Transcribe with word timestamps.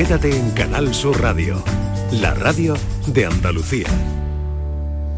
Quédate 0.00 0.34
en 0.34 0.50
Canal 0.52 0.94
Sur 0.94 1.20
Radio, 1.20 1.62
la 2.10 2.32
radio 2.32 2.74
de 3.08 3.26
Andalucía. 3.26 3.86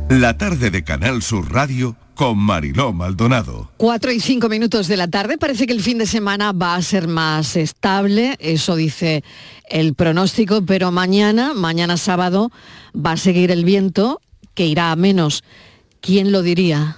La 0.08 0.36
tarde 0.36 0.72
de 0.72 0.82
Canal 0.82 1.22
Sur 1.22 1.52
Radio 1.52 1.94
con 2.16 2.36
Mariló 2.36 2.92
Maldonado. 2.92 3.70
Cuatro 3.76 4.10
y 4.10 4.18
cinco 4.18 4.48
minutos 4.48 4.88
de 4.88 4.96
la 4.96 5.06
tarde. 5.06 5.38
Parece 5.38 5.68
que 5.68 5.72
el 5.72 5.82
fin 5.82 5.98
de 5.98 6.06
semana 6.06 6.50
va 6.50 6.74
a 6.74 6.82
ser 6.82 7.06
más 7.06 7.54
estable, 7.54 8.34
eso 8.40 8.74
dice 8.74 9.22
el 9.68 9.94
pronóstico, 9.94 10.66
pero 10.66 10.90
mañana, 10.90 11.54
mañana 11.54 11.96
sábado, 11.96 12.50
va 12.92 13.12
a 13.12 13.16
seguir 13.16 13.52
el 13.52 13.64
viento 13.64 14.20
que 14.54 14.66
irá 14.66 14.90
a 14.90 14.96
menos. 14.96 15.44
¿Quién 16.00 16.32
lo 16.32 16.42
diría? 16.42 16.96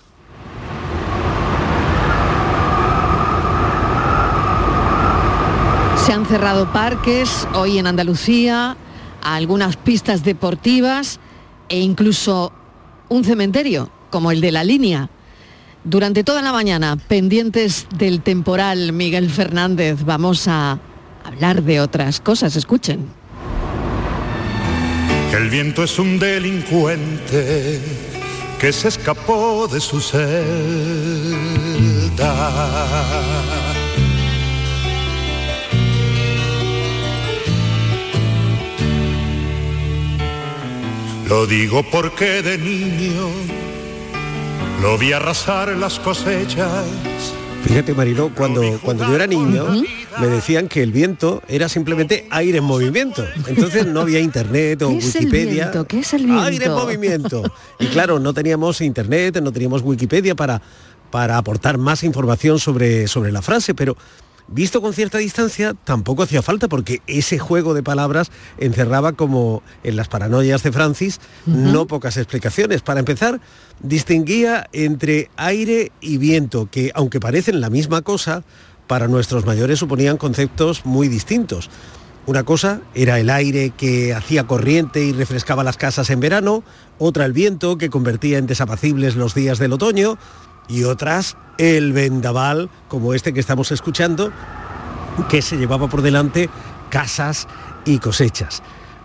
Se 6.05 6.13
han 6.13 6.27
cerrado 6.27 6.71
parques 6.71 7.49
hoy 7.55 7.79
en 7.79 7.87
Andalucía, 7.87 8.77
algunas 9.23 9.77
pistas 9.77 10.23
deportivas 10.23 11.19
e 11.71 11.81
incluso 11.81 12.53
un 13.09 13.25
cementerio 13.25 13.89
como 14.11 14.31
el 14.31 14.43
de 14.43 14.53
la 14.53 14.65
línea. 14.65 15.09
Durante 15.83 16.23
toda 16.23 16.43
la 16.43 16.53
mañana, 16.53 16.97
pendientes 17.09 17.87
del 17.97 18.21
temporal 18.21 18.93
Miguel 18.93 19.31
Fernández, 19.31 20.05
vamos 20.05 20.47
a 20.47 20.79
hablar 21.25 21.63
de 21.63 21.81
otras 21.81 22.21
cosas. 22.21 22.55
Escuchen. 22.57 23.07
El 25.33 25.49
viento 25.49 25.85
es 25.85 25.99
un 25.99 26.19
delincuente 26.19 27.81
que 28.61 28.73
se 28.75 28.89
escapó 28.89 29.67
de 29.69 29.81
su 29.81 30.03
celda 30.03 30.35
Lo 41.29 41.47
digo 41.47 41.83
porque 41.91 42.43
de 42.43 42.59
niño 42.59 43.29
lo 44.83 44.99
vi 44.99 45.13
arrasar 45.13 45.75
las 45.77 45.99
cosechas. 45.99 46.85
Fíjate 47.65 47.95
Mariló, 47.95 48.31
cuando, 48.35 48.61
cuando 48.83 49.09
yo 49.09 49.15
era 49.15 49.27
niño 49.27 49.67
me 50.21 50.27
decían 50.27 50.69
que 50.69 50.83
el 50.83 50.93
viento 50.93 51.43
era 51.49 51.71
simplemente 51.71 52.27
aire 52.31 52.59
en 52.59 52.65
movimiento. 52.65 53.25
Entonces 53.47 53.87
no 53.87 54.01
había 54.01 54.21
internet 54.21 54.83
o 54.83 54.91
Wikipedia. 54.91 55.73
¿Qué 55.89 56.01
es 56.01 56.13
el 56.13 56.27
viento? 56.27 56.43
Aire 56.43 56.67
en 56.67 56.73
movimiento. 56.73 57.43
Y 57.79 57.87
claro, 57.87 58.19
no 58.19 58.35
teníamos 58.35 58.83
internet, 58.83 59.41
no 59.43 59.51
teníamos 59.51 59.81
Wikipedia 59.81 60.35
para, 60.35 60.61
para 61.11 61.39
aportar 61.39 61.79
más 61.79 62.05
información 62.05 62.59
sobre, 62.59 63.09
sobre 63.09 63.33
la 63.33 63.41
frase, 63.41 63.75
pero 63.75 63.97
Visto 64.47 64.83
con 64.83 64.93
cierta 64.93 65.19
distancia, 65.19 65.75
tampoco 65.85 66.23
hacía 66.23 66.43
falta 66.43 66.69
porque 66.69 67.01
ese 67.07 67.39
juego 67.39 67.73
de 67.73 67.83
palabras 67.83 68.31
encerraba 68.59 69.13
como 69.13 69.63
en 69.83 69.97
las 69.97 70.09
paranoias 70.09 70.63
de 70.63 70.71
Francis 70.71 71.19
no 71.47 71.87
pocas 71.87 72.19
explicaciones. 72.19 72.83
Para 72.83 73.01
empezar, 73.01 73.41
distinguía 73.81 74.69
entre 74.73 75.31
aire 75.37 75.93
y 76.01 76.19
viento, 76.19 76.69
que 76.71 76.93
aunque 76.95 77.21
parecen 77.21 77.63
la 77.63 77.71
misma 77.71 78.03
cosa, 78.03 78.45
para 78.87 79.09
nuestros 79.09 79.47
mayores 79.47 79.79
suponían 79.79 80.19
conceptos 80.19 80.85
muy 80.85 81.09
distintos. 81.09 81.71
Una 82.27 82.43
cosa 82.43 82.81
era 82.95 83.19
el 83.21 83.31
aire 83.31 83.71
que 83.71 84.15
hacía 84.15 84.47
corriente 84.47 85.05
y 85.05 85.13
refrescaba 85.13 85.65
las 85.65 85.77
casas 85.77 86.09
en 86.11 86.21
verano, 86.21 86.65
otra 86.99 87.25
el 87.25 87.33
viento 87.33 87.77
que 87.77 87.91
convertía 87.91 88.39
en 88.39 88.47
desapacibles 88.47 89.17
los 89.17 89.35
días 89.35 89.59
del 89.59 89.73
otoño, 89.73 90.19
y 90.69 90.85
otras 90.85 91.37
el 91.59 91.93
vendaval, 91.93 92.71
como 92.89 93.15
este 93.15 93.33
que 93.33 93.41
estamos 93.41 93.71
escuchando, 93.73 94.33
que 95.29 95.43
se 95.43 95.57
llevaba 95.57 95.89
por 95.89 96.03
delante 96.03 96.49
casas 96.91 97.47
y 97.85 97.99
cosechas. 97.99 98.63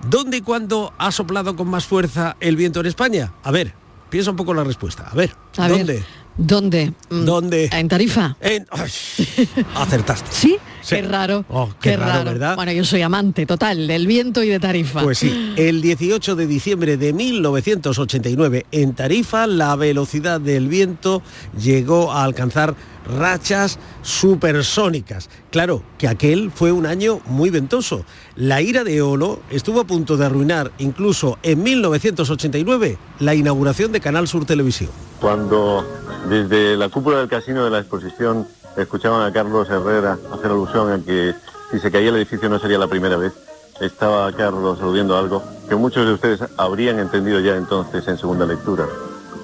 ¿Dónde 0.07 0.37
y 0.37 0.41
cuándo 0.41 0.93
ha 0.97 1.11
soplado 1.11 1.55
con 1.55 1.67
más 1.67 1.85
fuerza 1.85 2.37
el 2.39 2.55
viento 2.55 2.79
en 2.79 2.85
España? 2.85 3.33
A 3.43 3.51
ver, 3.51 3.73
piensa 4.09 4.31
un 4.31 4.37
poco 4.37 4.53
la 4.53 4.63
respuesta. 4.63 5.07
A 5.11 5.15
ver, 5.15 5.35
¿dónde? 5.55 6.03
¿Dónde? 6.37 6.93
Mm, 7.09 7.25
¿Dónde? 7.25 7.69
En 7.73 7.89
Tarifa. 7.89 8.37
acertaste. 9.75 10.27
¿Sí? 10.31 10.57
Qué 10.95 11.01
raro. 11.01 11.45
Oh, 11.49 11.69
qué, 11.81 11.97
raro, 11.97 12.25
¿verdad? 12.25 12.55
Bueno, 12.55 12.71
yo 12.71 12.83
soy 12.83 13.01
amante 13.01 13.45
total 13.45 13.87
del 13.87 14.07
viento 14.07 14.43
y 14.43 14.49
de 14.49 14.59
Tarifa. 14.59 15.01
Pues 15.01 15.19
sí, 15.19 15.53
el 15.57 15.81
18 15.81 16.35
de 16.35 16.47
diciembre 16.47 16.97
de 16.97 17.13
1989 17.13 18.65
en 18.71 18.93
Tarifa 18.93 19.47
la 19.47 19.75
velocidad 19.75 20.41
del 20.41 20.67
viento 20.67 21.21
llegó 21.57 22.11
a 22.11 22.23
alcanzar 22.23 22.75
rachas 23.17 23.79
supersónicas. 24.01 25.29
Claro, 25.51 25.83
que 25.97 26.07
aquel 26.07 26.51
fue 26.51 26.71
un 26.71 26.85
año 26.85 27.21
muy 27.25 27.49
ventoso. 27.49 28.05
La 28.35 28.61
ira 28.61 28.83
de 28.83 29.01
Olo 29.01 29.41
estuvo 29.49 29.81
a 29.81 29.85
punto 29.85 30.17
de 30.17 30.25
arruinar 30.25 30.71
incluso 30.77 31.37
en 31.43 31.63
1989 31.63 32.97
la 33.19 33.35
inauguración 33.35 33.91
de 33.91 33.99
Canal 33.99 34.27
Sur 34.27 34.45
Televisión. 34.45 34.91
Cuando 35.19 35.85
desde 36.29 36.77
la 36.77 36.89
cúpula 36.89 37.19
del 37.19 37.27
casino 37.27 37.65
de 37.65 37.71
la 37.71 37.79
exposición 37.79 38.47
escuchaban 38.81 39.21
a 39.25 39.31
Carlos 39.31 39.69
Herrera 39.69 40.17
hacer 40.31 40.51
alusión 40.51 40.91
a 40.91 41.03
que 41.03 41.35
si 41.71 41.79
se 41.79 41.91
caía 41.91 42.09
el 42.09 42.15
edificio 42.15 42.49
no 42.49 42.59
sería 42.59 42.77
la 42.77 42.87
primera 42.87 43.17
vez. 43.17 43.33
Estaba 43.79 44.31
Carlos 44.33 44.79
aludiendo 44.81 45.17
algo 45.17 45.43
que 45.67 45.75
muchos 45.75 46.05
de 46.05 46.13
ustedes 46.13 46.41
habrían 46.57 46.99
entendido 46.99 47.39
ya 47.39 47.55
entonces 47.55 48.07
en 48.07 48.17
segunda 48.17 48.45
lectura. 48.45 48.87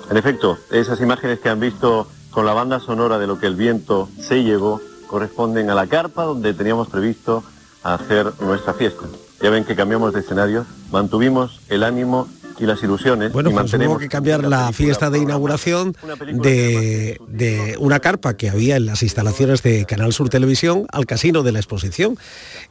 En 0.09 0.17
efecto, 0.17 0.57
esas 0.71 0.99
imágenes 1.01 1.39
que 1.39 1.49
han 1.49 1.59
visto 1.59 2.07
con 2.31 2.45
la 2.45 2.53
banda 2.53 2.79
sonora 2.79 3.17
de 3.17 3.27
lo 3.27 3.39
que 3.39 3.47
el 3.47 3.55
viento 3.55 4.09
se 4.19 4.43
llevó 4.43 4.81
corresponden 5.07 5.69
a 5.69 5.75
la 5.75 5.87
carpa 5.87 6.23
donde 6.23 6.53
teníamos 6.53 6.89
previsto 6.89 7.43
hacer 7.83 8.33
nuestra 8.41 8.73
fiesta. 8.73 9.05
Ya 9.41 9.49
ven 9.49 9.63
que 9.63 9.75
cambiamos 9.75 10.13
de 10.13 10.21
escenario, 10.21 10.65
mantuvimos 10.91 11.61
el 11.69 11.83
ánimo 11.83 12.27
y 12.59 12.65
las 12.65 12.81
ilusiones. 12.83 13.31
Bueno, 13.33 13.49
y 13.49 13.53
pues 13.53 13.63
mantenemos 13.63 13.95
hubo 13.95 13.99
que 13.99 14.09
cambiar 14.09 14.43
la 14.43 14.71
fiesta 14.71 15.09
de 15.09 15.19
inauguración 15.19 15.95
de, 16.33 17.19
de 17.27 17.75
una 17.79 17.99
carpa 17.99 18.35
que 18.35 18.49
había 18.49 18.77
en 18.77 18.85
las 18.85 19.03
instalaciones 19.03 19.63
de 19.63 19.85
Canal 19.85 20.13
Sur 20.13 20.29
Televisión 20.29 20.85
al 20.91 21.05
casino 21.05 21.43
de 21.43 21.51
la 21.51 21.59
exposición. 21.59 22.17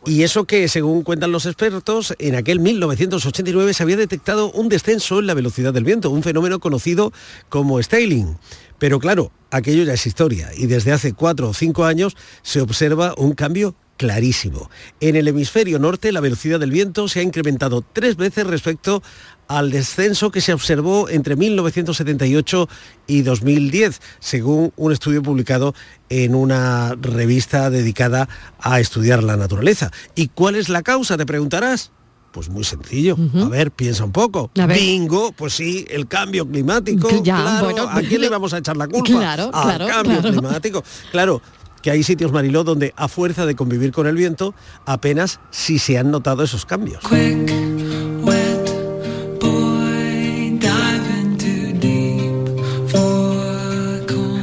Y 0.06 0.22
eso 0.22 0.44
que, 0.44 0.68
según 0.68 1.02
cuentan 1.02 1.32
los 1.32 1.46
expertos, 1.46 2.14
en 2.18 2.34
aquel 2.34 2.60
1989 2.60 3.74
se 3.74 3.82
había 3.82 3.96
detectado 3.96 4.50
un 4.52 4.68
descenso 4.68 5.18
en 5.18 5.26
la 5.26 5.34
velocidad 5.34 5.72
del 5.72 5.84
viento, 5.84 6.10
un 6.10 6.22
fenómeno 6.22 6.60
conocido 6.60 7.12
como 7.48 7.82
styling. 7.82 8.36
Pero 8.78 8.98
claro, 8.98 9.30
aquello 9.50 9.84
ya 9.84 9.94
es 9.94 10.06
historia 10.06 10.50
y 10.56 10.66
desde 10.66 10.92
hace 10.92 11.12
cuatro 11.12 11.48
o 11.48 11.54
cinco 11.54 11.84
años 11.84 12.16
se 12.42 12.60
observa 12.60 13.14
un 13.16 13.32
cambio 13.32 13.74
clarísimo. 13.96 14.70
En 15.00 15.16
el 15.16 15.28
hemisferio 15.28 15.78
norte 15.78 16.12
la 16.12 16.20
velocidad 16.20 16.60
del 16.60 16.70
viento 16.70 17.08
se 17.08 17.20
ha 17.20 17.22
incrementado 17.22 17.84
tres 17.92 18.16
veces 18.16 18.46
respecto 18.46 19.02
al 19.48 19.70
descenso 19.70 20.30
que 20.30 20.40
se 20.40 20.52
observó 20.52 21.08
entre 21.08 21.36
1978 21.36 22.68
y 23.06 23.22
2010, 23.22 24.00
según 24.18 24.72
un 24.76 24.92
estudio 24.92 25.22
publicado 25.22 25.74
en 26.08 26.34
una 26.34 26.94
revista 27.00 27.70
dedicada 27.70 28.28
a 28.58 28.80
estudiar 28.80 29.22
la 29.22 29.36
naturaleza. 29.36 29.90
¿Y 30.14 30.28
cuál 30.28 30.56
es 30.56 30.68
la 30.68 30.82
causa? 30.82 31.16
Te 31.16 31.26
preguntarás. 31.26 31.90
Pues 32.32 32.48
muy 32.48 32.64
sencillo. 32.64 33.16
A 33.36 33.48
ver, 33.48 33.70
piensa 33.70 34.04
un 34.04 34.10
poco. 34.10 34.50
Bingo, 34.66 35.30
pues 35.30 35.52
sí, 35.52 35.84
el 35.88 36.08
cambio 36.08 36.48
climático. 36.48 37.08
Ya, 37.22 37.36
claro, 37.36 37.64
bueno, 37.64 37.88
¿A 37.88 38.00
quién 38.00 38.20
le 38.22 38.28
vamos 38.30 38.52
a 38.54 38.58
echar 38.58 38.76
la 38.76 38.88
culpa? 38.88 39.06
Claro, 39.20 39.50
Al 39.52 39.62
claro, 39.62 39.86
cambio 39.86 40.20
climático. 40.20 40.82
Claro, 41.12 41.40
que 41.84 41.90
hay 41.90 42.02
sitios, 42.02 42.32
Mariló, 42.32 42.64
donde 42.64 42.94
a 42.96 43.08
fuerza 43.08 43.44
de 43.44 43.54
convivir 43.54 43.92
con 43.92 44.06
el 44.06 44.16
viento, 44.16 44.54
apenas 44.86 45.38
si 45.50 45.78
se 45.78 45.98
han 45.98 46.10
notado 46.10 46.42
esos 46.42 46.64
cambios. 46.64 47.04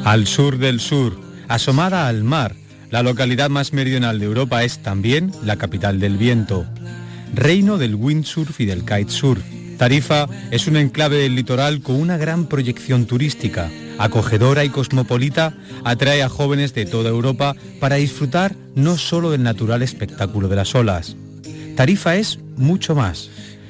Al 0.06 0.28
sur 0.28 0.60
del 0.60 0.80
sur, 0.80 1.18
asomada 1.48 2.08
al 2.08 2.24
mar, 2.24 2.54
la 2.92 3.02
localidad 3.02 3.50
más 3.50 3.74
meridional 3.74 4.20
de 4.20 4.28
Europa 4.28 4.64
es 4.64 4.84
también 4.84 5.32
la 5.44 5.56
capital 5.56 6.00
del 6.00 6.18
viento, 6.18 6.68
reino 7.34 7.80
del 7.80 7.96
windsurf 7.96 8.60
y 8.62 8.66
del 8.66 8.82
kitesurf. 8.82 9.42
Tarifa 9.80 10.28
es 10.52 10.68
un 10.68 10.78
enclave 10.78 11.18
del 11.18 11.34
litoral 11.34 11.82
con 11.82 11.96
una 11.96 12.18
gran 12.18 12.46
proyección 12.46 13.08
turística, 13.08 13.72
acogedora 14.04 14.64
y 14.66 14.70
cosmopolita, 14.70 15.54
atrae 15.84 16.24
a 16.24 16.30
jóvenes 16.30 16.74
de 16.74 16.86
toda 16.86 17.10
Europa 17.10 17.56
para 17.80 17.96
disfrutar 17.96 18.56
no 18.76 18.98
solo 18.98 19.32
del 19.32 19.44
natural 19.44 19.82
espectáculo 19.82 20.48
de 20.48 20.56
las 20.56 20.76
olas. 20.76 21.16
Tarifa 21.76 22.16
es 22.16 22.40
mucho 22.58 22.96
más. 22.96 23.30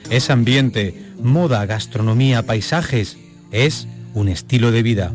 Es 0.09 0.29
ambiente, 0.29 1.13
moda, 1.21 1.65
gastronomía, 1.65 2.45
paisajes. 2.45 3.17
Es 3.51 3.87
un 4.13 4.27
estilo 4.27 4.71
de 4.71 4.83
vida. 4.83 5.13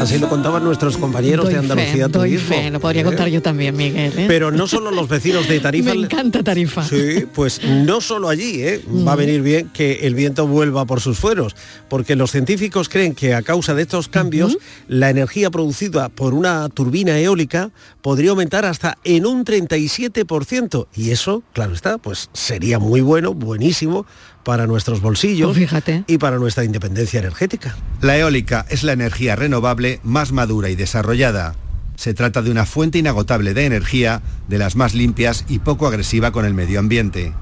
Así 0.00 0.18
lo 0.18 0.28
contaban 0.28 0.64
nuestros 0.64 0.96
compañeros 0.96 1.48
de 1.48 1.58
Andalucía 1.58 2.08
doy 2.08 2.36
fe, 2.36 2.70
lo 2.70 2.80
podría 2.80 3.04
contar 3.04 3.28
yo 3.28 3.42
también, 3.42 3.76
Miguel. 3.76 4.12
¿eh? 4.18 4.24
Pero 4.28 4.50
no 4.50 4.66
solo 4.66 4.90
los 4.90 5.08
vecinos 5.08 5.48
de 5.48 5.60
Tarifa. 5.64 5.94
Me 5.94 6.00
encanta 6.00 6.42
Tarifa. 6.42 6.84
Sí, 6.84 7.24
pues 7.34 7.60
no 7.64 8.00
solo 8.00 8.28
allí, 8.28 8.62
¿eh? 8.62 8.82
va 9.06 9.12
a 9.12 9.16
venir 9.16 9.42
bien 9.42 9.70
que 9.72 10.06
el 10.06 10.14
viento 10.14 10.46
vuelva 10.46 10.84
por 10.84 11.00
sus 11.00 11.18
fueros, 11.18 11.56
porque 11.88 12.16
los 12.16 12.30
científicos 12.30 12.88
creen 12.88 13.14
que 13.14 13.34
a 13.34 13.42
causa 13.42 13.74
de 13.74 13.82
estos 13.82 14.08
cambios, 14.08 14.58
la 14.88 15.10
energía 15.10 15.50
producida 15.50 16.08
por 16.08 16.34
una 16.34 16.68
turbina 16.68 17.18
eólica 17.18 17.70
podría 18.02 18.30
aumentar 18.30 18.64
hasta 18.64 18.98
en 19.04 19.26
un 19.26 19.44
37%. 19.44 20.86
Y 20.94 21.10
eso, 21.10 21.42
claro 21.52 21.74
está, 21.74 21.98
pues 21.98 22.30
sería 22.32 22.78
muy 22.78 23.00
bueno, 23.00 23.34
buenísimo 23.34 24.06
para 24.44 24.66
nuestros 24.66 25.00
bolsillos 25.00 25.56
fíjate. 25.56 26.04
y 26.06 26.18
para 26.18 26.38
nuestra 26.38 26.64
independencia 26.64 27.20
energética. 27.20 27.76
La 28.00 28.16
eólica 28.16 28.66
es 28.68 28.84
la 28.84 28.92
energía 28.92 29.36
renovable 29.36 30.00
más 30.02 30.32
madura 30.32 30.70
y 30.70 30.76
desarrollada. 30.76 31.54
Se 31.96 32.14
trata 32.14 32.42
de 32.42 32.50
una 32.50 32.66
fuente 32.66 32.98
inagotable 32.98 33.54
de 33.54 33.66
energía, 33.66 34.22
de 34.48 34.58
las 34.58 34.76
más 34.76 34.94
limpias 34.94 35.44
y 35.48 35.60
poco 35.60 35.86
agresiva 35.86 36.32
con 36.32 36.44
el 36.44 36.54
medio 36.54 36.80
ambiente. 36.80 37.32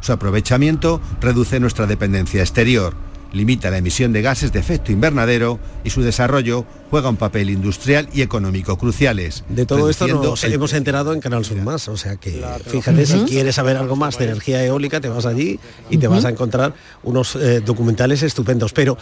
Su 0.00 0.12
aprovechamiento 0.12 1.00
reduce 1.20 1.60
nuestra 1.60 1.86
dependencia 1.86 2.40
exterior 2.40 2.94
limita 3.32 3.70
la 3.70 3.78
emisión 3.78 4.12
de 4.12 4.22
gases 4.22 4.52
de 4.52 4.60
efecto 4.60 4.92
invernadero 4.92 5.58
y 5.84 5.90
su 5.90 6.02
desarrollo 6.02 6.64
juega 6.90 7.08
un 7.08 7.16
papel 7.16 7.50
industrial 7.50 8.08
y 8.12 8.22
económico 8.22 8.76
cruciales. 8.76 9.44
De 9.48 9.66
todo 9.66 9.88
esto 9.88 10.06
nos 10.06 10.44
hemos 10.44 10.72
enterado 10.74 11.12
en 11.12 11.20
Canal 11.20 11.44
Sur 11.44 11.58
Más, 11.58 11.88
o 11.88 11.96
sea 11.96 12.16
que 12.16 12.44
fíjate, 12.66 13.06
si 13.06 13.20
quieres 13.20 13.54
saber 13.54 13.76
algo 13.76 13.96
más 13.96 14.18
de 14.18 14.24
energía 14.26 14.64
eólica, 14.64 15.00
te 15.00 15.08
vas 15.08 15.26
allí 15.26 15.58
y 15.90 15.98
te 15.98 16.08
vas 16.08 16.24
a 16.24 16.30
encontrar 16.30 16.74
unos 17.02 17.36
eh, 17.36 17.60
documentales 17.60 18.22
estupendos. 18.22 18.72
Pero 18.72 18.98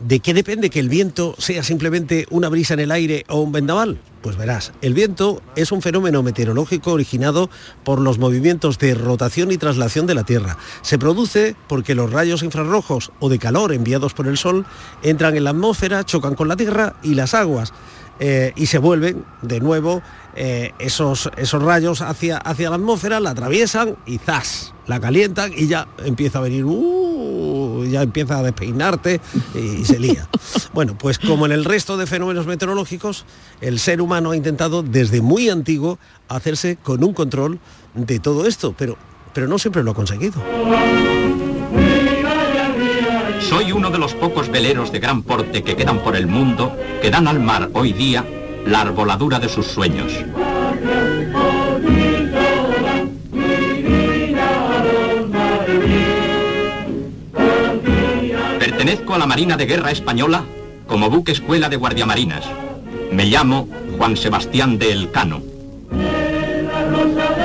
¿De 0.00 0.20
qué 0.20 0.32
depende 0.32 0.70
que 0.70 0.80
el 0.80 0.88
viento 0.88 1.34
sea 1.36 1.62
simplemente 1.62 2.26
una 2.30 2.48
brisa 2.48 2.72
en 2.72 2.80
el 2.80 2.90
aire 2.90 3.26
o 3.28 3.40
un 3.40 3.52
vendaval? 3.52 3.98
Pues 4.22 4.36
verás, 4.36 4.72
el 4.80 4.94
viento 4.94 5.42
es 5.56 5.72
un 5.72 5.82
fenómeno 5.82 6.22
meteorológico 6.22 6.92
originado 6.92 7.50
por 7.84 8.00
los 8.00 8.18
movimientos 8.18 8.78
de 8.78 8.94
rotación 8.94 9.52
y 9.52 9.58
traslación 9.58 10.06
de 10.06 10.14
la 10.14 10.24
Tierra. 10.24 10.56
Se 10.80 10.98
produce 10.98 11.54
porque 11.68 11.94
los 11.94 12.10
rayos 12.10 12.42
infrarrojos 12.42 13.12
o 13.20 13.28
de 13.28 13.38
calor 13.38 13.74
enviados 13.74 14.14
por 14.14 14.26
el 14.26 14.38
Sol 14.38 14.64
entran 15.02 15.36
en 15.36 15.44
la 15.44 15.50
atmósfera, 15.50 16.04
chocan 16.04 16.34
con 16.34 16.48
la 16.48 16.56
Tierra 16.56 16.96
y 17.02 17.14
las 17.14 17.34
aguas. 17.34 17.74
Eh, 18.22 18.52
y 18.54 18.66
se 18.66 18.76
vuelven 18.76 19.24
de 19.40 19.60
nuevo 19.60 20.02
eh, 20.36 20.72
esos, 20.78 21.30
esos 21.38 21.62
rayos 21.62 22.02
hacia, 22.02 22.36
hacia 22.36 22.68
la 22.68 22.76
atmósfera, 22.76 23.18
la 23.18 23.30
atraviesan 23.30 23.96
y 24.04 24.18
¡zas! 24.18 24.74
La 24.86 25.00
calientan 25.00 25.52
y 25.56 25.68
ya 25.68 25.88
empieza 26.04 26.38
a 26.38 26.42
venir, 26.42 26.66
uh, 26.66 27.84
ya 27.86 28.02
empieza 28.02 28.38
a 28.38 28.42
despeinarte 28.42 29.22
y, 29.54 29.84
se 29.84 29.98
lía. 29.98 30.28
Bueno, 30.72 30.96
pues 30.96 31.18
como 31.18 31.46
en 31.46 31.52
el 31.52 31.64
resto 31.64 31.96
de 31.96 32.06
fenómenos 32.06 32.46
meteorológicos, 32.46 33.24
el 33.60 33.80
ser 33.80 34.00
humano 34.00 34.30
ha 34.30 34.36
intentado 34.36 34.82
desde 34.82 35.20
muy 35.20 35.48
antiguo 35.48 35.98
hacerse 36.28 36.76
con 36.76 37.02
un 37.02 37.12
control 37.12 37.58
de 37.94 38.20
todo 38.20 38.46
esto, 38.46 38.74
pero, 38.78 38.96
pero 39.32 39.48
no 39.48 39.58
siempre 39.58 39.82
lo 39.82 39.90
ha 39.90 39.94
conseguido. 39.94 40.40
Soy 43.50 43.72
uno 43.72 43.90
de 43.90 43.98
los 43.98 44.14
pocos 44.14 44.48
veleros 44.48 44.92
de 44.92 45.00
gran 45.00 45.22
porte 45.22 45.64
que 45.64 45.74
quedan 45.74 45.98
por 45.98 46.14
el 46.14 46.28
mundo 46.28 46.72
que 47.02 47.10
dan 47.10 47.26
al 47.26 47.40
mar 47.40 47.68
hoy 47.72 47.92
día 47.92 48.24
la 48.64 48.82
arboladura 48.82 49.40
de 49.40 49.48
sus 49.48 49.66
sueños. 49.66 50.12
Pertenezco 58.60 59.14
a 59.16 59.18
la 59.18 59.26
Marina 59.26 59.56
de 59.56 59.66
Guerra 59.66 59.90
Española 59.90 60.44
como 60.86 61.10
buque 61.10 61.32
escuela 61.32 61.68
de 61.68 61.74
guardiamarinas. 61.74 62.44
Me 63.10 63.24
llamo 63.24 63.68
Juan 63.98 64.16
Sebastián 64.16 64.78
de 64.78 64.92
Elcano. 64.92 65.42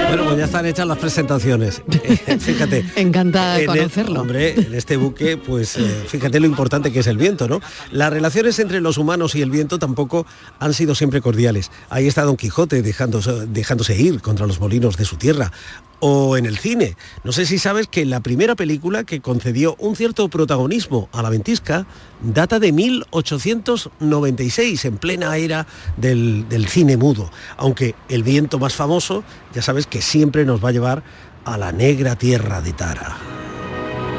Bueno, 0.08 0.26
pues 0.26 0.38
ya 0.38 0.46
están 0.46 0.66
hechas 0.66 0.88
las 0.88 0.98
presentaciones. 0.98 1.82
Eh, 2.28 2.40
fíjate. 2.40 2.86
Encanta 2.96 3.58
conocerlo. 3.66 4.22
hombre, 4.22 4.54
en 4.60 4.74
este 4.74 4.98
buque, 4.98 5.38
pues 5.38 5.78
eh, 5.78 6.06
fíjate 6.08 6.40
lo 6.40 6.46
importante 6.48 6.92
que 6.92 7.00
es 7.00 7.08
el 7.08 7.18
viento, 7.18 7.48
¿no? 7.48 7.62
Las 7.92 8.12
relaciones 8.12 8.58
entre 8.60 8.82
los 8.82 8.98
humanos 8.98 9.36
y 9.36 9.42
el 9.42 9.52
viento 9.52 9.78
tampoco 9.78 10.26
han 10.60 10.74
sido 10.74 10.96
siempre 10.96 11.22
cordiales. 11.22 11.72
Ahí 11.90 12.08
está 12.08 12.24
Don 12.24 12.36
Quijote 12.38 12.82
dejándose, 12.82 13.48
dejándose 13.48 13.96
ir 13.96 14.22
contra 14.22 14.48
los 14.48 14.60
molinos 14.60 14.98
de 14.98 15.06
su 15.06 15.18
tierra 15.18 15.52
o 16.00 16.38
en 16.38 16.46
el 16.46 16.58
cine. 16.58 16.96
No 17.24 17.32
sé 17.32 17.46
si 17.46 17.60
sabes 17.60 17.88
que 17.88 18.06
la 18.06 18.20
primera 18.20 18.56
película 18.56 19.04
que 19.04 19.22
concedió 19.22 19.76
un 19.80 19.96
cierto 19.96 20.28
protagonismo 20.30 21.10
a 21.12 21.22
la 21.22 21.30
ventisca 21.30 21.86
data 22.22 22.60
de 22.60 22.72
1896, 22.72 24.86
en 24.86 24.98
plena 24.98 25.36
era 25.38 25.68
del, 25.98 26.48
del, 26.50 26.68
cine 26.68 26.98
mudo. 26.98 27.32
Aunque 27.58 27.96
el 28.10 28.24
viento 28.24 28.58
más 28.60 28.74
famoso, 28.74 29.24
ya 29.54 29.62
sabes 29.62 29.88
que 29.88 30.02
siempre 30.02 30.46
nos 30.46 30.64
va 30.64 30.70
a 30.70 30.74
llevar 30.74 31.04
a 31.46 31.58
la 31.58 31.72
negra 31.72 32.16
tierra 32.16 32.62
de 32.62 32.74
Tara. 32.74 33.45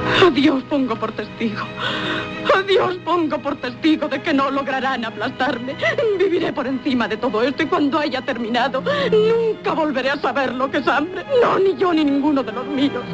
A 0.06 0.30
Dios 0.30 0.62
pongo 0.64 0.96
por 0.96 1.12
testigo. 1.12 1.64
A 2.54 2.62
Dios 2.62 2.96
pongo 3.04 3.38
por 3.38 3.56
testigo 3.56 4.08
de 4.08 4.22
que 4.22 4.32
no 4.32 4.50
lograrán 4.50 5.04
aplastarme. 5.04 5.76
Viviré 6.18 6.52
por 6.52 6.66
encima 6.66 7.08
de 7.08 7.16
todo 7.16 7.42
esto 7.42 7.62
y 7.62 7.66
cuando 7.66 7.98
haya 7.98 8.22
terminado, 8.22 8.82
nunca 9.10 9.72
volveré 9.72 10.10
a 10.10 10.16
saber 10.16 10.54
lo 10.54 10.70
que 10.70 10.78
es 10.78 10.88
hambre. 10.88 11.24
No, 11.42 11.58
ni 11.58 11.76
yo 11.76 11.92
ni 11.92 12.04
ninguno 12.04 12.42
de 12.42 12.52
los 12.52 12.66
míos. 12.66 13.04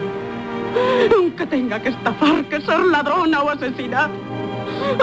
Aunque 1.16 1.46
tenga 1.46 1.80
que 1.80 1.90
estafar, 1.90 2.44
que 2.44 2.60
ser 2.60 2.80
ladrona 2.80 3.42
o 3.42 3.50
asesinar. 3.50 4.10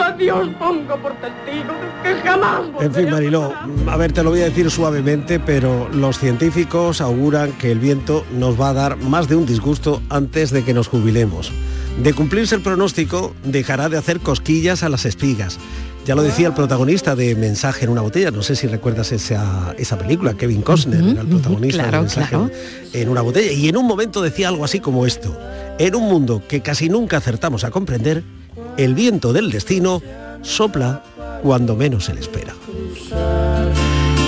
A 0.01 0.11
Dios 0.13 0.49
pongo 0.57 0.95
por 0.97 1.13
testigo 1.15 1.73
que 2.03 2.15
jamás 2.27 2.61
En 2.79 2.93
fin, 2.93 3.09
Mariló, 3.09 3.53
a 3.87 3.97
ver, 3.97 4.11
te 4.11 4.23
lo 4.23 4.31
voy 4.31 4.41
a 4.41 4.45
decir 4.45 4.69
suavemente, 4.69 5.39
pero 5.39 5.89
los 5.89 6.19
científicos 6.19 7.01
auguran 7.01 7.51
que 7.53 7.71
el 7.71 7.79
viento 7.79 8.25
nos 8.37 8.59
va 8.59 8.69
a 8.69 8.73
dar 8.73 8.97
más 8.97 9.27
de 9.27 9.35
un 9.35 9.45
disgusto 9.45 10.01
antes 10.09 10.51
de 10.51 10.63
que 10.63 10.73
nos 10.73 10.87
jubilemos. 10.87 11.51
De 12.01 12.13
cumplirse 12.13 12.55
el 12.55 12.61
pronóstico, 12.61 13.33
dejará 13.43 13.89
de 13.89 13.97
hacer 13.97 14.19
cosquillas 14.19 14.83
a 14.83 14.89
las 14.89 15.05
espigas. 15.05 15.59
Ya 16.05 16.15
lo 16.15 16.23
decía 16.23 16.47
el 16.47 16.53
protagonista 16.53 17.15
de 17.15 17.35
Mensaje 17.35 17.85
en 17.85 17.91
una 17.91 18.01
botella, 18.01 18.31
no 18.31 18.41
sé 18.41 18.55
si 18.55 18.67
recuerdas 18.67 19.11
esa, 19.11 19.75
esa 19.77 19.97
película, 19.97 20.33
Kevin 20.33 20.61
Costner 20.61 21.03
era 21.03 21.21
el 21.21 21.27
protagonista 21.27 21.85
de 21.85 21.91
Mensaje 21.91 22.37
en 22.93 23.09
una 23.09 23.21
botella, 23.21 23.51
y 23.51 23.69
en 23.69 23.77
un 23.77 23.85
momento 23.85 24.21
decía 24.21 24.47
algo 24.47 24.65
así 24.65 24.79
como 24.79 25.05
esto, 25.05 25.37
en 25.77 25.95
un 25.95 26.03
mundo 26.03 26.41
que 26.47 26.61
casi 26.61 26.89
nunca 26.89 27.17
acertamos 27.17 27.63
a 27.63 27.69
comprender, 27.69 28.23
el 28.77 28.95
viento 28.95 29.33
del 29.33 29.51
destino 29.51 30.01
sopla 30.41 31.03
cuando 31.41 31.75
menos 31.75 32.05
se 32.05 32.13
le 32.13 32.21
espera. 32.21 32.53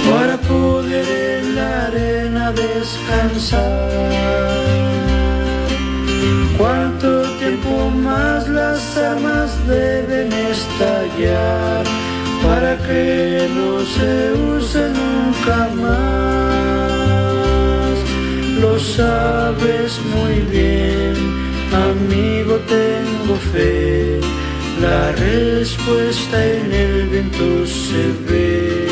Para 0.09 0.37
poder 0.37 1.39
en 1.39 1.55
la 1.55 1.85
arena 1.87 2.51
descansar. 2.51 3.91
¿Cuánto 6.57 7.23
tiempo 7.39 7.89
más 7.89 8.47
las 8.47 8.97
armas 8.97 9.49
deben 9.67 10.31
estallar 10.31 11.83
para 12.43 12.77
que 12.77 13.49
no 13.55 13.79
se 13.83 14.33
use 14.55 14.89
nunca 14.89 15.69
más? 15.75 16.71
Lo 18.61 18.79
sabes 18.79 19.99
muy 20.13 20.41
bien, 20.51 21.15
amigo, 21.73 22.55
tengo 22.67 23.35
fe. 23.53 24.19
La 24.81 25.11
respuesta 25.11 26.45
en 26.45 26.73
el 26.73 27.07
viento 27.07 27.65
se 27.67 28.11
ve. 28.27 28.87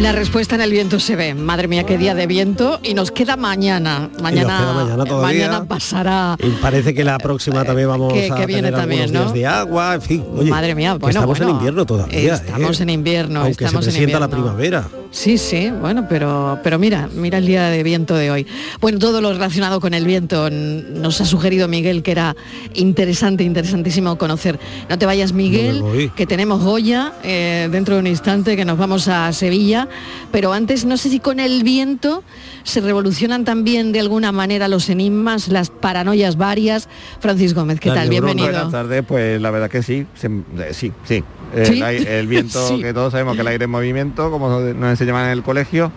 La 0.00 0.10
respuesta 0.10 0.54
en 0.56 0.62
el 0.62 0.70
viento 0.70 0.98
se 0.98 1.16
ve. 1.16 1.34
Madre 1.34 1.68
mía, 1.68 1.84
qué 1.84 1.98
día 1.98 2.14
de 2.14 2.26
viento. 2.26 2.80
Y 2.82 2.94
nos 2.94 3.10
queda 3.10 3.36
mañana. 3.36 4.10
Mañana, 4.20 4.72
mañana, 4.74 5.04
mañana, 5.04 5.64
pasará. 5.64 6.36
Y 6.42 6.50
parece 6.62 6.94
que 6.94 7.04
la 7.04 7.18
próxima 7.18 7.64
también 7.64 7.88
vamos 7.88 8.12
que, 8.12 8.30
a 8.30 8.34
que 8.34 8.46
viene 8.46 8.62
tener 8.68 8.80
también, 8.80 9.12
días 9.12 9.32
de 9.32 9.46
agua, 9.46 9.94
en 9.94 10.02
fin. 10.02 10.24
Oye, 10.36 10.50
Madre 10.50 10.74
mía, 10.74 10.94
bueno, 10.94 11.08
estamos 11.08 11.38
bueno, 11.38 11.52
en 11.52 11.56
invierno 11.56 11.86
todavía. 11.86 12.34
Estamos 12.34 12.80
¿eh? 12.80 12.82
en 12.82 12.90
invierno. 12.90 13.42
Aunque 13.42 13.64
estamos 13.64 13.84
se 13.84 13.90
en 13.90 13.96
invierno. 13.96 14.26
la 14.26 14.28
primavera. 14.28 14.88
Sí, 15.14 15.36
sí, 15.36 15.70
bueno, 15.70 16.06
pero, 16.08 16.58
pero 16.64 16.78
mira, 16.78 17.06
mira 17.14 17.36
el 17.36 17.44
día 17.46 17.68
de 17.68 17.82
viento 17.82 18.14
de 18.14 18.30
hoy. 18.30 18.46
Bueno, 18.80 18.98
todo 18.98 19.20
lo 19.20 19.30
relacionado 19.30 19.78
con 19.78 19.92
el 19.92 20.06
viento 20.06 20.48
nos 20.48 21.20
ha 21.20 21.26
sugerido 21.26 21.68
Miguel 21.68 22.02
que 22.02 22.12
era 22.12 22.34
interesante, 22.72 23.44
interesantísimo 23.44 24.16
conocer. 24.16 24.58
No 24.88 24.96
te 24.98 25.04
vayas, 25.04 25.34
Miguel, 25.34 25.80
No 25.80 26.14
que 26.16 26.26
tenemos 26.26 26.62
Goya 26.64 27.12
eh, 27.24 27.68
dentro 27.70 27.94
de 27.96 28.00
un 28.00 28.06
instante, 28.06 28.56
que 28.56 28.64
nos 28.64 28.78
vamos 28.78 29.06
a 29.06 29.30
Sevilla. 29.34 29.86
Pero 30.32 30.54
antes, 30.54 30.86
no 30.86 30.96
sé 30.96 31.10
si 31.10 31.20
con 31.20 31.40
el 31.40 31.62
viento 31.62 32.24
se 32.62 32.80
revolucionan 32.80 33.44
también 33.44 33.92
de 33.92 34.00
alguna 34.00 34.32
manera 34.32 34.66
los 34.66 34.88
enigmas, 34.88 35.48
las 35.48 35.68
paranoias 35.68 36.38
varias. 36.38 36.88
Francis 37.20 37.52
Gómez, 37.52 37.80
¿qué 37.80 37.90
La 37.90 37.96
tal? 37.96 38.08
neurona. 38.08 38.32
Bienvenido. 38.32 38.64
Buenas 38.64 38.72
tardes, 38.72 39.04
pues 39.06 39.38
la 39.42 39.50
verdad 39.50 39.68
que 39.68 39.82
sí, 39.82 40.06
se- 40.14 40.28
eh, 40.28 40.70
sí, 40.72 40.90
sí. 41.04 41.22
El, 41.54 41.66
¿Sí? 41.66 42.26
viento, 42.26 42.66
Sí. 42.68 42.80
que 42.80 42.94
todos 42.94 43.12
sabemos 43.12 43.34
que 43.34 43.42
el 43.42 43.46
aire 43.48 43.66
en 43.66 43.70
movimiento, 43.70 44.30
como 44.30 44.48
nos 44.58 44.88
enseñaban 45.02 45.26
en 45.26 45.32
el 45.32 45.42
colegio, 45.42 45.92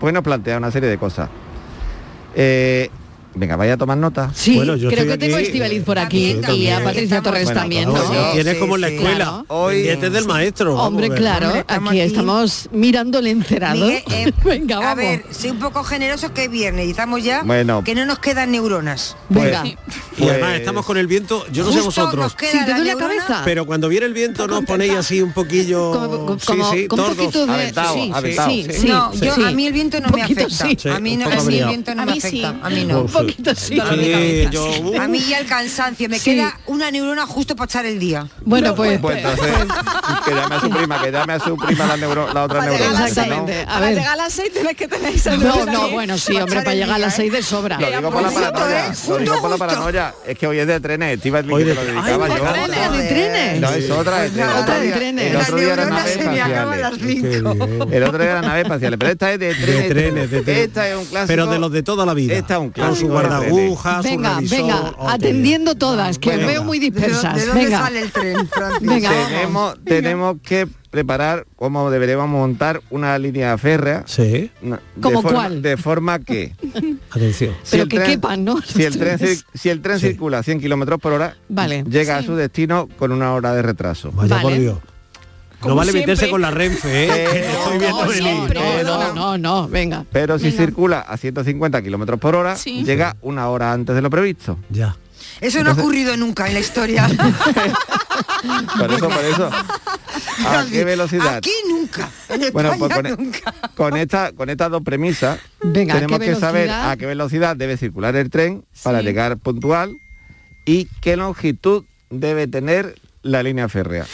pues 0.00 0.12
nos 0.14 0.22
plantea 0.22 0.58
una 0.58 0.70
serie 0.70 0.88
de 0.88 0.98
cosas. 0.98 1.28
Eh, 2.34 2.90
Venga, 3.36 3.56
vaya 3.56 3.74
a 3.74 3.76
tomar 3.76 3.98
nota. 3.98 4.30
Sí, 4.34 4.54
Bueno, 4.56 4.76
yo 4.76 4.88
creo 4.90 5.06
que 5.06 5.18
tengo 5.18 5.36
a. 5.36 5.40
Estivaliz 5.40 5.82
por 5.82 5.98
aquí 5.98 6.36
Sí, 6.46 6.52
y 6.52 6.68
a. 6.68 6.82
Patricia 6.84 7.20
Torres 7.20 7.44
Bueno, 7.46 7.60
también, 7.60 7.88
¿no? 7.92 7.96
sí, 7.96 8.16
Tienes 8.34 8.54
sí, 8.54 8.60
como 8.60 8.76
en 8.76 8.80
la 8.80 8.88
sí. 8.88 8.94
escuela. 8.94 9.14
Claro. 9.16 9.44
Hoy- 9.48 9.82
Dientes 9.82 10.12
del 10.12 10.24
maestro. 10.26 10.76
Hombre, 10.76 11.10
claro, 11.10 11.46
Hombre, 11.46 11.60
estamos 11.60 11.90
aquí 11.90 12.00
aquí. 12.00 12.10
estamos 12.10 12.68
mirando 12.72 13.18
el 13.18 13.26
encerado. 13.26 13.74
Miguel, 13.86 14.02
eh, 14.10 14.32
Venga, 14.44 14.76
vamos. 14.78 14.92
A 14.92 14.94
ver, 14.94 15.24
soy 15.32 15.50
un 15.50 15.58
poco 15.58 15.82
generoso 15.84 16.32
que 16.32 16.44
es 16.44 16.50
viernes 16.50 16.86
y 16.86 16.90
estamos 16.90 17.22
ya 17.24 17.42
Bueno. 17.42 17.82
que 17.82 17.94
no 17.94 18.06
nos 18.06 18.20
quedan 18.20 18.52
neuronas. 18.52 19.16
Venga. 19.28 19.62
Pues- 19.62 19.74
Y 20.16 20.28
además 20.28 20.50
pues- 20.50 20.60
estamos 20.60 20.86
con 20.86 20.96
el 20.96 21.06
viento, 21.08 21.44
yo 21.52 21.64
no 21.64 21.72
sé 21.72 21.80
vosotros, 21.80 22.14
nos 22.22 22.34
queda 22.36 22.52
Si 22.52 22.58
te 22.58 22.70
la 22.70 22.76
duele 22.76 22.92
la 22.94 22.98
neurona. 23.00 23.24
cabeza. 23.26 23.42
pero 23.44 23.66
cuando 23.66 23.88
viene 23.88 24.06
el 24.06 24.14
viento 24.14 24.46
nos 24.46 24.64
ponéis 24.64 24.92
así 24.92 25.20
un 25.20 25.32
poquillo... 25.32 25.90
como, 25.90 26.38
sí, 26.38 26.46
como- 26.46 26.72
sí, 26.72 26.86
con 26.86 27.00
un 27.00 27.06
tordos. 27.06 27.18
poquito 27.26 27.46
de 27.46 27.52
Aventado, 27.52 27.94
sí, 27.94 28.10
aventado, 28.14 28.50
sí, 28.50 28.64
sí. 28.70 28.72
sí, 28.80 28.86
no, 28.88 29.12
yo, 29.14 29.34
sí. 29.34 29.42
a 29.44 29.50
mí 29.50 29.66
el 29.66 29.72
viento 29.72 30.00
no 30.00 30.08
me 30.10 30.22
afecta. 30.22 30.48
sí. 30.68 30.76
Sí, 30.78 30.88
a 30.88 31.00
mí, 31.00 31.14
el 31.14 31.66
viento 31.66 31.94
no 31.96 32.06
me 32.06 32.12
afecta. 32.12 32.28
sí. 32.30 32.44
A 32.44 32.70
mí 32.70 32.84
no. 32.84 33.06
Un 33.24 33.30
poquito 33.30 33.54
sí. 33.54 33.80
Sí, 33.90 34.48
yo... 34.50 34.66
uh, 34.82 35.00
A 35.00 35.08
mí 35.08 35.18
ya 35.20 35.38
el 35.38 35.46
cansancio, 35.46 36.08
me 36.08 36.18
Sí. 36.18 36.32
queda 36.36 36.58
una 36.66 36.90
neurona 36.90 37.26
justo 37.26 37.54
para 37.56 37.66
echar 37.66 37.86
el 37.86 37.98
día. 37.98 38.26
Bueno, 38.42 38.74
pues, 38.74 38.98
Pues 39.00 39.18
entonces, 39.18 39.46
que 40.24 40.34
llame 40.34 40.54
a 40.54 40.60
su 40.60 40.70
prima, 40.70 41.02
que 41.02 41.10
llame 41.12 41.32
a 41.34 41.40
su 41.40 41.56
prima 41.56 41.86
la, 41.86 41.96
neuro- 41.96 42.32
la 42.32 42.44
otra 42.44 42.58
Para 42.60 42.70
neurona. 42.72 43.00
las 43.00 43.10
si 43.10 43.16
no- 43.16 43.22
Exactamente. 43.24 43.62
A 43.62 43.66
Para 43.66 43.80
ver. 43.86 43.94
llegar 43.96 44.12
a 44.12 44.16
las 44.16 44.32
6 44.32 44.52
tenés 44.52 44.76
que 44.76 44.88
tener 44.88 45.14
esa 45.14 45.30
No, 45.36 45.38
neurona 45.42 45.72
no, 45.72 45.90
bueno, 45.90 46.18
sí, 46.18 46.32
Para 46.32 46.44
hombre, 46.44 46.62
para 46.62 46.74
llegar 46.74 46.96
a 46.96 46.98
las 46.98 47.14
¿eh? 47.14 47.16
6 47.22 47.32
de 47.32 47.42
sobra. 47.42 47.78
Lo 47.80 47.86
digo 47.90 48.10
por 48.10 48.22
la 48.22 48.30
paranoia, 48.30 48.86
¿eh? 48.88 48.92
lo 49.08 49.18
digo 49.18 49.40
por 49.40 49.50
la 49.50 49.56
paranoia. 49.56 50.14
Es 50.26 50.38
que 50.38 50.46
hoy 50.46 50.58
es 50.58 50.66
de 50.66 50.80
trenes, 50.80 51.16
Estíbal, 51.16 51.50
Hoy 51.50 51.62
que 51.64 51.68
de- 51.70 51.74
te 51.76 51.80
lo 51.84 51.92
dedicaba 51.92 52.28
yo. 52.28 52.92
¿de 52.92 53.08
trenes? 53.08 53.60
No, 53.60 53.70
es 53.70 53.90
otra 53.90 54.20
de 54.22 54.30
trenes. 54.30 54.54
Otra 54.56 54.78
de 54.80 54.92
trenes. 54.92 55.30
El 55.30 55.36
otro 55.36 55.56
día 55.56 55.72
era 55.72 55.76
La 55.76 55.90
neurona 55.90 56.00
naves 56.00 56.12
se 56.14 56.28
me 56.28 56.40
acaba 56.42 56.72
a 56.72 56.76
las 56.76 56.92
espaciales. 56.92 57.22
Qué 57.22 57.40
bien. 57.40 57.92
El 57.94 58.02
otro 58.04 58.18
día 58.18 58.30
era 58.30 58.42
naves 58.42 58.62
espaciales, 58.64 58.98
pero 58.98 59.12
esta 59.12 59.32
es 59.32 59.38
de 59.38 59.54
trenes. 59.54 59.82
De 59.82 59.88
trenes, 59.94 60.30
de 60.30 60.42
trenes. 60.42 60.64
Esta 60.66 60.88
es 60.88 60.96
un 60.96 61.04
clásico. 61.06 61.26
Pero 61.28 61.46
de 61.46 61.58
los 61.58 61.72
de 61.72 61.82
toda 61.82 62.06
la 62.06 62.14
vida. 62.14 62.34
Esta 62.34 62.54
es 62.54 62.60
un 62.60 62.70
clásico 62.70 63.13
guardagujas, 63.14 64.04
Venga, 64.04 64.34
revisor. 64.36 64.58
venga, 64.58 64.94
Oh, 64.98 65.08
atendiendo 65.08 65.74
todas, 65.74 66.18
que 66.18 66.30
Bueno. 66.30 66.46
veo 66.46 66.64
muy 66.64 66.78
¿De, 66.78 66.90
dó- 66.90 66.94
dispersas. 66.94 67.34
de 67.36 67.46
dónde 67.46 67.64
Venga, 67.64 67.78
sale 67.78 68.00
el 68.00 68.12
tren? 68.12 68.36
Venga, 68.80 69.10
tenemos, 69.28 69.76
tenemos 69.84 70.36
que 70.42 70.68
preparar 70.90 71.46
cómo 71.56 71.90
deberíamos 71.90 72.28
montar 72.28 72.80
una 72.90 73.18
línea 73.18 73.56
férrea. 73.58 74.04
Sí, 74.06 74.50
na- 74.62 74.76
de 74.94 75.00
¿Cómo 75.02 75.22
forma- 75.22 75.38
cuál? 75.40 75.62
De 75.62 75.76
forma 75.76 76.18
que... 76.20 76.52
atención. 77.10 77.54
si 77.64 77.70
Pero 77.72 77.82
el 77.84 77.88
que 77.88 77.98
tren- 77.98 78.06
quepan, 78.06 78.44
¿no? 78.44 78.60
Si 78.62 78.84
el 78.84 78.96
tren, 78.98 79.18
si 79.54 79.68
el 79.68 79.80
tren 79.82 79.98
Sí. 79.98 80.08
circula 80.08 80.38
a 80.38 80.42
100 80.42 80.60
kilómetros 80.60 81.00
por 81.00 81.12
hora, 81.12 81.36
Vale. 81.48 81.84
llega 81.88 82.18
Sí. 82.18 82.24
a 82.24 82.26
su 82.26 82.36
destino 82.36 82.88
con 82.98 83.10
una 83.12 83.32
hora 83.34 83.54
de 83.54 83.62
retraso. 83.62 84.12
Vaya 84.12 84.36
por 84.40 84.52
Vale. 84.52 84.60
Dios. 84.62 84.78
No 85.66 85.74
vale 85.74 85.92
meterse 85.92 86.28
con 86.30 86.40
la 86.42 86.50
Renfe, 86.50 87.04
¿eh? 87.06 87.44
No, 87.80 88.10
siempre. 88.10 88.60
No, 88.84 89.12
no, 89.14 89.38
no, 89.38 89.68
venga. 89.68 90.04
Pero 90.12 90.38
si 90.38 90.46
Venga. 90.50 90.58
circula 90.58 91.00
a 91.00 91.16
150 91.16 91.82
kilómetros 91.82 92.18
por 92.20 92.34
hora, 92.34 92.56
Sí. 92.56 92.84
llega 92.84 93.16
una 93.22 93.48
hora 93.48 93.72
antes 93.72 93.94
de 93.94 94.02
lo 94.02 94.10
previsto. 94.10 94.58
Ya. 94.70 94.96
Eso 95.40 95.62
no 95.64 95.70
ha 95.70 95.72
ocurrido 95.72 96.16
nunca 96.16 96.46
en 96.46 96.54
la 96.54 96.60
historia. 96.60 97.08
Por 98.78 98.92
eso, 98.92 99.08
por 99.08 99.24
eso. 99.24 99.50
¿A 100.46 100.64
qué 100.70 100.84
velocidad? 100.84 101.36
Aquí 101.36 101.50
nunca. 101.68 102.08
En 102.28 102.52
Bueno, 102.52 102.72
pues 102.78 102.92
con, 102.94 103.04
nunca. 103.04 103.54
con 103.74 103.96
esta, 103.96 104.32
con 104.32 104.50
estas 104.50 104.70
dos 104.70 104.82
premisas 104.82 105.38
Venga, 105.62 105.94
¿a 105.94 105.96
tenemos 105.96 106.20
que 106.20 106.34
saber 106.36 106.70
a 106.70 106.94
qué 106.96 107.06
velocidad 107.06 107.56
debe 107.56 107.76
circular 107.76 108.14
el 108.16 108.30
tren 108.30 108.64
para 108.82 109.00
Sí. 109.00 109.04
llegar 109.06 109.38
puntual 109.38 109.96
y 110.64 110.86
qué 111.00 111.16
longitud 111.16 111.84
debe 112.10 112.46
tener 112.46 112.94
la 113.22 113.42
línea 113.42 113.68
férrea. 113.68 114.06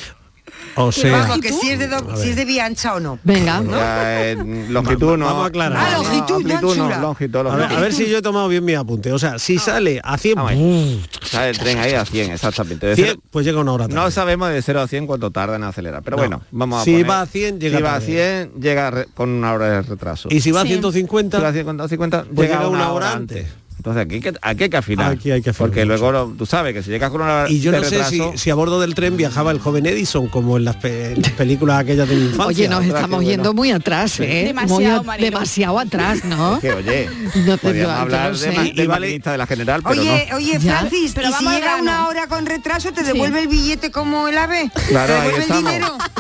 O 0.77 0.93
sea, 0.93 1.27
que 1.43 1.53
si 1.53 1.71
es, 1.71 1.79
de 1.79 1.89
do- 1.89 2.17
si 2.17 2.31
es 2.31 2.37
de 2.37 2.45
vía 2.45 2.65
ancha 2.65 2.95
o 2.95 3.01
no. 3.01 3.19
Venga. 3.25 3.63
Ya, 3.71 4.29
en 4.31 4.73
longitud 4.73 5.17
no. 5.19 5.27
Vamos 5.27 5.45
a 5.45 5.47
aclarar. 5.49 5.79
Ah, 5.79 5.97
longitud, 5.99 6.29
no 6.29 6.37
amplitud 6.37 6.77
no, 6.77 6.85
anchura. 6.85 7.01
longitud, 7.01 7.39
a 7.39 7.43
ver, 7.43 7.53
longitud. 7.53 7.77
a 7.77 7.81
ver 7.81 7.93
si 7.93 8.09
yo 8.09 8.19
he 8.19 8.23
tomado 8.23 8.49
bien 8.49 8.65
mi 8.65 8.75
apunte. 8.75 9.13
O 9.13 9.19
sea, 9.19 9.39
si 9.39 9.59
sale 9.59 10.01
a 10.03 10.17
100, 10.17 10.35
Vamos 10.37 10.53
ahí. 10.53 11.05
Sale 11.23 11.51
el 11.51 11.59
tren 11.59 11.79
ahí 11.79 11.93
a 11.95 12.05
100, 12.05 12.31
exactamente. 12.33 12.87
De 12.87 12.95
100, 12.95 13.09
cero- 13.09 13.21
pues 13.31 13.45
llega 13.45 13.61
una 13.61 13.73
hora 13.73 13.89
tarde. 13.89 14.01
no 14.01 14.11
sabemos 14.11 14.51
de 14.51 14.63
0 14.63 14.81
a 14.81 14.89
100 14.89 15.07
cuánto 15.07 15.31
tarda 15.31 15.57
en 15.57 15.65
acelerar, 15.65 16.03
pero 16.03 16.17
No. 16.17 16.23
bueno, 16.23 16.43
vamos 16.51 16.83
a 16.83 16.85
Si 16.85 16.93
poner- 16.93 17.11
va 17.11 17.21
a 17.23 17.27
100, 17.27 17.61
llega 17.61 17.77
Si 17.79 17.83
va 17.83 17.91
a 17.91 17.93
tarde. 18.01 18.07
100, 18.53 18.61
llega 18.61 19.05
con 19.15 19.29
una 19.31 19.53
hora 19.53 19.69
de 19.71 19.83
retraso. 19.83 20.29
Y 20.31 20.41
si 20.41 20.51
va 20.51 20.61
a 20.61 20.63
Sí. 20.63 20.69
150, 20.71 21.37
Si 21.39 21.43
va 21.43 21.49
a 21.49 21.53
150, 21.53 22.25
Pues 22.35 22.49
llega, 22.49 22.61
llega 22.61 22.69
una, 22.71 22.93
hora 22.93 23.13
antes. 23.13 23.47
Entonces 23.81 24.03
aquí, 24.05 24.17
hay 24.17 24.21
que- 24.21 24.33
aquí 24.43 24.65
hay 24.65 24.69
que 24.69 24.77
afinar. 24.77 25.13
Aquí 25.13 25.31
hay 25.31 25.41
que 25.41 25.51
afinar 25.51 25.69
Porque 25.71 25.87
mucho. 25.87 25.97
luego 25.97 26.13
lo- 26.13 26.27
tú 26.37 26.45
sabes 26.45 26.75
que 26.75 26.83
si 26.83 26.91
llegas 26.91 27.11
con 27.11 27.23
una 27.23 27.35
hora 27.45 27.51
y 27.51 27.61
yo 27.61 27.73
de 27.73 27.79
no 27.79 27.85
sé 27.85 28.05
si, 28.05 28.19
retraso, 28.19 28.33
si 28.37 28.51
a 28.51 28.55
bordo 28.55 28.79
del 28.79 28.95
tren 28.95 29.17
viajaba 29.17 29.53
el 29.53 29.59
joven 29.59 29.87
Edison, 29.87 30.27
como 30.29 30.59
en 30.59 30.67
las, 30.67 30.77
pe- 30.77 31.13
en 31.15 31.23
las 31.23 31.31
películas 31.33 31.79
aquellas 31.81 32.07
de 32.07 32.15
mi 32.17 32.23
infancia. 32.27 32.45
Oye, 32.47 32.69
nos 32.69 32.85
estamos 32.85 33.09
bueno. 33.11 33.31
yendo 33.31 33.55
muy 33.55 33.71
atrás, 33.71 34.21
¿eh? 34.21 34.45
Demasiado, 34.49 35.03
Muy 35.03 35.17
demasiado 35.19 35.79
atrás, 35.79 36.23
¿no? 36.27 36.59
que 36.61 36.73
oye, 36.75 37.09
No 37.47 37.57
te- 37.57 37.79
yo- 37.79 37.91
hablar 37.91 38.35
yo 38.35 38.39
de, 38.41 38.75
no 38.85 38.89
vale- 38.91 39.19
de 39.19 39.39
la 39.39 39.47
general, 39.47 39.83
pero 39.83 39.99
Oye, 39.99 40.27
no. 40.31 40.37
oye. 40.37 40.61
Francis, 40.61 41.13
Pero 41.15 41.31
¿y 41.31 41.33
si 41.33 41.45
llega 41.49 41.77
una 41.81 42.07
hora 42.09 42.27
con 42.27 42.45
retraso 42.45 42.93
te 42.93 43.03
devuelve 43.03 43.41
el 43.41 43.49
billete 43.49 43.91
como 43.91 44.29
el 44.29 44.37
ave? 44.37 44.71
Claro, 44.89 45.15
¿Te 45.15 45.21
ahí 45.21 45.31
estamos. 45.41 45.73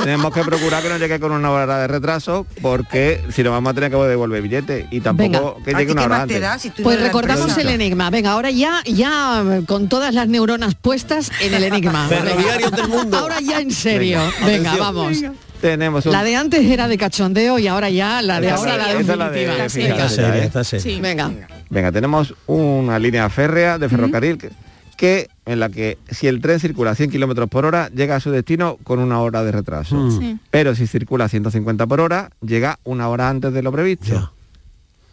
Tenemos 0.02 0.32
que 0.32 0.42
procurar 0.44 0.82
que 0.82 0.88
no 0.88 0.96
llegue 0.96 1.20
con 1.20 1.32
una 1.32 1.50
hora 1.50 1.78
de 1.80 1.88
retraso, 1.88 2.46
porque 2.62 3.22
si 3.34 3.42
no 3.42 3.50
vamos 3.50 3.72
a 3.72 3.74
tener 3.74 3.90
que 3.90 3.96
devolver 3.98 4.40
billete 4.40 4.88
y 4.90 5.00
tampoco 5.00 5.56
Venga. 5.56 5.64
que 5.64 5.74
¿A 5.74 5.78
llegue 5.78 5.92
una 5.92 6.04
hora 6.04 6.22
antes. 6.22 6.40
da 6.40 6.58
si 6.58 6.70
Pues 6.70 6.98
recordamos 7.00 7.49
empresa? 7.50 7.68
el 7.74 7.80
enigma. 7.80 8.10
Venga, 8.10 8.30
ahora 8.32 8.50
ya, 8.50 8.82
ya 8.84 9.42
con 9.66 9.88
todas 9.88 10.14
las 10.14 10.28
neuronas 10.28 10.74
puestas 10.74 11.30
en 11.40 11.54
el 11.54 11.64
enigma. 11.64 12.06
Ferroviarios 12.08 12.72
del 12.72 12.88
mundo. 12.88 13.18
Ahora 13.18 13.40
ya 13.40 13.60
en 13.60 13.70
serio. 13.70 14.20
Venga, 14.44 14.72
Atención. 14.72 14.78
vamos. 14.78 15.18
Tenemos 15.60 16.06
un... 16.06 16.12
La 16.12 16.24
de 16.24 16.36
antes 16.36 16.64
era 16.64 16.88
de 16.88 16.96
cachondeo 16.96 17.58
y 17.58 17.66
ahora 17.66 17.90
ya 17.90 18.22
la 18.22 18.40
de 18.40 18.46
Esa 18.46 18.56
ahora 18.56 18.72
es 18.72 18.78
la 18.78 18.84
la- 18.84 18.90
esa 18.92 19.12
es 19.12 19.18
la 19.18 19.30
de 19.30 21.00
Venga. 21.00 21.28
Venga. 21.28 21.48
Venga, 21.68 21.92
tenemos 21.92 22.34
una 22.46 22.98
línea 22.98 23.28
férrea 23.28 23.76
de 23.78 23.88
ferrocarril 23.90 24.38
que, 24.38 24.50
que 24.96 25.28
en 25.44 25.60
la 25.60 25.68
que 25.68 25.98
si 26.10 26.28
el 26.28 26.40
tren 26.40 26.60
circula 26.60 26.92
a 26.92 26.94
100 26.94 27.10
kilómetros 27.10 27.48
por 27.50 27.66
hora 27.66 27.90
llega 27.94 28.16
a 28.16 28.20
su 28.20 28.30
destino 28.30 28.78
con 28.84 29.00
una 29.00 29.20
hora 29.20 29.44
de 29.44 29.52
retraso. 29.52 29.96
Mm. 29.96 30.18
Sí. 30.18 30.38
Pero 30.50 30.74
si 30.74 30.86
circula 30.86 31.26
a 31.26 31.28
150 31.28 31.86
por 31.86 32.00
hora 32.00 32.30
llega 32.40 32.78
una 32.84 33.08
hora 33.08 33.28
antes 33.28 33.52
de 33.52 33.62
lo 33.62 33.70
previsto. 33.70 34.06
Ya. 34.06 34.30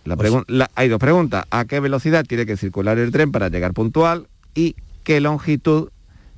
La 0.08 0.16
la- 0.48 0.72
hay 0.76 0.90
dos 0.90 1.00
preguntas. 1.00 1.46
¿A 1.52 1.66
qué 1.66 1.80
velocidad 1.80 2.26
tiene 2.26 2.46
que 2.46 2.58
circular 2.58 2.98
el 2.98 3.12
tren 3.12 3.32
para 3.32 3.50
llegar 3.50 3.74
puntual? 3.74 4.28
¿Y 4.56 4.76
qué 5.04 5.20
longitud 5.20 5.90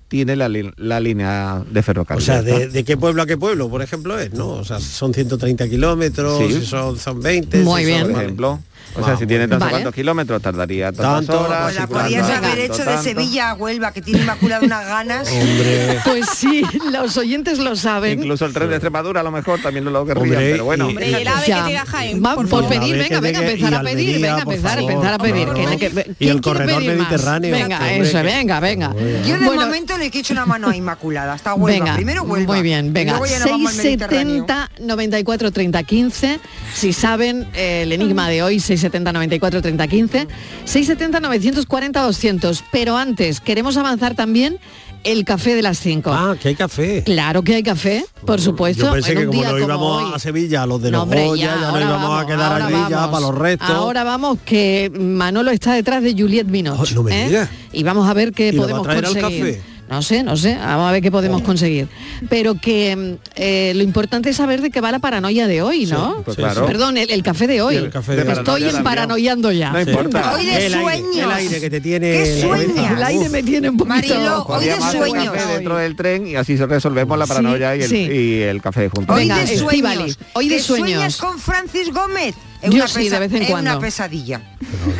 tiene 0.08 0.36
la, 0.36 0.50
li- 0.50 0.72
la 0.78 1.00
línea 1.00 1.64
de 1.70 1.80
O 1.80 1.84
ferrocarril? 1.84 2.26
sea, 2.26 2.42
Ya 2.42 2.48
está. 2.50 2.60
de, 2.60 2.68
de 2.70 2.84
qué 2.84 2.98
pueblo 2.98 3.22
a 3.22 3.26
qué 3.28 3.38
pueblo, 3.38 3.70
por 3.70 3.82
ejemplo, 3.84 4.20
es, 4.20 4.34
¿no? 4.34 4.48
O 4.50 4.64
sea, 4.66 4.80
son 4.80 5.14
130 5.14 5.70
kilómetros, 5.70 6.40
Sí. 6.48 6.60
si 6.62 6.66
son, 6.66 6.98
son 6.98 7.22
20. 7.22 7.62
Muy 7.64 7.82
si 7.82 7.86
bien. 7.88 8.00
son- 8.00 8.08
Por 8.08 8.14
vale. 8.16 8.26
ejemplo. 8.26 8.60
O 9.02 9.06
sea, 9.06 9.18
si 9.18 9.26
tiene 9.28 9.44
tantos 9.48 9.60
Vale. 9.60 9.72
cuantos 9.72 9.96
kilómetros, 9.96 10.42
tardaría 10.42 10.92
tantas 10.92 11.26
Tanto, 11.28 11.42
horas. 11.46 11.64
Pues 11.64 11.76
la 11.76 11.88
podías 11.88 12.28
tanto, 12.28 12.48
haber 12.48 12.60
hecho 12.60 12.78
de 12.78 12.84
tanto. 12.86 13.04
Sevilla 13.04 13.50
a 13.52 13.54
Huelva, 13.56 13.92
que 13.92 14.02
tiene 14.02 14.22
Inmaculada 14.22 14.66
unas 14.66 14.86
ganas. 14.88 15.30
Hombre, 15.32 16.00
Pues 16.06 16.26
sí, 16.36 16.64
los 16.92 17.18
oyentes 17.18 17.60
lo 17.60 17.76
saben. 17.76 18.20
Incluso 18.20 18.46
el 18.46 18.54
tren 18.54 18.70
de 18.70 18.76
Extremadura 18.76 19.22
a 19.22 19.24
lo 19.24 19.32
mejor 19.32 19.62
también 19.62 19.86
lo 19.86 20.06
querrían, 20.06 20.28
Hombre, 20.28 20.52
pero 20.52 20.66
bueno. 20.66 20.88
Hombre, 20.88 21.10
y 21.10 21.14
el 21.14 21.28
ave 21.28 21.48
Ya. 21.48 21.64
que 21.64 21.68
llega 21.70 21.82
a 21.82 21.86
Jaén, 21.86 22.24
Va- 22.24 22.36
por 22.36 22.48
por 22.50 22.68
pedir, 22.68 22.96
venga, 22.98 23.20
venga, 23.20 23.40
llegue- 23.42 23.52
empezar 23.52 23.74
a 23.74 23.82
pedir, 23.82 24.16
Almería, 24.16 24.36
venga, 24.36 24.42
empezar, 24.42 24.80
empezar 24.80 25.14
a 25.14 25.18
pedir. 25.18 25.48
Y 25.48 26.14
¿quién 26.16 26.32
el 26.32 26.42
corredor 26.42 26.84
mediterráneo. 26.84 27.52
Venga, 27.52 27.78
Hombre, 27.78 28.00
eso, 28.00 28.24
venga, 28.24 28.60
venga. 28.60 28.94
Yo 29.26 29.38
de 29.40 29.46
Bueno, 29.46 29.66
momento 29.66 29.98
le 29.98 30.06
he 30.06 30.18
hecho 30.18 30.34
una 30.34 30.46
mano 30.46 30.70
a 30.70 30.76
Inmaculada, 30.76 31.34
hasta 31.34 31.54
Huelva. 31.54 31.80
Venga, 31.86 31.96
Primero 31.96 32.24
Huelva. 32.24 32.54
muy 32.54 32.62
bien, 32.62 32.94
venga. 32.94 33.12
luego 33.14 33.26
ya 33.26 33.40
nos 33.40 33.50
vamos 33.50 33.72
al 33.72 33.78
Mediterráneo. 33.78 34.46
670 34.46 34.70
94 34.80 35.52
30 35.52 35.84
15. 35.84 36.40
Si 36.74 36.94
saben 36.94 37.48
el 37.54 37.92
enigma 37.92 38.30
de 38.30 38.44
hoy, 38.44 38.60
670 38.60 38.89
94 38.90 39.62
30 39.62 39.88
15. 39.88 40.28
670 40.66 41.20
940 41.20 42.02
200. 42.02 42.64
Pero 42.72 42.98
antes, 42.98 43.40
queremos 43.40 43.78
avanzar 43.78 44.16
también 44.16 44.60
el 45.04 45.24
café 45.24 45.56
de 45.56 45.62
las 45.62 45.78
5. 45.80 46.12
Ah, 46.12 46.36
que 46.42 46.50
hay 46.50 46.56
café. 46.56 47.04
Claro 47.06 47.42
que 47.44 47.56
hay 47.56 47.64
café, 47.64 48.04
por 48.26 48.42
supuesto. 48.42 48.88
Yo 48.88 48.92
pensé 48.94 49.12
en 49.14 49.18
que 49.20 49.26
un 49.28 49.32
como 49.32 49.42
día 49.42 49.52
nos 49.52 49.62
íbamos 49.62 50.04
hoy. 50.04 50.12
a 50.14 50.20
Sevilla, 50.20 50.66
los 50.66 50.82
de 50.82 50.92
No, 50.92 50.98
los 50.98 51.04
hombre, 51.04 51.26
Goya, 51.26 51.46
ya, 51.46 51.56
nos 51.56 51.64
ahora 51.66 51.82
íbamos 51.86 52.10
vamos, 52.10 52.24
a 52.24 52.26
quedar 52.28 52.52
ahora 52.52 52.66
allí 52.66 52.76
ya 52.90 52.98
vamos. 52.98 53.12
para 53.12 53.32
los 53.32 53.36
restos. 53.38 53.70
Ahora 53.70 54.04
vamos, 54.04 54.38
que 54.46 54.92
Manolo 55.00 55.52
está 55.52 55.74
detrás 55.74 56.04
de 56.04 56.14
Juliette 56.14 56.50
Binoche. 56.52 56.96
Oh, 56.98 57.04
no 57.04 57.10
¿eh? 57.10 57.48
Y 57.72 57.84
vamos 57.84 58.10
a 58.10 58.14
ver 58.14 58.34
qué 58.34 58.50
¿Y 58.50 58.58
podemos 58.58 58.86
conseguir. 58.86 59.62
No 59.90 60.02
sé, 60.04 60.22
no 60.24 60.38
sé, 60.38 60.56
vamos 60.56 60.88
a 60.88 60.92
ver 60.92 61.02
qué 61.02 61.10
podemos 61.12 61.42
conseguir. 61.42 61.88
Pero 62.30 62.56
que 62.56 62.96
mm, 62.96 63.14
eh, 63.36 63.74
lo 63.76 63.82
importante 63.84 64.30
es 64.30 64.36
saber 64.38 64.62
de 64.62 64.70
qué 64.70 64.82
va 64.82 64.92
la 64.92 65.00
paranoia 65.00 65.48
de 65.48 65.62
hoy, 65.62 65.86
¿no? 65.88 66.22
pues 66.24 66.38
claro. 66.38 66.66
Perdón, 66.66 66.98
el, 66.98 67.10
el 67.10 67.24
café 67.24 67.48
de 67.48 67.62
hoy. 67.62 67.76
Sí, 67.78 67.84
el 67.86 67.90
café 67.90 68.16
de. 68.16 68.32
Estoy 68.32 68.64
paranoiando 68.84 69.52
ya. 69.52 69.72
No 69.72 69.82
importa. 69.82 70.34
Hoy 70.36 70.46
de 70.46 70.66
el 70.68 70.74
aire, 70.76 70.82
sueños. 70.82 71.16
el 71.18 71.32
aire 71.32 71.60
que 71.60 71.70
te 71.70 71.82
tiene 71.82 72.12
¿Qué 72.12 72.42
sueñas? 72.42 72.92
El 72.98 73.04
aire 73.04 73.30
me 73.30 73.44
tiene 73.44 73.70
un 73.70 73.78
poquito... 73.78 73.96
Mariló, 73.96 74.46
hoy 74.46 74.66
de 74.66 74.76
sueños. 74.80 75.34
café 75.34 75.54
dentro 75.54 75.78
del 75.78 75.96
tren 75.96 76.28
y 76.28 76.36
así 76.36 76.56
resolvemos 76.56 77.18
la 77.18 77.26
Sí, 77.26 77.30
paranoia 77.30 77.76
y, 77.76 77.82
el, 77.82 77.90
sí. 77.90 77.98
y 78.12 78.42
el 78.42 78.62
café 78.62 78.90
juntos. 78.90 79.16
Hoy 79.16 79.24
Venga, 79.24 79.38
de 79.40 79.58
sueños. 79.58 80.20
hoy 80.34 80.50
de 80.50 80.56
¿Que 80.58 80.62
sueños. 80.62 80.90
sueñas 80.90 81.18
con 81.18 81.40
Francis 81.40 81.92
Gómez? 81.92 82.36
Es 82.62 82.70
Yo 82.72 82.76
una, 82.78 82.88
sí, 82.88 83.10
de 83.10 83.20
vez 83.20 83.32
en 83.34 83.42
es 83.44 83.50
cuando. 83.50 83.72
una 83.72 83.80
pesadilla. 83.80 84.42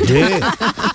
Oye, 0.02 0.40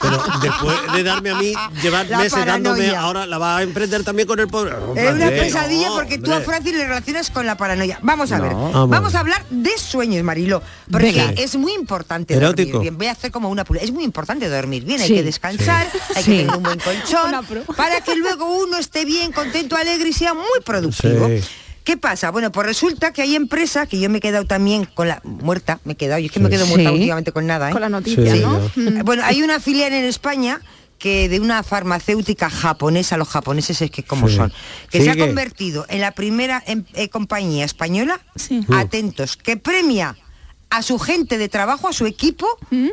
pero 0.01 0.23
después 0.41 0.77
de 0.93 1.03
darme 1.03 1.29
a 1.29 1.35
mí, 1.35 1.53
llevar 1.81 2.07
La 2.07 2.17
meses 2.19 2.45
dándome, 2.45 2.95
ahora 2.95 3.25
la 3.25 3.37
va 3.37 3.57
a 3.57 3.63
emprender 3.63 4.03
también 4.03 4.27
con 4.27 4.39
el 4.39 4.47
pobre. 4.47 4.71
Es 4.95 5.13
una 5.13 5.29
pesadilla 5.29 5.89
no, 5.89 5.95
porque 5.95 6.17
tú 6.17 6.33
a. 6.33 6.41
Francis 6.41 6.73
le 6.73 6.85
relacionas 6.87 7.29
con 7.29 7.45
la 7.45 7.55
paranoia. 7.55 7.99
Vamos 8.01 8.31
a 8.31 8.39
ver, 8.39 8.53
Vamos. 8.53 8.89
vamos 8.89 9.15
a 9.15 9.19
hablar 9.19 9.43
de 9.49 9.77
sueños, 9.77 10.23
Marilo, 10.23 10.61
porque 10.91 11.11
Venga. 11.11 11.31
es 11.41 11.55
muy 11.55 11.73
importante 11.73 12.33
Erótico. 12.33 12.73
dormir 12.73 12.81
bien. 12.81 12.97
Voy 12.97 13.07
a 13.07 13.11
hacer 13.11 13.31
como 13.31 13.49
una 13.49 13.63
pul- 13.65 13.79
Es 13.81 13.91
muy 13.91 14.03
importante 14.03 14.49
dormir 14.49 14.83
bien, 14.85 15.01
hay 15.01 15.09
que 15.09 15.23
descansar, 15.23 15.87
Sí. 15.91 15.99
hay 16.15 16.23
Sí. 16.23 16.31
que 16.31 16.37
tener 16.43 16.55
un 16.57 16.63
buen 16.63 16.79
colchón, 16.79 17.31
para 17.77 18.01
que 18.01 18.15
luego 18.15 18.45
uno 18.63 18.77
esté 18.77 19.05
bien, 19.05 19.31
contento, 19.31 19.75
alegre 19.75 20.09
y 20.09 20.13
sea 20.13 20.33
muy 20.33 20.59
productivo. 20.65 21.29
Sí. 21.85 21.91
¿Qué 21.93 21.97
pasa? 21.97 22.31
Bueno, 22.31 22.51
pues 22.51 22.65
resulta 22.65 23.13
que 23.13 23.21
hay 23.21 23.35
empresas 23.35 23.87
que 23.87 23.99
yo 23.99 24.09
me 24.09 24.17
he 24.17 24.21
quedado 24.21 24.45
también 24.45 24.85
con 24.85 25.07
la 25.07 25.21
muerta, 25.23 25.79
me 25.85 25.93
he 25.93 25.95
quedado, 25.95 26.19
yo 26.19 26.25
es 26.27 26.31
que 26.31 26.39
me 26.39 26.49
quedo 26.49 26.65
muerta 26.65 26.89
Sí. 26.89 26.95
últimamente 26.95 27.31
con 27.31 27.45
nada, 27.45 27.69
¿eh? 27.69 27.71
Con 27.73 27.81
la 27.81 27.89
noticia, 27.89 28.33
Sí, 28.33 28.39
¿no? 28.41 28.71
ya. 28.75 29.03
Bueno, 29.03 29.23
hay 29.23 29.41
una 29.43 29.59
filial 29.59 29.93
en 29.93 30.03
España 30.05 30.59
que 30.97 31.29
de 31.29 31.39
una 31.39 31.61
farmacéutica 31.61 32.49
japonesa, 32.49 33.17
los 33.17 33.27
japoneses 33.27 33.81
es 33.81 33.91
que 33.91 34.01
como 34.03 34.27
Sí. 34.29 34.35
son, 34.37 34.51
que 34.89 35.01
se 35.01 35.11
ha 35.11 35.17
convertido 35.17 35.85
en 35.89 36.01
la 36.01 36.11
primera 36.13 36.63
em- 36.65 36.85
eh, 36.93 37.09
compañía 37.09 37.65
española, 37.65 38.19
Sí. 38.35 38.65
atentos, 38.73 39.37
que 39.37 39.57
premia 39.57 40.17
a 40.71 40.81
su 40.81 40.97
gente 40.97 41.37
de 41.37 41.49
trabajo, 41.49 41.87
a 41.87 41.93
su 41.93 42.05
equipo, 42.07 42.47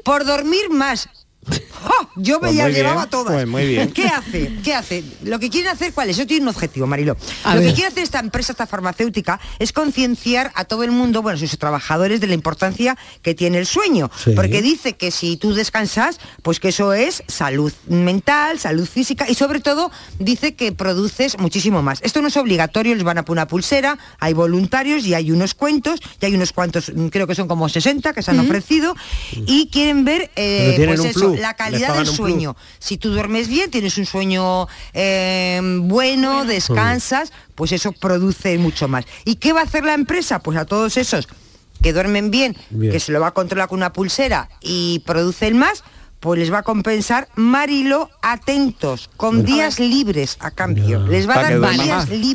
por 0.05 0.25
dormir 0.27 0.69
más. 0.71 1.09
¡Jo! 1.49 1.93
Yo 2.17 2.35
me 2.35 2.41
Pues 2.49 2.55
ya 2.57 2.65
muy 2.65 2.73
bien, 2.73 2.85
llevaba 2.85 3.07
todas. 3.09 3.33
pues 3.35 3.47
muy 3.49 3.67
bien. 3.67 3.91
¿Qué 3.91 4.05
hace? 4.07 4.53
¿Qué 4.63 4.75
hace? 4.75 5.03
Lo 5.25 5.41
que 5.41 5.51
quieren 5.51 5.71
hacer, 5.73 5.93
¿cuál 5.93 6.09
es? 6.11 6.17
Eso 6.19 6.27
tiene 6.27 6.43
un 6.43 6.49
objetivo, 6.49 6.87
Marilo. 6.87 7.17
A 7.43 7.55
Lo 7.55 7.61
ver. 7.61 7.71
que 7.71 7.75
quiere 7.75 7.89
hacer 7.89 8.05
esta 8.05 8.21
empresa, 8.21 8.53
esta 8.53 8.67
farmacéutica, 8.69 9.41
es 9.59 9.73
concienciar 9.73 10.53
a 10.55 10.65
todo 10.65 10.85
el 10.85 10.93
mundo, 10.93 11.23
bueno, 11.23 11.39
sus 11.39 11.59
trabajadores, 11.59 12.21
de 12.21 12.29
la 12.29 12.35
importancia 12.35 12.97
que 13.23 13.35
tiene 13.35 13.59
el 13.59 13.67
sueño. 13.67 14.11
Sí. 14.23 14.33
Porque 14.37 14.63
dice 14.63 14.93
que 14.93 15.11
si 15.11 15.37
tú 15.37 15.53
descansas, 15.55 16.21
pues 16.43 16.61
que 16.61 16.69
eso 16.69 16.93
es 16.93 17.25
salud 17.27 17.73
mental, 17.89 18.61
salud 18.61 18.87
física 18.87 19.29
y 19.29 19.35
sobre 19.35 19.59
todo 19.61 19.91
dice 20.21 20.55
que 20.55 20.71
produces 20.73 21.39
muchísimo 21.39 21.83
más. 21.83 21.99
Esto 22.03 22.23
no 22.23 22.29
es 22.29 22.37
obligatorio, 22.37 22.95
les 22.95 23.03
van 23.05 23.19
a 23.19 23.25
poner 23.25 23.33
una 23.43 23.49
pulsera, 23.49 23.99
hay 24.21 24.35
voluntarios 24.35 25.05
y 25.07 25.15
hay 25.15 25.31
unos 25.33 25.55
cuentos, 25.55 26.01
y 26.21 26.27
hay 26.27 26.35
unos 26.35 26.53
cuantos, 26.53 26.93
mm, 26.95 27.09
creo 27.09 27.27
que 27.27 27.35
son 27.35 27.49
como 27.49 27.69
60 27.69 28.13
que 28.13 28.23
se 28.23 28.31
han 28.31 28.39
ofrecido 28.39 28.95
y 29.47 29.69
quieren 29.69 30.05
ver 30.05 30.31
eh, 30.37 30.75
Pero 30.77 30.77
tienen 30.77 30.97
pues 30.97 31.01
un 31.01 31.07
eso, 31.07 31.32
plus, 31.33 31.41
la 31.43 31.55
calidad 31.55 31.95
del 31.97 32.07
sueño. 32.07 32.57
Si 32.79 32.99
tú 32.99 33.11
duermes 33.11 33.49
bien, 33.49 33.71
tienes 33.71 33.99
un 33.99 34.07
sueño 34.07 34.69
eh, 34.93 35.61
bueno, 35.83 36.45
descansas, 36.45 37.33
pues 37.55 37.73
eso 37.73 37.93
produce 37.93 38.59
mucho 38.59 38.89
más. 38.89 39.05
¿Y 39.25 39.37
qué 39.37 39.53
va 39.53 39.61
a 39.61 39.65
hacer 39.65 39.85
la 39.85 39.95
empresa? 39.95 40.41
Pues 40.41 40.59
a 40.59 40.65
todos 40.65 40.97
esos 40.97 41.29
que 41.83 41.93
duermen 41.93 42.31
bien, 42.31 42.57
Bien. 42.71 42.93
que 42.93 43.01
se 43.01 43.13
lo 43.13 43.21
va 43.21 43.29
a 43.29 43.35
controlar 43.35 43.69
con 43.69 43.79
una 43.79 43.93
pulsera 43.93 44.49
y 44.61 45.01
producen 45.01 45.59
más, 45.59 45.83
pues 46.21 46.39
les 46.39 46.53
va 46.53 46.59
a 46.59 46.63
compensar 46.63 47.29
Marilo 47.35 48.09
atentos, 48.23 49.11
con 49.17 49.45
días 49.45 49.81
libres 49.81 50.37
a 50.39 50.53
cambio. 50.53 51.05
Les 51.09 51.29
va 51.29 51.41
a 51.41 51.43
dar 51.43 51.61
días 51.75 51.89
más. 51.89 52.09
libres. 52.09 52.33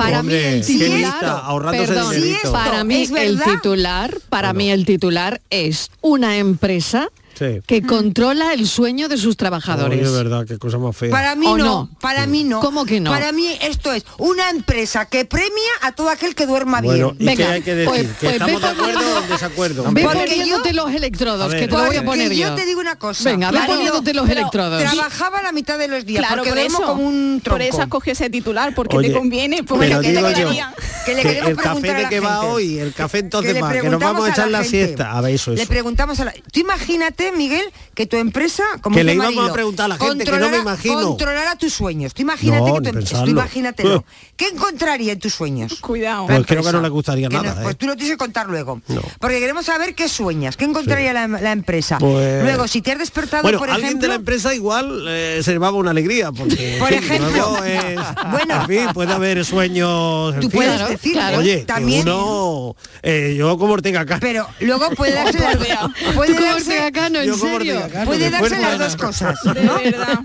Para 2.52 2.84
mí 2.84 3.08
el 3.16 3.42
titular, 3.42 4.18
para 4.28 4.52
mí 4.52 4.70
el 4.70 4.86
titular 4.86 5.42
es 5.50 5.90
una 6.02 6.38
empresa 6.38 7.08
Sí. 7.38 7.62
que 7.66 7.82
controla 7.84 8.54
el 8.54 8.68
sueño 8.68 9.08
de 9.10 9.18
sus 9.18 9.38
trabajadores. 9.38 10.08
Oye, 10.08 10.18
verdad, 10.18 10.46
qué 10.48 10.58
cosa 10.58 10.78
más 10.78 10.96
fea. 10.96 11.10
Para 11.12 11.36
mí 11.36 11.46
¿O 11.48 11.58
no, 11.58 11.66
no? 11.66 11.90
para 12.02 12.26
mí 12.26 12.44
no. 12.44 12.60
¿Cómo 12.62 12.86
que 12.86 13.00
no? 13.00 13.12
Para 13.12 13.32
mí 13.32 13.48
esto 13.62 13.94
es 13.94 14.06
una 14.18 14.50
empresa 14.50 15.06
que 15.06 15.26
premia 15.26 15.52
a 15.82 15.92
todo 15.92 16.10
aquel 16.10 16.34
que 16.36 16.46
duerma 16.48 16.82
bueno, 16.82 17.12
bien. 17.12 17.22
¿y 17.22 17.26
Venga, 17.26 17.48
qué 17.48 17.54
hay 17.54 17.62
que 17.62 17.76
decir? 17.76 17.90
pues- 17.90 18.08
¿Que 18.08 18.14
pues 18.28 18.32
estamos 18.34 18.62
ve 18.62 18.68
de 18.68 18.74
acuerdo 18.74 19.16
o 19.16 19.24
en 19.24 19.30
desacuerdo? 19.30 19.84
Ve 19.92 20.04
Porque 20.04 20.20
poniéndote 20.20 20.70
yo- 20.74 20.84
los 20.86 20.94
electrodos, 20.94 21.52
ver. 21.52 21.60
que 21.62 21.68
te 21.68 21.78
lo 21.78 21.86
voy 21.86 21.96
a 21.96 22.04
poner 22.06 22.32
yo. 22.34 22.48
yo 22.50 22.56
te 22.56 22.66
digo 22.66 22.80
una 22.82 22.96
cosa. 22.98 23.30
Venga, 23.30 23.52
ve 23.52 23.60
poniéndote 23.68 24.14
los 24.14 24.30
electrodos. 24.30 24.82
Trabajaba 24.82 25.42
la 25.44 25.52
mitad 25.52 25.78
de 25.78 25.88
los 25.88 26.06
días 26.06 26.20
Claro, 26.26 26.38
porque 26.44 26.50
por 26.50 26.58
duermo 26.60 26.78
eso, 26.80 26.88
como 26.88 27.04
un 27.08 27.42
tronco. 27.44 27.58
por 27.58 27.62
eso 27.62 27.82
escogió 27.84 28.14
ese 28.14 28.30
titular, 28.30 28.74
porque 28.74 28.98
Oye, 28.98 29.10
te 29.10 29.14
conviene, 29.16 29.64
porque 29.64 29.88
pero 29.88 30.02
te 30.02 30.10
digo 30.12 30.30
yo, 30.30 30.36
quedaría. 30.36 30.74
que 31.06 31.14
le 31.16 31.22
que 31.22 31.28
queremos 31.30 31.50
el 31.50 31.58
café 31.58 31.94
de 31.94 32.10
que 32.10 32.20
va 32.20 32.42
hoy, 32.46 32.80
el 32.80 32.94
café 32.94 33.20
entonces 33.20 33.54
le 33.54 33.62
va, 33.62 33.72
que 33.74 33.90
nos 33.90 34.00
vamos 34.00 34.28
a 34.28 34.32
echar 34.32 34.50
la, 34.50 34.64
siesta. 34.64 35.12
A 35.12 35.22
ver, 35.22 35.36
eso 35.36 35.52
Le 35.52 35.66
preguntamos 35.68 36.20
a 36.20 36.26
la... 36.26 36.34
Tú 36.52 36.60
imagínate, 36.60 37.27
Miguel, 37.32 37.66
que 37.96 38.06
tu 38.06 38.18
empresa, 38.18 38.64
como 38.82 38.96
Que 38.96 39.04
le 39.04 39.14
íbamos 39.16 39.36
Marilo, 39.36 39.52
a 39.52 39.54
preguntar 39.54 39.86
a 39.86 39.88
la 39.90 39.98
gente, 39.98 40.24
que 40.26 40.32
no 40.32 40.38
me 40.38 40.44
controlara- 40.44 40.62
imagino. 40.62 41.02
Controlara 41.08 41.56
tus 41.56 41.74
sueños. 41.74 42.14
Tú 42.14 42.22
imagínate 42.22 42.70
No, 42.70 42.76
que 42.76 42.82
tu 42.82 42.90
empresa, 42.90 43.24
tú 43.24 43.30
imagínatelo. 43.32 44.06
¿Qué 44.38 44.48
encontraría 44.50 45.14
en 45.14 45.20
tus 45.20 45.34
sueños? 45.34 45.76
Cuidado. 45.82 46.28
La 46.30 46.36
Pues 46.36 46.48
creo 46.48 46.64
que 46.64 46.72
no 46.72 46.82
le 46.82 46.90
gustaría 46.90 47.28
Que 47.30 47.36
no- 47.36 47.44
nada, 47.44 47.62
¿eh? 47.62 47.64
Pues 47.64 47.78
tú 47.78 47.88
lo 47.88 47.96
tienes 47.96 48.12
que 48.14 48.18
contar 48.18 48.48
luego. 48.48 48.82
No. 48.88 49.02
Porque 49.20 49.40
queremos 49.40 49.66
saber 49.66 49.96
qué 49.96 50.08
sueñas, 50.10 50.58
qué 50.58 50.66
encontraría 50.66 51.14
la, 51.14 51.28
la 51.28 51.52
empresa. 51.52 51.98
Pues- 51.98 52.44
Luego, 52.44 52.68
si 52.68 52.82
te 52.82 52.92
has 52.92 53.00
despertado, 53.00 53.44
Bueno, 53.44 53.58
por 53.60 53.70
alguien 53.70 53.88
ejemplo... 53.88 54.04
de 54.04 54.08
la 54.10 54.16
empresa 54.16 54.54
igual 54.54 55.06
eh, 55.08 55.42
se 55.44 55.52
llevaba 55.52 55.78
una 55.78 55.92
alegría, 55.92 56.32
porque 56.32 56.78
Por 56.80 56.94
ejemplo, 56.94 57.64
es- 57.64 58.00
bueno. 58.32 58.62
en 58.62 58.68
fin, 58.68 58.88
puede 58.94 59.12
haber 59.14 59.44
sueños. 59.46 60.34
en 60.36 60.40
Tú 60.42 60.50
fin. 60.50 60.58
puedes 60.60 60.90
decir, 60.90 61.14
claro. 61.14 61.38
Oye, 61.40 61.60
que 61.60 61.66
también- 61.66 62.02
uno, 62.08 62.76
eh, 63.02 63.36
yo 63.38 63.58
como 63.58 63.74
Ortega 63.74 64.06
Cano. 64.06 64.20
Pero 64.22 64.48
luego 64.60 64.90
puede 64.92 65.14
darse 65.14 65.38
Tú 65.38 66.14
puede 66.14 66.34
darse, 66.40 66.92
En 67.24 67.36
serio. 67.36 67.82
Puede 68.06 68.20
de 68.26 68.30
darse 68.30 68.60
las 68.60 68.80
dos 68.80 68.96
cosas. 68.96 69.40
De 69.44 69.64
¿no? 69.64 69.76
verdad. 69.80 70.20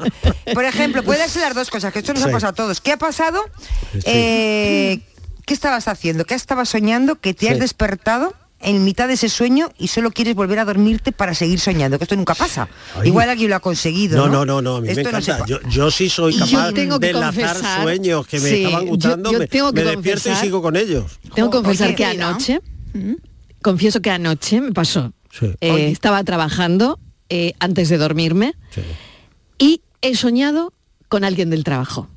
Por 0.55 0.65
ejemplo, 0.65 1.03
puede 1.03 1.21
darse 1.21 1.41
las 1.41 1.55
dos 1.55 1.71
cosas, 1.71 1.93
que 1.93 2.01
esto 2.01 2.13
nos 2.15 2.23
Sí. 2.23 2.29
ha 2.29 2.33
pasado 2.33 2.51
a 2.51 2.55
todos. 2.55 2.81
¿Qué 2.81 2.93
ha 2.93 2.97
pasado? 2.99 3.41
Sí. 3.93 4.01
Eh, 4.05 5.01
¿Qué 5.47 5.55
estabas 5.55 5.89
haciendo? 5.89 6.25
¿Qué 6.25 6.35
estabas 6.35 6.69
soñando? 6.69 7.17
Que 7.17 7.35
te 7.35 7.51
has 7.51 7.59
despertado 7.59 8.35
en 8.65 8.85
mitad 8.85 9.09
de 9.09 9.15
ese 9.15 9.29
sueño 9.29 9.71
y 9.77 9.89
solo 9.89 10.13
quieres 10.13 10.37
volver 10.37 10.61
a 10.61 10.65
dormirte 10.65 11.11
para 11.11 11.35
seguir 11.35 11.59
soñando, 11.59 11.99
que 11.99 12.05
esto 12.05 12.15
nunca 12.15 12.37
pasa. 12.37 12.69
Ay. 12.95 13.09
Igual 13.09 13.29
alguien 13.29 13.51
lo 13.51 13.57
ha 13.57 13.61
conseguido. 13.61 14.17
No, 14.17 14.29
No, 14.29 14.45
no, 14.45 14.63
no, 14.63 14.63
no, 14.63 14.77
a 14.77 14.81
mí 14.83 14.89
Esto 14.89 15.03
me 15.03 15.11
no 15.11 15.19
encanta. 15.19 15.45
yo, 15.47 15.59
yo 15.69 15.91
sí 15.91 16.09
soy 16.09 16.39
capaz 16.39 16.73
tengo 16.73 17.01
que 17.01 17.07
de 17.07 17.13
enlazar 17.13 17.57
sueños 17.83 18.25
que 18.29 18.39
me 18.39 18.49
sí, 18.49 18.63
estaban 18.65 18.87
gustando, 18.87 19.33
yo 19.33 19.39
me, 19.41 19.49
tengo 19.49 19.73
que 19.73 19.83
me 19.85 19.91
despierto 19.91 20.31
y 20.31 20.37
sigo 20.37 20.63
con 20.63 20.77
ellos. 20.77 21.19
Tengo 21.35 21.51
que 21.51 21.57
confesar 21.57 21.89
Oye, 21.89 21.97
que 21.97 22.05
anoche, 22.05 22.61
confieso 23.61 24.01
que 24.01 24.11
anoche 24.11 24.61
me 24.61 24.71
pasó. 24.73 25.13
Sí. 25.33 25.47
Eh, 25.61 25.89
estaba 25.91 26.23
trabajando 26.25 27.01
eh, 27.31 27.55
antes 27.59 27.89
de 27.89 27.97
dormirme 27.99 28.55
Sí. 28.71 28.83
y 29.59 29.81
he 30.03 30.15
soñado 30.15 30.73
con 31.09 31.25
alguien 31.25 31.49
del 31.51 31.65
trabajo. 31.65 32.09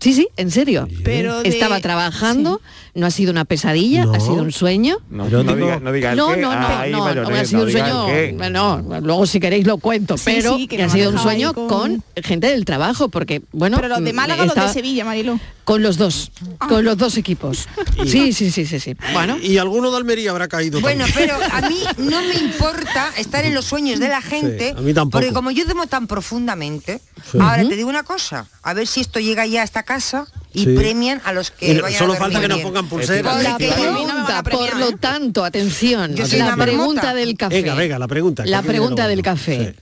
Sí, 0.00 0.14
sí, 0.14 0.28
en 0.36 0.50
serio. 0.52 0.86
Pero 1.02 1.42
de- 1.42 1.48
Estaba 1.48 1.80
trabajando, 1.80 2.60
no 2.94 3.06
ha 3.06 3.10
sido 3.10 3.32
una 3.32 3.44
pesadilla, 3.44 4.04
No. 4.04 4.14
ha 4.14 4.20
sido 4.20 4.34
un 4.34 4.52
sueño. 4.52 4.98
No, 5.10 5.28
no 5.28 5.42
no 5.42 5.56
diga 5.92 6.12
el 6.12 6.16
No, 6.16 6.36
no, 6.36 6.54
no, 6.54 6.68
Ay, 6.68 6.92
no, 6.92 7.14
no, 7.14 7.28
ha 7.28 7.44
sido 7.44 7.60
no 7.62 7.66
un 7.66 7.72
sueño, 7.72 8.06
bueno, 8.36 9.00
luego 9.02 9.26
si 9.26 9.40
queréis 9.40 9.66
lo 9.66 9.78
cuento, 9.78 10.16
Sí, 10.16 10.22
pero 10.26 10.56
sí, 10.56 10.68
que 10.68 10.80
ha 10.84 10.88
sido 10.88 11.10
un 11.10 11.18
sueño 11.18 11.52
con- 11.52 11.68
con... 11.68 12.04
gente 12.22 12.46
del 12.48 12.64
trabajo, 12.64 13.08
porque 13.08 13.42
bueno, 13.50 13.76
Pero 13.78 13.88
los 13.88 14.04
de 14.04 14.12
mm, 14.12 14.16
Málaga 14.16 14.42
o 14.44 14.46
los 14.46 14.54
de 14.54 14.68
Sevilla, 14.68 15.04
Marilo. 15.04 15.40
Con 15.64 15.82
los 15.82 15.98
dos, 15.98 16.30
con 16.68 16.82
los 16.84 16.96
dos 16.96 17.16
equipos. 17.16 17.66
Sí, 18.06 18.32
sí, 18.32 18.50
sí, 18.52 18.64
sí, 18.64 18.78
sí. 18.78 18.94
Bueno, 19.12 19.36
y 19.42 19.58
alguno 19.58 19.90
de 19.90 19.96
Almería 19.96 20.30
habrá 20.30 20.46
caído. 20.46 20.80
Bueno, 20.80 21.04
también. 21.06 21.30
pero 21.36 21.52
a 21.52 21.68
mí 21.68 21.80
no 21.98 22.22
me 22.22 22.34
importa 22.36 23.10
estar 23.18 23.44
en 23.44 23.52
los 23.54 23.64
sueños 23.64 23.98
de 23.98 24.08
la 24.08 24.22
gente, 24.22 24.70
a 24.76 24.80
mí 24.80 24.94
tampoco. 24.94 25.20
porque 25.20 25.32
como 25.34 25.50
yo 25.50 25.64
duermo 25.64 25.88
tan 25.88 26.06
profundamente, 26.06 27.00
Sí. 27.32 27.38
ahora 27.40 27.68
te 27.68 27.74
digo 27.76 27.88
una 27.90 28.04
cosa, 28.04 28.46
a 28.62 28.72
ver 28.74 28.86
si 28.86 29.00
esto 29.00 29.18
llega 29.18 29.44
ya 29.46 29.62
a 29.62 29.64
esta 29.64 29.82
casa 29.88 30.26
y 30.52 30.64
Sí. 30.64 30.74
premian 30.76 31.20
a 31.24 31.32
los 31.32 31.50
que 31.50 31.72
Y 31.72 31.74
no- 31.76 31.82
vayan 31.82 31.98
solo 31.98 32.12
a 32.12 32.16
falta 32.16 32.40
que 32.42 32.48
nos 32.48 32.60
pongan 32.60 32.86
pulseras. 32.88 33.42
la 33.42 33.56
pregunta, 33.56 34.42
por 34.42 34.76
lo 34.76 34.92
tanto, 34.92 35.44
atención, 35.44 36.14
Yo 36.14 36.26
soy 36.26 36.40
la 36.40 36.54
pregunta 36.56 37.14
del 37.14 37.36
café. 37.38 37.62
Venga, 37.62 37.74
venga, 37.74 37.98
la 37.98 38.06
pregunta. 38.06 38.44
La 38.44 38.62
pregunta 38.62 39.08
del 39.08 39.22
café. 39.22 39.74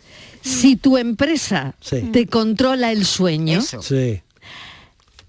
Si 0.42 0.76
tu 0.76 0.96
empresa 0.96 1.74
Sí. 1.80 2.02
te 2.12 2.26
controla 2.28 2.92
el 2.92 3.04
sueño, 3.04 3.58
Eso. 3.58 3.82
Sí. 3.82 4.22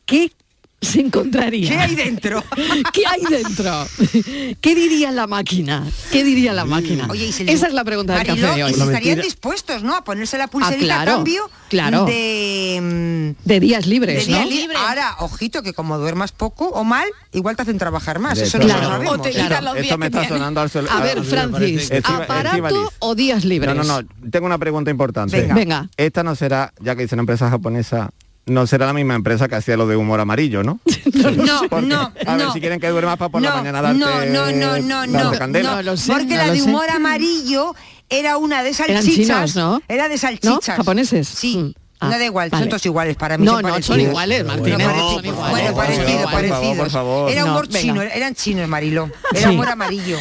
¿qué 0.06 0.32
se 0.82 1.02
encontraría? 1.02 1.70
¿Qué 1.70 1.78
hay 1.78 1.96
dentro? 1.96 2.44
¿Qué 2.94 3.02
hay 3.06 3.22
dentro? 3.30 3.88
¿Qué 4.62 4.76
diría 4.76 5.12
la 5.12 5.26
máquina? 5.28 5.86
¿qué 6.12 6.24
diría 6.24 6.54
la 6.54 6.66
máquina? 6.66 7.08
Oye, 7.10 7.28
Esa 7.30 7.68
es 7.68 7.74
la 7.74 7.84
pregunta 7.84 8.16
del 8.16 8.28
café 8.28 8.42
de 8.56 8.64
hoy. 8.64 8.72
y 8.72 8.74
si 8.76 8.82
estarían 8.82 9.22
dispuestos, 9.22 9.84
¿no? 9.84 9.96
A 9.96 10.04
ponerse 10.04 10.38
la 10.38 10.48
pulserita 10.48 10.84
claro, 10.86 11.12
a 11.12 11.16
cambio 11.16 11.50
claro. 11.70 12.06
de, 12.06 12.80
mm, 12.82 13.48
De 13.48 13.60
días 13.60 13.84
de 13.86 13.90
libres, 13.90 14.28
día 14.28 14.44
¿no? 14.44 14.50
libre. 14.50 14.78
Ahora, 14.78 15.16
ojito, 15.20 15.64
que 15.64 15.74
como 15.74 15.98
duermas 15.98 16.32
poco 16.32 16.68
o 16.70 16.84
mal, 16.84 17.08
igual 17.34 17.56
te 17.56 17.64
hacen 17.64 17.78
trabajar 17.78 18.20
más. 18.20 18.38
De 18.38 18.46
Eso 18.46 18.60
todo. 18.60 18.68
no 18.68 18.74
lo 18.74 18.80
Claro. 18.80 18.94
sabemos. 18.94 19.14
O 19.18 19.22
te 19.22 19.32
Claro. 19.32 19.48
quitan 19.48 19.66
los 19.66 19.74
días 19.74 19.86
Esto 19.86 19.98
me 19.98 20.06
está 20.08 20.28
sonando 20.28 20.62
al 20.62 20.70
sol. 20.70 20.88
A 20.90 21.00
ver, 21.02 21.16
mí 21.20 21.22
me 21.24 21.28
Francis, 21.28 21.92
¿aparato 22.04 22.92
o 23.00 23.16
días 23.16 23.44
libres? 23.46 23.76
No, 23.76 23.84
no, 23.84 24.02
no. 24.02 24.08
Tengo 24.30 24.46
una 24.46 24.58
pregunta 24.58 24.92
importante. 24.92 25.42
Venga. 25.42 25.56
Venga. 25.56 25.90
Esta 25.98 26.24
no 26.24 26.36
será, 26.36 26.74
ya 26.80 26.96
que 26.96 27.02
dice 27.04 27.16
una 27.16 27.24
empresa 27.24 27.50
japonesa, 27.50 28.12
no 28.48 28.66
será 28.68 28.86
la 28.88 28.94
misma 28.94 29.16
empresa 29.16 29.48
que 29.48 29.56
hacía 29.56 29.78
lo 29.78 29.88
de 29.88 29.96
humor 29.96 30.20
amarillo, 30.20 30.64
¿no? 30.64 30.80
No, 31.38 31.62
Porque, 31.70 31.86
no, 31.88 32.02
a 32.26 32.36
ver, 32.36 32.46
no. 32.48 32.54
si 32.54 32.60
quieren 32.60 32.80
que 32.80 32.90
duermas 32.90 33.18
para 33.18 33.30
por 33.30 33.42
la 33.42 33.50
No, 33.52 33.56
mañana 33.58 33.82
darte, 33.82 34.00
no, 34.00 34.26
no, 34.26 34.52
no, 34.52 34.78
no, 34.80 35.06
no, 35.08 35.32
candela. 35.32 35.76
No 35.76 35.82
lo 35.84 35.98
sé, 35.98 36.12
Porque 36.12 36.26
no 36.26 36.36
la 36.38 36.48
lo 36.48 36.54
de 36.54 36.60
sé. 36.60 36.66
humor 36.66 36.90
amarillo 36.90 37.76
era 38.10 38.38
una 38.38 38.64
de 38.64 38.74
salchichas. 38.74 39.06
chinos, 39.06 39.56
¿no? 39.56 39.82
Era 39.88 40.10
de 40.10 40.18
salchichas. 40.18 40.76
¿Japoneses? 40.78 41.28
Sí. 41.28 41.58
Mm. 41.58 41.74
Ah, 42.00 42.10
no 42.12 42.20
da 42.20 42.26
igual, 42.26 42.50
vale. 42.52 42.62
son 42.64 42.70
todos 42.70 42.86
iguales 42.86 43.16
para 43.16 43.40
mí. 43.40 43.46
No, 43.46 43.54
son 43.54 43.64
no, 43.64 43.82
son 43.82 44.00
iguales, 44.00 44.46
Martínez, 44.46 44.78
Bueno, 44.78 44.94
no 44.94 45.10
son 45.16 45.26
iguales. 45.26 45.74
Bueno, 46.32 46.78
por 46.78 46.90
favor. 46.92 47.32
Era 47.32 47.42
No, 47.46 47.52
humor 47.54 47.68
chino, 47.70 48.02
eran 48.04 48.36
chinos, 48.36 48.68
Mariló. 48.68 49.10
Era 49.34 49.48
Sí. 49.50 49.56
humor 49.56 49.70
amarillo. 49.70 50.18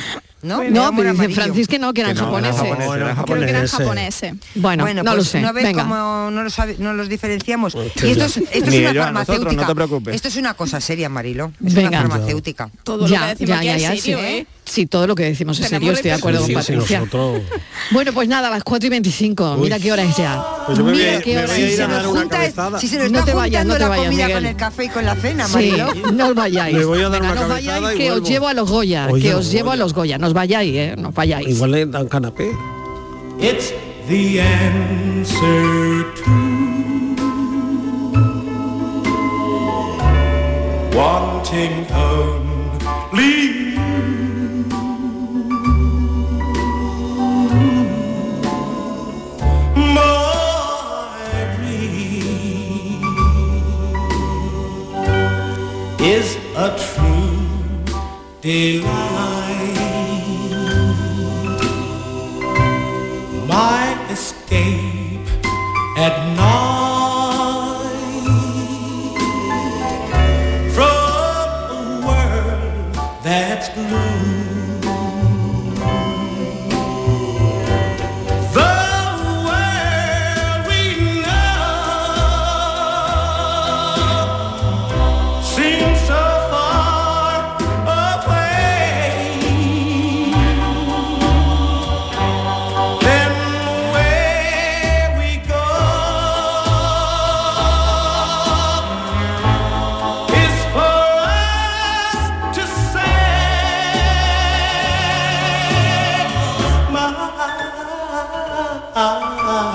¿No? 0.46 0.60
Pero. 0.96 1.14
Francis 1.34 1.68
que 1.68 1.78
no, 1.78 1.92
que 1.92 2.00
eran 2.02 2.14
Que 2.14 2.22
no, 2.22 2.38
eran 2.38 2.52
japoneses. 2.54 2.60
japoneses, 2.62 2.94
eran 2.96 3.24
Creo 3.24 3.26
que 3.38 3.50
eran 3.50 3.66
japoneses. 3.66 3.70
japoneses. 3.78 4.34
Bueno, 4.54 4.84
Bueno, 4.84 5.02
no 5.02 5.10
pues 5.12 5.16
lo 5.18 5.24
sé. 5.24 5.40
¿no 5.40 5.52
ves 5.52 5.64
Venga. 5.64 5.82
cómo 5.82 6.30
no, 6.30 6.42
lo 6.44 6.50
sabe- 6.50 6.76
no 6.78 6.94
los 6.94 7.08
diferenciamos? 7.08 7.74
Hostia, 7.74 8.06
Y 8.06 8.12
esto 8.12 8.24
es, 8.24 8.34
ya. 8.36 8.40
esto 8.42 8.52
es 8.64 8.70
Ni 8.70 8.78
una 8.78 8.90
ellos 8.90 9.06
a 9.06 9.12
nosotros, 9.12 9.26
farmacéutica. 9.36 9.62
no 9.62 9.68
te 9.68 9.74
preocupes. 9.74 10.14
Esto 10.16 10.28
es 10.28 10.36
una 10.36 10.54
cosa 10.54 10.80
seria, 10.80 11.08
Marilo. 11.08 11.52
Es 11.64 11.74
Venga. 11.74 11.88
una 11.88 12.08
farmacéutica. 12.08 12.70
Todo 12.84 13.06
lo 13.08 13.14
que 13.14 13.26
decimos 13.26 13.60
es 13.62 13.82
serio, 13.82 14.18
sí. 14.18 14.24
¿eh? 14.24 14.46
Sí, 14.68 14.84
todo 14.86 15.06
lo 15.06 15.14
que 15.14 15.22
decimos 15.22 15.58
es 15.60 15.68
serio, 15.68 15.92
estoy 15.92 16.10
de 16.10 16.16
acuerdo 16.16 16.40
con 16.42 16.52
Patricia. 16.52 16.98
nosotros- 16.98 17.40
Bueno, 17.92 18.12
pues 18.12 18.28
nada, 18.28 18.48
a 18.48 18.50
las 18.50 18.64
4 18.64 18.88
y 18.88 18.90
25. 18.90 19.56
Mira 19.58 19.78
qué 19.78 19.92
hora 19.92 20.02
es 20.02 20.16
ya. 20.16 20.44
Pues 20.66 20.76
yo 20.76 20.84
me 20.84 20.90
voy 20.90 21.00
Mira 21.00 21.14
ir- 21.18 21.22
qué 21.22 21.34
me 21.34 21.38
hora 21.44 21.54
voy 21.54 21.62
es 21.62 22.06
Junta 22.06 22.22
es- 22.22 22.28
cabezada. 22.54 22.80
si 22.80 22.88
se 22.88 22.98
nos 22.98 23.12
No 23.12 23.20
está 23.20 23.30
te 23.30 23.36
vayas, 23.36 23.64
no 23.64 23.74
te 23.74 23.78
la 23.80 23.88
vayas, 23.88 24.06
comida 24.06 24.24
Miguel. 24.26 24.36
con 24.42 24.46
el 24.46 24.56
café 24.56 24.84
y 24.84 24.88
con 24.88 25.04
la 25.06 25.14
cena, 25.14 25.46
Sí, 25.46 25.72
no 26.14 26.28
os 26.28 26.34
vayáis. 26.34 26.76
Me 26.76 26.84
voy 26.84 26.98
a 27.00 27.08
dar 27.08 27.20
Venga, 27.22 27.32
una 27.32 27.34
no 27.34 27.42
os 27.42 27.48
vayáis, 27.52 27.94
y 27.94 27.96
que 27.96 28.10
os 28.10 28.18
vuelvo. 28.18 28.28
llevo 28.28 28.48
a 28.48 28.54
los 28.54 28.70
Goya, 28.70 29.08
Oye, 29.10 29.22
que 29.22 29.34
os 29.34 29.52
llevo 29.52 29.70
a 29.70 29.76
los 29.76 29.94
Goya. 29.94 30.18
No 30.18 30.26
os 30.26 30.32
vayáis, 30.34 30.74
¿eh? 30.74 30.94
No 30.98 31.08
os 31.10 31.14
vayáis. 31.14 31.48
Igual 31.48 31.70
le 31.70 31.86
dan 31.86 32.08
canapé. 32.08 32.50
It's 33.40 33.72
the 34.08 34.40
answer 34.42 36.04
to 36.16 36.56
wanting 40.96 41.86
only 41.92 43.75
a 56.58 56.74
true 56.78 57.36
delight. 58.40 58.86
my 63.46 64.08
escape 64.10 65.28
at 65.98 66.34
night 66.34 66.65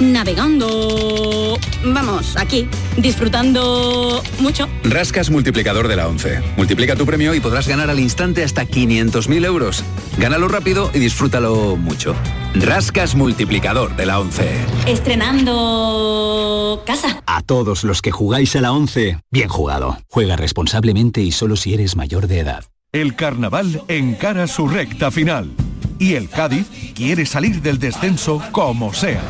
navegando. 0.00 1.58
Vamos, 1.84 2.36
aquí, 2.36 2.68
disfrutando 2.96 4.22
mucho. 4.38 4.68
Rascas 4.84 5.30
multiplicador 5.30 5.88
de 5.88 5.96
la 5.96 6.08
11. 6.08 6.42
Multiplica 6.56 6.96
tu 6.96 7.06
premio 7.06 7.34
y 7.34 7.40
podrás 7.40 7.68
ganar 7.68 7.90
al 7.90 8.00
instante 8.00 8.44
hasta 8.44 8.64
500.000 8.64 9.44
euros. 9.44 9.84
Gánalo 10.18 10.48
rápido 10.48 10.90
y 10.94 10.98
disfrútalo 10.98 11.76
mucho. 11.76 12.14
Rascas 12.54 13.14
multiplicador 13.14 13.96
de 13.96 14.06
la 14.06 14.20
11. 14.20 14.48
Estrenando 14.86 16.82
casa. 16.86 17.22
A 17.26 17.42
todos 17.42 17.84
los 17.84 18.02
que 18.02 18.10
jugáis 18.10 18.56
a 18.56 18.60
la 18.60 18.72
11, 18.72 19.18
bien 19.30 19.48
jugado. 19.48 19.98
Juega 20.08 20.36
responsablemente 20.36 21.20
y 21.20 21.32
solo 21.32 21.56
si 21.56 21.74
eres 21.74 21.96
mayor 21.96 22.26
de 22.26 22.40
edad. 22.40 22.64
El 22.92 23.14
carnaval 23.14 23.82
encara 23.88 24.46
su 24.46 24.68
recta 24.68 25.10
final 25.10 25.50
y 25.98 26.14
el 26.14 26.28
Cádiz 26.28 26.66
quiere 26.94 27.26
salir 27.26 27.62
del 27.62 27.78
descenso 27.78 28.42
como 28.52 28.92
sea. 28.92 29.22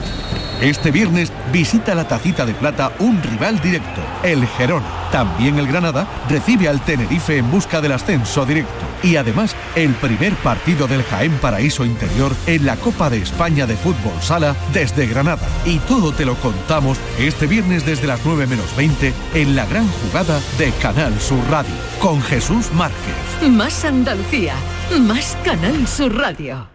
Este 0.60 0.90
viernes 0.90 1.30
visita 1.52 1.94
la 1.94 2.08
tacita 2.08 2.46
de 2.46 2.54
plata 2.54 2.92
un 2.98 3.22
rival 3.22 3.60
directo, 3.60 4.00
el 4.22 4.46
Gerona. 4.46 4.86
También 5.12 5.58
el 5.58 5.66
Granada 5.66 6.06
recibe 6.30 6.66
al 6.66 6.80
Tenerife 6.80 7.36
en 7.36 7.50
busca 7.50 7.82
del 7.82 7.92
ascenso 7.92 8.46
directo. 8.46 8.72
Y 9.02 9.16
además, 9.16 9.54
el 9.74 9.92
primer 9.94 10.34
partido 10.36 10.86
del 10.86 11.02
Jaén 11.04 11.32
Paraíso 11.38 11.84
Interior 11.84 12.34
en 12.46 12.64
la 12.64 12.76
Copa 12.76 13.10
de 13.10 13.18
España 13.18 13.66
de 13.66 13.76
Fútbol 13.76 14.20
Sala 14.22 14.56
desde 14.72 15.06
Granada. 15.06 15.46
Y 15.66 15.78
todo 15.80 16.12
te 16.12 16.24
lo 16.24 16.34
contamos 16.36 16.98
este 17.18 17.46
viernes 17.46 17.84
desde 17.84 18.06
las 18.06 18.20
9 18.24 18.46
menos 18.46 18.74
20 18.76 19.12
en 19.34 19.56
la 19.56 19.66
gran 19.66 19.86
jugada 19.88 20.40
de 20.58 20.70
Canal 20.80 21.20
Sur 21.20 21.44
Radio 21.50 21.74
con 22.00 22.22
Jesús 22.22 22.72
Márquez. 22.72 23.50
Más 23.50 23.84
Andalucía, 23.84 24.54
más 25.00 25.36
Canal 25.44 25.86
Sur 25.86 26.16
Radio. 26.16 26.68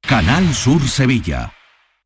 Canal 0.00 0.54
Sur 0.54 0.80
Sevilla. 0.88 1.55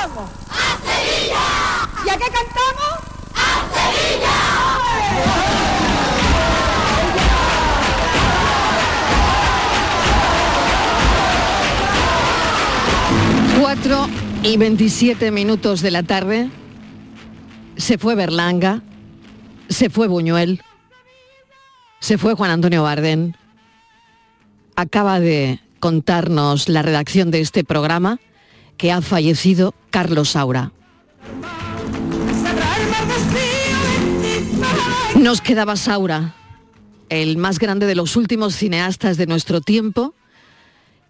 ¿A 0.00 0.06
dónde 0.06 0.16
vamos? 0.16 0.30
¡A 0.48 0.78
Sevilla! 0.80 1.44
¿Y 2.06 2.08
a 2.08 2.16
qué 2.16 2.24
cantamos? 2.32 2.94
¡A 3.34 3.68
Sevilla! 3.74 4.36
4 13.60 14.08
y 14.42 14.56
27 14.56 15.30
minutos 15.30 15.82
de 15.82 15.90
la 15.90 16.02
tarde 16.02 16.48
se 17.76 17.98
fue 17.98 18.14
Berlanga, 18.14 18.82
se 19.68 19.90
fue 19.90 20.08
Buñuel, 20.08 20.62
se 21.98 22.16
fue 22.16 22.34
Juan 22.34 22.50
Antonio 22.50 22.82
Bardén. 22.82 23.36
Acaba 24.76 25.20
de 25.20 25.60
contarnos 25.78 26.70
la 26.70 26.80
redacción 26.80 27.30
de 27.30 27.42
este 27.42 27.64
programa 27.64 28.18
que 28.80 28.90
ha 28.90 29.02
fallecido 29.02 29.74
Carlos 29.90 30.30
Saura. 30.30 30.72
Nos 35.16 35.42
quedaba 35.42 35.76
Saura, 35.76 36.34
el 37.10 37.36
más 37.36 37.58
grande 37.58 37.84
de 37.84 37.94
los 37.94 38.16
últimos 38.16 38.56
cineastas 38.56 39.18
de 39.18 39.26
nuestro 39.26 39.60
tiempo, 39.60 40.14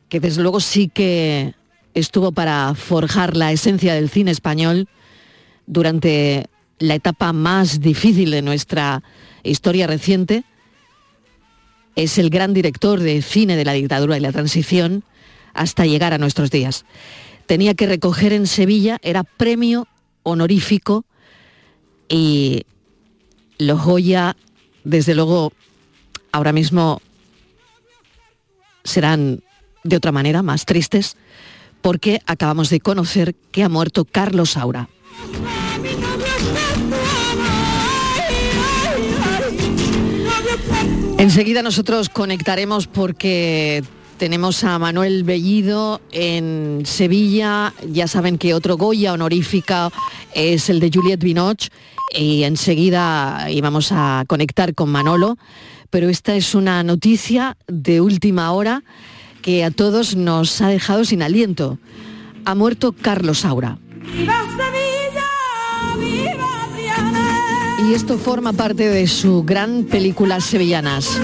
que 0.08 0.18
desde 0.18 0.42
luego 0.42 0.58
sí 0.58 0.90
que 0.92 1.54
estuvo 1.94 2.32
para 2.32 2.74
forjar 2.74 3.36
la 3.36 3.52
esencia 3.52 3.94
del 3.94 4.10
cine 4.10 4.32
español 4.32 4.88
durante 5.66 6.46
la 6.80 6.96
etapa 6.96 7.32
más 7.32 7.80
difícil 7.80 8.32
de 8.32 8.42
nuestra 8.42 9.04
historia 9.44 9.86
reciente. 9.86 10.42
Es 11.94 12.18
el 12.18 12.30
gran 12.30 12.52
director 12.52 12.98
de 12.98 13.22
cine 13.22 13.54
de 13.54 13.64
la 13.64 13.74
dictadura 13.74 14.16
y 14.16 14.20
la 14.20 14.32
transición 14.32 15.04
hasta 15.54 15.86
llegar 15.86 16.12
a 16.12 16.18
nuestros 16.18 16.50
días. 16.50 16.84
Tenía 17.50 17.74
que 17.74 17.86
recoger 17.88 18.32
en 18.32 18.46
Sevilla, 18.46 19.00
era 19.02 19.24
premio 19.24 19.88
honorífico 20.22 21.04
y 22.08 22.62
los 23.58 23.82
Goya, 23.82 24.36
desde 24.84 25.16
luego, 25.16 25.52
ahora 26.30 26.52
mismo 26.52 27.02
serán 28.84 29.42
de 29.82 29.96
otra 29.96 30.12
manera 30.12 30.42
más 30.42 30.64
tristes 30.64 31.16
porque 31.82 32.20
acabamos 32.24 32.70
de 32.70 32.78
conocer 32.78 33.34
que 33.34 33.64
ha 33.64 33.68
muerto 33.68 34.04
Carlos 34.04 34.50
Saura. 34.50 34.88
Enseguida 41.18 41.64
nosotros 41.64 42.10
conectaremos 42.10 42.86
porque 42.86 43.82
tenemos 44.20 44.64
a 44.64 44.78
Manuel 44.78 45.24
Bellido 45.24 46.02
en 46.12 46.82
Sevilla. 46.84 47.72
Ya 47.90 48.06
saben 48.06 48.36
que 48.36 48.52
otro 48.52 48.76
Goya 48.76 49.14
honorífica 49.14 49.90
es 50.34 50.68
el 50.68 50.78
de 50.78 50.90
Juliette 50.92 51.24
Binoche 51.24 51.70
y 52.14 52.42
enseguida 52.42 53.46
íbamos 53.50 53.92
a 53.92 54.24
conectar 54.26 54.74
con 54.74 54.90
Manolo. 54.90 55.38
Pero 55.88 56.10
esta 56.10 56.34
es 56.34 56.54
una 56.54 56.82
noticia 56.82 57.56
de 57.66 58.02
última 58.02 58.52
hora 58.52 58.84
que 59.40 59.64
a 59.64 59.70
todos 59.70 60.14
nos 60.14 60.60
ha 60.60 60.68
dejado 60.68 61.06
sin 61.06 61.22
aliento. 61.22 61.78
Ha 62.44 62.54
muerto 62.54 62.92
Carlos 62.92 63.38
Saura. 63.38 63.78
¡Viva 64.14 64.44
Sevilla! 64.50 65.24
¡Viva 65.98 66.68
Triana! 66.74 67.88
Y 67.88 67.94
esto 67.94 68.18
forma 68.18 68.52
parte 68.52 68.86
de 68.86 69.06
su 69.06 69.44
gran 69.44 69.84
película 69.84 70.42
Sevillanas. 70.42 71.18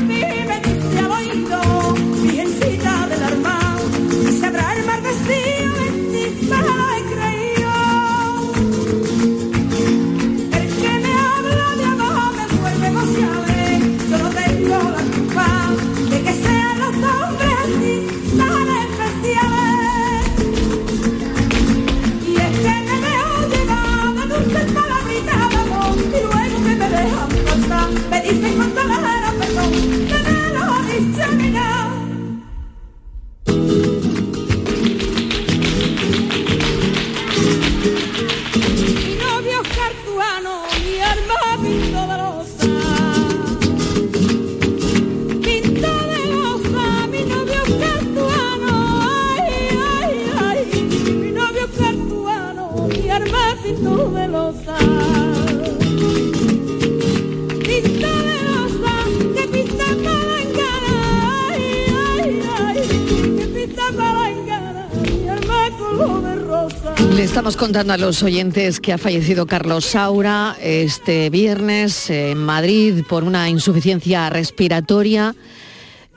A 67.77 67.99
los 67.99 68.23
oyentes 68.23 68.81
que 68.81 68.95
ha 68.95 68.97
fallecido 68.97 69.45
Carlos 69.45 69.85
Saura 69.85 70.57
este 70.63 71.29
viernes 71.29 72.09
en 72.09 72.39
Madrid 72.39 73.05
por 73.07 73.23
una 73.23 73.51
insuficiencia 73.51 74.31
respiratoria 74.31 75.35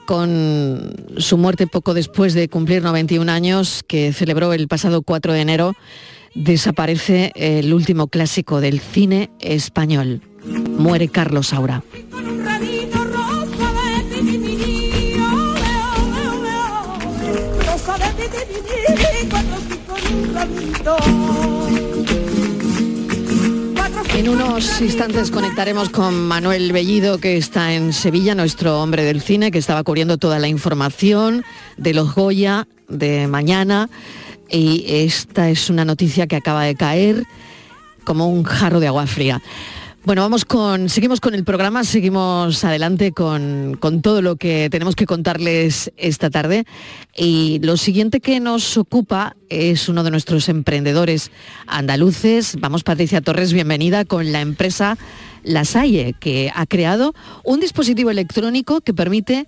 con 0.06 0.95
su 1.17 1.38
muerte 1.38 1.67
poco 1.67 1.93
después 1.93 2.34
de 2.34 2.48
cumplir 2.48 2.82
91 2.82 3.30
años 3.30 3.84
que 3.86 4.13
celebró 4.13 4.54
el 4.54 4.69
pasado 4.69 5.02
4 5.02 5.34
de 5.34 5.41
enero 5.41 5.76
desaparece 6.34 7.34
el 7.36 7.74
último 7.74 8.08
clásico 8.08 8.62
del 8.62 8.80
cine 8.80 9.30
español. 9.41 10.22
Muere 10.45 11.10
Carlos 11.10 11.48
Saura. 11.48 11.84
En 24.15 24.28
unos 24.28 24.82
instantes 24.82 25.32
conectaremos 25.32 25.89
con 25.89 26.28
Manuel 26.28 26.74
Bellido, 26.74 27.20
que 27.20 27.38
está 27.38 27.74
en 27.74 27.94
Sevilla, 27.94 28.36
nuestro 28.36 28.82
hombre 28.82 29.04
del 29.04 29.22
cine, 29.22 29.50
que 29.50 29.58
estaba 29.58 29.84
cubriendo 29.84 30.18
toda 30.18 30.39
la 30.39 30.48
información 30.48 31.46
de 31.78 31.94
los 31.94 32.15
Goya 32.15 32.68
de 32.89 33.28
mañana. 33.28 33.89
Y 34.50 34.86
esta 34.88 35.50
es 35.50 35.70
una 35.70 35.86
noticia 35.86 36.28
que 36.28 36.36
acaba 36.36 36.63
de 36.63 36.76
caer 36.76 37.24
como 38.04 38.28
un 38.28 38.44
jarro 38.44 38.80
de 38.80 38.88
agua 38.88 39.08
fría. 39.08 39.42
Bueno, 40.06 40.22
vamos 40.22 40.46
con, 40.46 40.88
seguimos 40.88 41.20
con 41.20 41.36
el 41.36 41.44
programa, 41.44 41.84
seguimos 41.84 42.64
adelante 42.64 43.12
con, 43.12 43.76
con 43.80 44.02
todo 44.02 44.22
lo 44.22 44.38
que 44.38 44.70
tenemos 44.72 44.96
que 44.96 45.06
contarles 45.06 45.92
esta 45.98 46.30
tarde. 46.30 46.64
Y 47.18 47.60
lo 47.64 47.76
siguiente 47.76 48.22
que 48.22 48.40
nos 48.40 48.78
ocupa 48.78 49.36
es 49.50 49.90
uno 49.90 50.04
de 50.04 50.12
nuestros 50.12 50.48
emprendedores 50.48 51.32
andaluces. 51.68 52.56
Vamos, 52.62 52.86
Patricia 52.86 53.20
Torres, 53.20 53.52
bienvenida 53.52 54.06
con 54.06 54.32
la 54.32 54.40
empresa 54.40 54.98
La 55.44 55.66
Salle, 55.66 56.16
que 56.18 56.50
ha 56.56 56.66
creado 56.66 57.14
un 57.44 57.60
dispositivo 57.60 58.10
electrónico 58.10 58.80
que 58.80 58.94
permite 58.94 59.48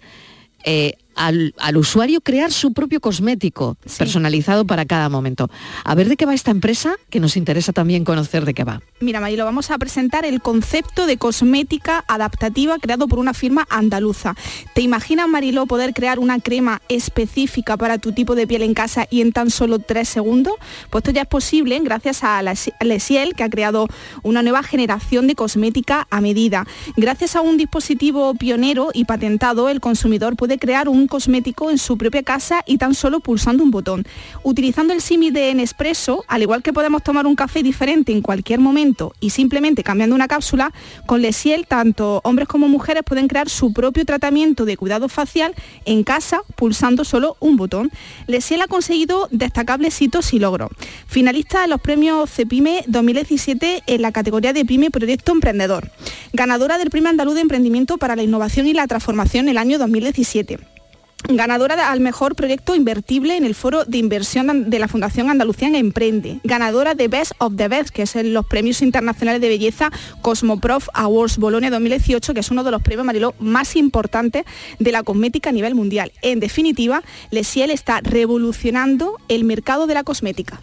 eh, 0.65 0.95
al, 1.15 1.53
al 1.57 1.77
usuario 1.77 2.21
crear 2.21 2.51
su 2.51 2.73
propio 2.73 2.99
cosmético 2.99 3.77
personalizado 3.97 4.65
para 4.65 4.85
cada 4.85 5.09
momento. 5.09 5.49
A 5.83 5.95
ver 5.95 6.09
de 6.09 6.17
qué 6.17 6.25
va 6.25 6.33
esta 6.33 6.51
empresa, 6.51 6.95
que 7.09 7.19
nos 7.19 7.37
interesa 7.37 7.73
también 7.73 8.03
conocer 8.03 8.45
de 8.45 8.53
qué 8.53 8.63
va. 8.63 8.81
Mira, 8.99 9.19
Marilo, 9.19 9.45
vamos 9.45 9.71
a 9.71 9.77
presentar 9.77 10.25
el 10.25 10.41
concepto 10.41 11.05
de 11.05 11.17
cosmética 11.17 12.03
adaptativa 12.07 12.77
creado 12.79 13.07
por 13.07 13.19
una 13.19 13.33
firma 13.33 13.65
andaluza. 13.69 14.35
¿Te 14.73 14.81
imaginas, 14.81 15.27
Marilo, 15.27 15.65
poder 15.65 15.93
crear 15.93 16.19
una 16.19 16.39
crema 16.39 16.81
específica 16.89 17.77
para 17.77 17.97
tu 17.97 18.11
tipo 18.11 18.35
de 18.35 18.47
piel 18.47 18.61
en 18.61 18.73
casa 18.73 19.07
y 19.09 19.21
en 19.21 19.31
tan 19.31 19.49
solo 19.49 19.79
tres 19.79 20.09
segundos? 20.09 20.53
Pues 20.89 21.01
esto 21.01 21.11
ya 21.11 21.23
es 21.23 21.27
posible 21.27 21.79
gracias 21.83 22.23
a 22.23 22.41
Lesiel, 22.81 23.33
que 23.33 23.43
ha 23.43 23.49
creado 23.49 23.87
una 24.23 24.43
nueva 24.43 24.63
generación 24.63 25.27
de 25.27 25.35
cosmética 25.35 26.07
a 26.09 26.21
medida. 26.21 26.65
Gracias 26.95 27.35
a 27.35 27.41
un 27.41 27.57
dispositivo 27.57 28.33
pionero 28.35 28.89
y 28.93 29.05
patentado, 29.05 29.69
el 29.69 29.79
consumidor 29.79 30.35
puede 30.35 30.57
crear 30.57 30.89
un 30.89 31.00
cosmético 31.07 31.69
en 31.69 31.77
su 31.77 31.97
propia 31.97 32.23
casa 32.23 32.63
y 32.65 32.77
tan 32.77 32.93
solo 32.93 33.19
pulsando 33.19 33.63
un 33.63 33.71
botón. 33.71 34.05
Utilizando 34.43 34.93
el 34.93 35.01
símil 35.01 35.33
de 35.33 35.53
Nespresso, 35.53 36.23
al 36.27 36.41
igual 36.41 36.63
que 36.63 36.73
podemos 36.73 37.03
tomar 37.03 37.25
un 37.25 37.35
café 37.35 37.63
diferente 37.63 38.11
en 38.11 38.21
cualquier 38.21 38.59
momento 38.59 39.13
y 39.19 39.31
simplemente 39.31 39.83
cambiando 39.83 40.15
una 40.15 40.27
cápsula, 40.27 40.73
con 41.05 41.21
Lesiel 41.21 41.67
tanto 41.67 42.21
hombres 42.23 42.47
como 42.47 42.67
mujeres 42.67 43.03
pueden 43.05 43.27
crear 43.27 43.49
su 43.49 43.73
propio 43.73 44.05
tratamiento 44.05 44.65
de 44.65 44.77
cuidado 44.77 45.09
facial 45.09 45.53
en 45.85 46.03
casa 46.03 46.41
pulsando 46.55 47.03
solo 47.03 47.37
un 47.39 47.57
botón. 47.57 47.91
Lesiel 48.27 48.61
ha 48.61 48.67
conseguido 48.67 49.27
destacables 49.31 50.01
hitos 50.01 50.33
y 50.33 50.39
logros. 50.39 50.69
Finalista 51.07 51.63
en 51.63 51.69
los 51.69 51.81
premios 51.81 52.29
CEPIME 52.29 52.83
2017 52.87 53.83
en 53.87 54.01
la 54.01 54.11
categoría 54.11 54.53
de 54.53 54.65
PYME 54.65 54.91
Proyecto 54.91 55.31
Emprendedor. 55.31 55.91
Ganadora 56.33 56.77
del 56.77 56.89
Premio 56.89 57.09
Andaluz 57.09 57.35
de 57.35 57.41
Emprendimiento 57.41 57.97
para 57.97 58.15
la 58.15 58.23
Innovación 58.23 58.67
y 58.67 58.73
la 58.73 58.87
Transformación 58.87 59.49
el 59.49 59.57
año 59.57 59.77
2017 59.77 60.80
ganadora 61.27 61.91
al 61.91 61.99
mejor 61.99 62.35
proyecto 62.35 62.75
invertible 62.75 63.37
en 63.37 63.45
el 63.45 63.55
foro 63.55 63.85
de 63.85 63.97
inversión 63.97 64.69
de 64.69 64.79
la 64.79 64.87
Fundación 64.87 65.29
Andalucía 65.29 65.67
en 65.67 65.75
Emprende, 65.75 66.39
ganadora 66.43 66.95
de 66.95 67.07
Best 67.07 67.33
of 67.37 67.53
the 67.55 67.67
Best, 67.67 67.89
que 67.89 68.03
es 68.03 68.15
en 68.15 68.33
los 68.33 68.45
premios 68.45 68.81
internacionales 68.81 69.41
de 69.41 69.49
belleza 69.49 69.91
Cosmoprof 70.21 70.89
Awards 70.93 71.37
Bolonia 71.37 71.69
2018, 71.69 72.33
que 72.33 72.39
es 72.39 72.51
uno 72.51 72.63
de 72.63 72.71
los 72.71 72.81
premios 72.81 73.05
Mariló 73.05 73.33
más 73.39 73.75
importantes 73.75 74.45
de 74.79 74.91
la 74.91 75.03
cosmética 75.03 75.49
a 75.49 75.53
nivel 75.53 75.75
mundial. 75.75 76.11
En 76.21 76.39
definitiva, 76.39 77.01
Lesiel 77.31 77.71
está 77.71 78.01
revolucionando 78.01 79.17
el 79.27 79.43
mercado 79.43 79.87
de 79.87 79.93
la 79.93 80.03
cosmética. 80.03 80.59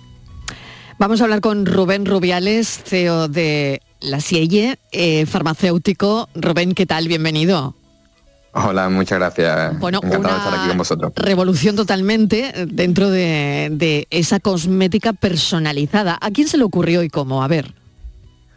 Vamos 0.99 1.21
a 1.21 1.25
hablar 1.25 1.41
con 1.41 1.65
Rubén 1.65 2.07
Rubiales, 2.07 2.83
CEO 2.85 3.29
de 3.29 3.81
La 4.01 4.21
Sielle, 4.21 4.79
eh, 4.91 5.27
farmacéutico. 5.27 6.29
Rubén, 6.35 6.75
¿qué 6.75 6.87
tal? 6.87 7.07
Bienvenido. 7.07 7.78
Hola, 8.53 8.89
muchas 8.89 9.19
gracias. 9.19 9.79
Bueno, 9.79 10.01
Encantado 10.03 10.23
de 10.23 10.29
una 10.35 10.45
estar 10.45 10.59
aquí 10.61 10.69
con 10.69 10.79
vosotros. 10.79 11.13
Revolución 11.17 11.77
totalmente 11.77 12.53
dentro 12.69 13.11
de, 13.11 13.69
de 13.73 14.07
esa 14.11 14.41
cosmética 14.41 15.13
personalizada. 15.13 16.19
¿A 16.21 16.31
quién 16.31 16.49
se 16.49 16.57
le 16.57 16.65
ocurrió 16.65 17.03
y 17.03 17.09
cómo? 17.11 17.43
A 17.43 17.49
ver. 17.49 17.75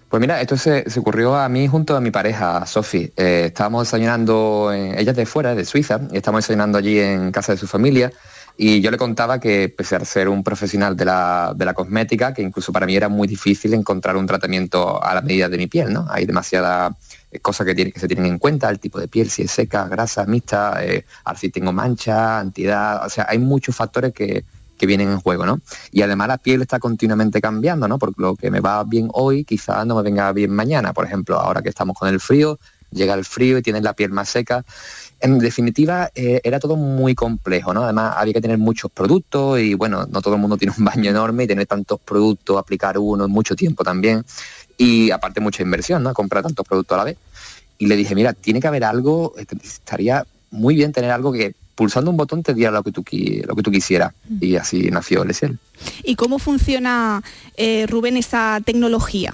Pues 0.09 0.19
mira, 0.19 0.41
esto 0.41 0.57
se, 0.57 0.89
se 0.89 0.99
ocurrió 0.99 1.35
a 1.35 1.47
mí 1.47 1.67
junto 1.67 1.95
a 1.95 2.01
mi 2.01 2.11
pareja, 2.11 2.65
Sofi. 2.65 3.11
Eh, 3.15 3.43
estábamos 3.47 3.83
desayunando, 3.87 4.71
en- 4.73 4.97
ella 4.97 5.11
es 5.11 5.17
de 5.17 5.25
fuera, 5.25 5.55
de 5.55 5.63
Suiza, 5.65 6.01
y 6.11 6.17
estábamos 6.17 6.43
desayunando 6.43 6.77
allí 6.77 6.99
en 6.99 7.31
casa 7.31 7.53
de 7.53 7.57
su 7.57 7.67
familia. 7.67 8.11
Y 8.57 8.81
yo 8.81 8.91
le 8.91 8.97
contaba 8.97 9.39
que, 9.39 9.69
pese 9.69 9.95
a 9.95 10.03
ser 10.03 10.27
un 10.27 10.43
profesional 10.43 10.97
de 10.97 11.05
la, 11.05 11.53
de 11.55 11.63
la 11.65 11.73
cosmética, 11.73 12.33
que 12.33 12.41
incluso 12.41 12.73
para 12.73 12.85
mí 12.85 12.95
era 12.95 13.07
muy 13.07 13.27
difícil 13.27 13.73
encontrar 13.73 14.17
un 14.17 14.27
tratamiento 14.27 15.01
a 15.01 15.15
la 15.15 15.21
medida 15.21 15.47
de 15.47 15.57
mi 15.57 15.67
piel, 15.67 15.93
¿no? 15.93 16.05
Hay 16.09 16.25
demasiadas 16.25 16.91
eh, 16.91 16.95
cosas 17.41 17.65
que, 17.65 17.91
que 17.91 17.99
se 17.99 18.07
tienen 18.07 18.25
en 18.25 18.39
cuenta, 18.39 18.69
el 18.69 18.79
tipo 18.79 18.99
de 18.99 19.07
piel, 19.07 19.29
si 19.29 19.43
es 19.43 19.51
seca, 19.51 19.87
grasa, 19.87 20.25
mixta, 20.25 20.83
eh, 20.83 21.05
si 21.37 21.49
tengo 21.49 21.71
mancha, 21.71 22.41
entidad, 22.41 23.05
o 23.05 23.09
sea, 23.09 23.25
hay 23.29 23.39
muchos 23.39 23.75
factores 23.75 24.13
que, 24.13 24.43
que 24.81 24.87
vienen 24.87 25.09
en 25.09 25.19
juego, 25.19 25.45
¿no? 25.45 25.61
Y 25.91 26.01
además 26.01 26.27
la 26.27 26.37
piel 26.39 26.63
está 26.63 26.79
continuamente 26.79 27.39
cambiando, 27.39 27.87
¿no? 27.87 27.99
Porque 27.99 28.19
lo 28.21 28.35
que 28.35 28.49
me 28.49 28.61
va 28.61 28.83
bien 28.83 29.09
hoy 29.13 29.43
quizás 29.45 29.85
no 29.85 29.95
me 29.95 30.01
venga 30.01 30.31
bien 30.33 30.51
mañana. 30.51 30.91
Por 30.91 31.05
ejemplo, 31.05 31.39
ahora 31.39 31.61
que 31.61 31.69
estamos 31.69 31.95
con 31.95 32.09
el 32.09 32.19
frío, 32.19 32.57
llega 32.89 33.13
el 33.13 33.23
frío 33.23 33.59
y 33.59 33.61
tienes 33.61 33.83
la 33.83 33.93
piel 33.93 34.09
más 34.11 34.29
seca. 34.29 34.65
En 35.19 35.37
definitiva, 35.37 36.09
eh, 36.15 36.41
era 36.43 36.59
todo 36.59 36.75
muy 36.75 37.13
complejo, 37.13 37.75
¿no? 37.75 37.83
Además, 37.83 38.15
había 38.17 38.33
que 38.33 38.41
tener 38.41 38.57
muchos 38.57 38.91
productos 38.91 39.59
y, 39.59 39.75
bueno, 39.75 40.07
no 40.09 40.19
todo 40.19 40.33
el 40.33 40.41
mundo 40.41 40.57
tiene 40.57 40.73
un 40.75 40.83
baño 40.83 41.11
enorme 41.11 41.43
y 41.43 41.47
tener 41.47 41.67
tantos 41.67 41.99
productos, 41.99 42.57
aplicar 42.57 42.97
uno 42.97 43.25
en 43.25 43.31
mucho 43.31 43.55
tiempo 43.55 43.83
también. 43.83 44.25
Y 44.81 45.11
aparte 45.11 45.39
mucha 45.41 45.61
inversión, 45.61 46.01
¿no? 46.01 46.11
Comprar 46.11 46.41
tantos 46.41 46.65
productos 46.65 46.95
a 46.95 46.97
la 46.97 47.03
vez. 47.03 47.17
Y 47.77 47.85
le 47.85 47.95
dije, 47.95 48.15
mira, 48.15 48.33
tiene 48.33 48.59
que 48.59 48.67
haber 48.67 48.83
algo, 48.83 49.35
este, 49.37 49.55
estaría 49.63 50.25
muy 50.49 50.73
bien 50.73 50.91
tener 50.91 51.11
algo 51.11 51.31
que 51.31 51.53
pulsando 51.75 52.09
un 52.09 52.17
botón 52.17 52.41
te 52.41 52.55
diera 52.55 52.71
lo 52.71 52.81
que 52.81 52.91
tú, 52.91 53.03
lo 53.45 53.55
que 53.55 53.61
tú 53.61 53.69
quisieras. 53.69 54.13
Y 54.39 54.55
así 54.55 54.89
nació 54.89 55.23
Lesiel. 55.23 55.59
¿Y 56.03 56.15
cómo 56.15 56.39
funciona, 56.39 57.21
eh, 57.57 57.85
Rubén, 57.87 58.17
esa 58.17 58.59
tecnología? 58.65 59.33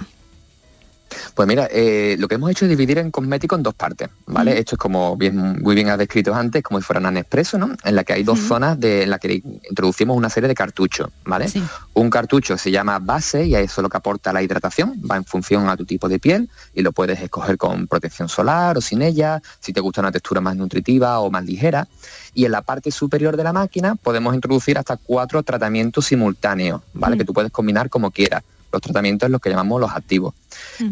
Pues 1.34 1.48
mira, 1.48 1.68
eh, 1.70 2.16
lo 2.18 2.28
que 2.28 2.34
hemos 2.34 2.50
hecho 2.50 2.64
es 2.64 2.68
dividir 2.68 2.98
en 2.98 3.10
cosmético 3.10 3.56
en 3.56 3.62
dos 3.62 3.74
partes, 3.74 4.08
¿vale? 4.26 4.58
Esto 4.58 4.74
es 4.74 4.78
como 4.78 5.16
bien, 5.16 5.62
muy 5.62 5.74
bien 5.74 5.88
has 5.88 5.98
descrito 5.98 6.34
antes, 6.34 6.62
como 6.62 6.80
si 6.80 6.84
fuera 6.84 7.06
un 7.06 7.14
Nespresso, 7.14 7.58
¿no? 7.58 7.70
En 7.84 7.94
la 7.94 8.04
que 8.04 8.12
hay 8.12 8.22
dos 8.22 8.38
zonas 8.38 8.78
de, 8.78 9.02
en 9.04 9.10
la 9.10 9.18
que 9.18 9.42
introducimos 9.68 10.16
una 10.16 10.30
serie 10.30 10.48
de 10.48 10.54
cartuchos, 10.54 11.08
¿vale? 11.24 11.46
Un 11.94 12.10
cartucho 12.10 12.56
se 12.58 12.70
llama 12.70 12.98
base 12.98 13.46
y 13.46 13.54
eso 13.54 13.80
es 13.80 13.82
lo 13.82 13.88
que 13.88 13.96
aporta 13.96 14.32
la 14.32 14.42
hidratación, 14.42 15.00
va 15.10 15.16
en 15.16 15.24
función 15.24 15.68
a 15.68 15.76
tu 15.76 15.84
tipo 15.84 16.08
de 16.08 16.18
piel 16.18 16.48
y 16.74 16.82
lo 16.82 16.92
puedes 16.92 17.20
escoger 17.20 17.56
con 17.56 17.86
protección 17.86 18.28
solar 18.28 18.78
o 18.78 18.80
sin 18.80 19.02
ella, 19.02 19.40
si 19.60 19.72
te 19.72 19.80
gusta 19.80 20.00
una 20.00 20.12
textura 20.12 20.40
más 20.40 20.56
nutritiva 20.56 21.20
o 21.20 21.30
más 21.30 21.44
ligera. 21.44 21.88
Y 22.34 22.44
en 22.44 22.52
la 22.52 22.62
parte 22.62 22.90
superior 22.90 23.36
de 23.36 23.44
la 23.44 23.52
máquina 23.52 23.94
podemos 23.96 24.34
introducir 24.34 24.78
hasta 24.78 24.96
cuatro 24.96 25.42
tratamientos 25.42 26.06
simultáneos, 26.06 26.82
¿vale? 26.92 27.16
Mm. 27.16 27.18
Que 27.18 27.24
tú 27.24 27.32
puedes 27.32 27.50
combinar 27.50 27.88
como 27.90 28.10
quieras. 28.10 28.42
Los 28.72 28.82
tratamientos 28.82 29.26
es 29.26 29.30
lo 29.30 29.38
que 29.38 29.50
llamamos 29.50 29.80
los 29.80 29.90
activos. 29.90 30.34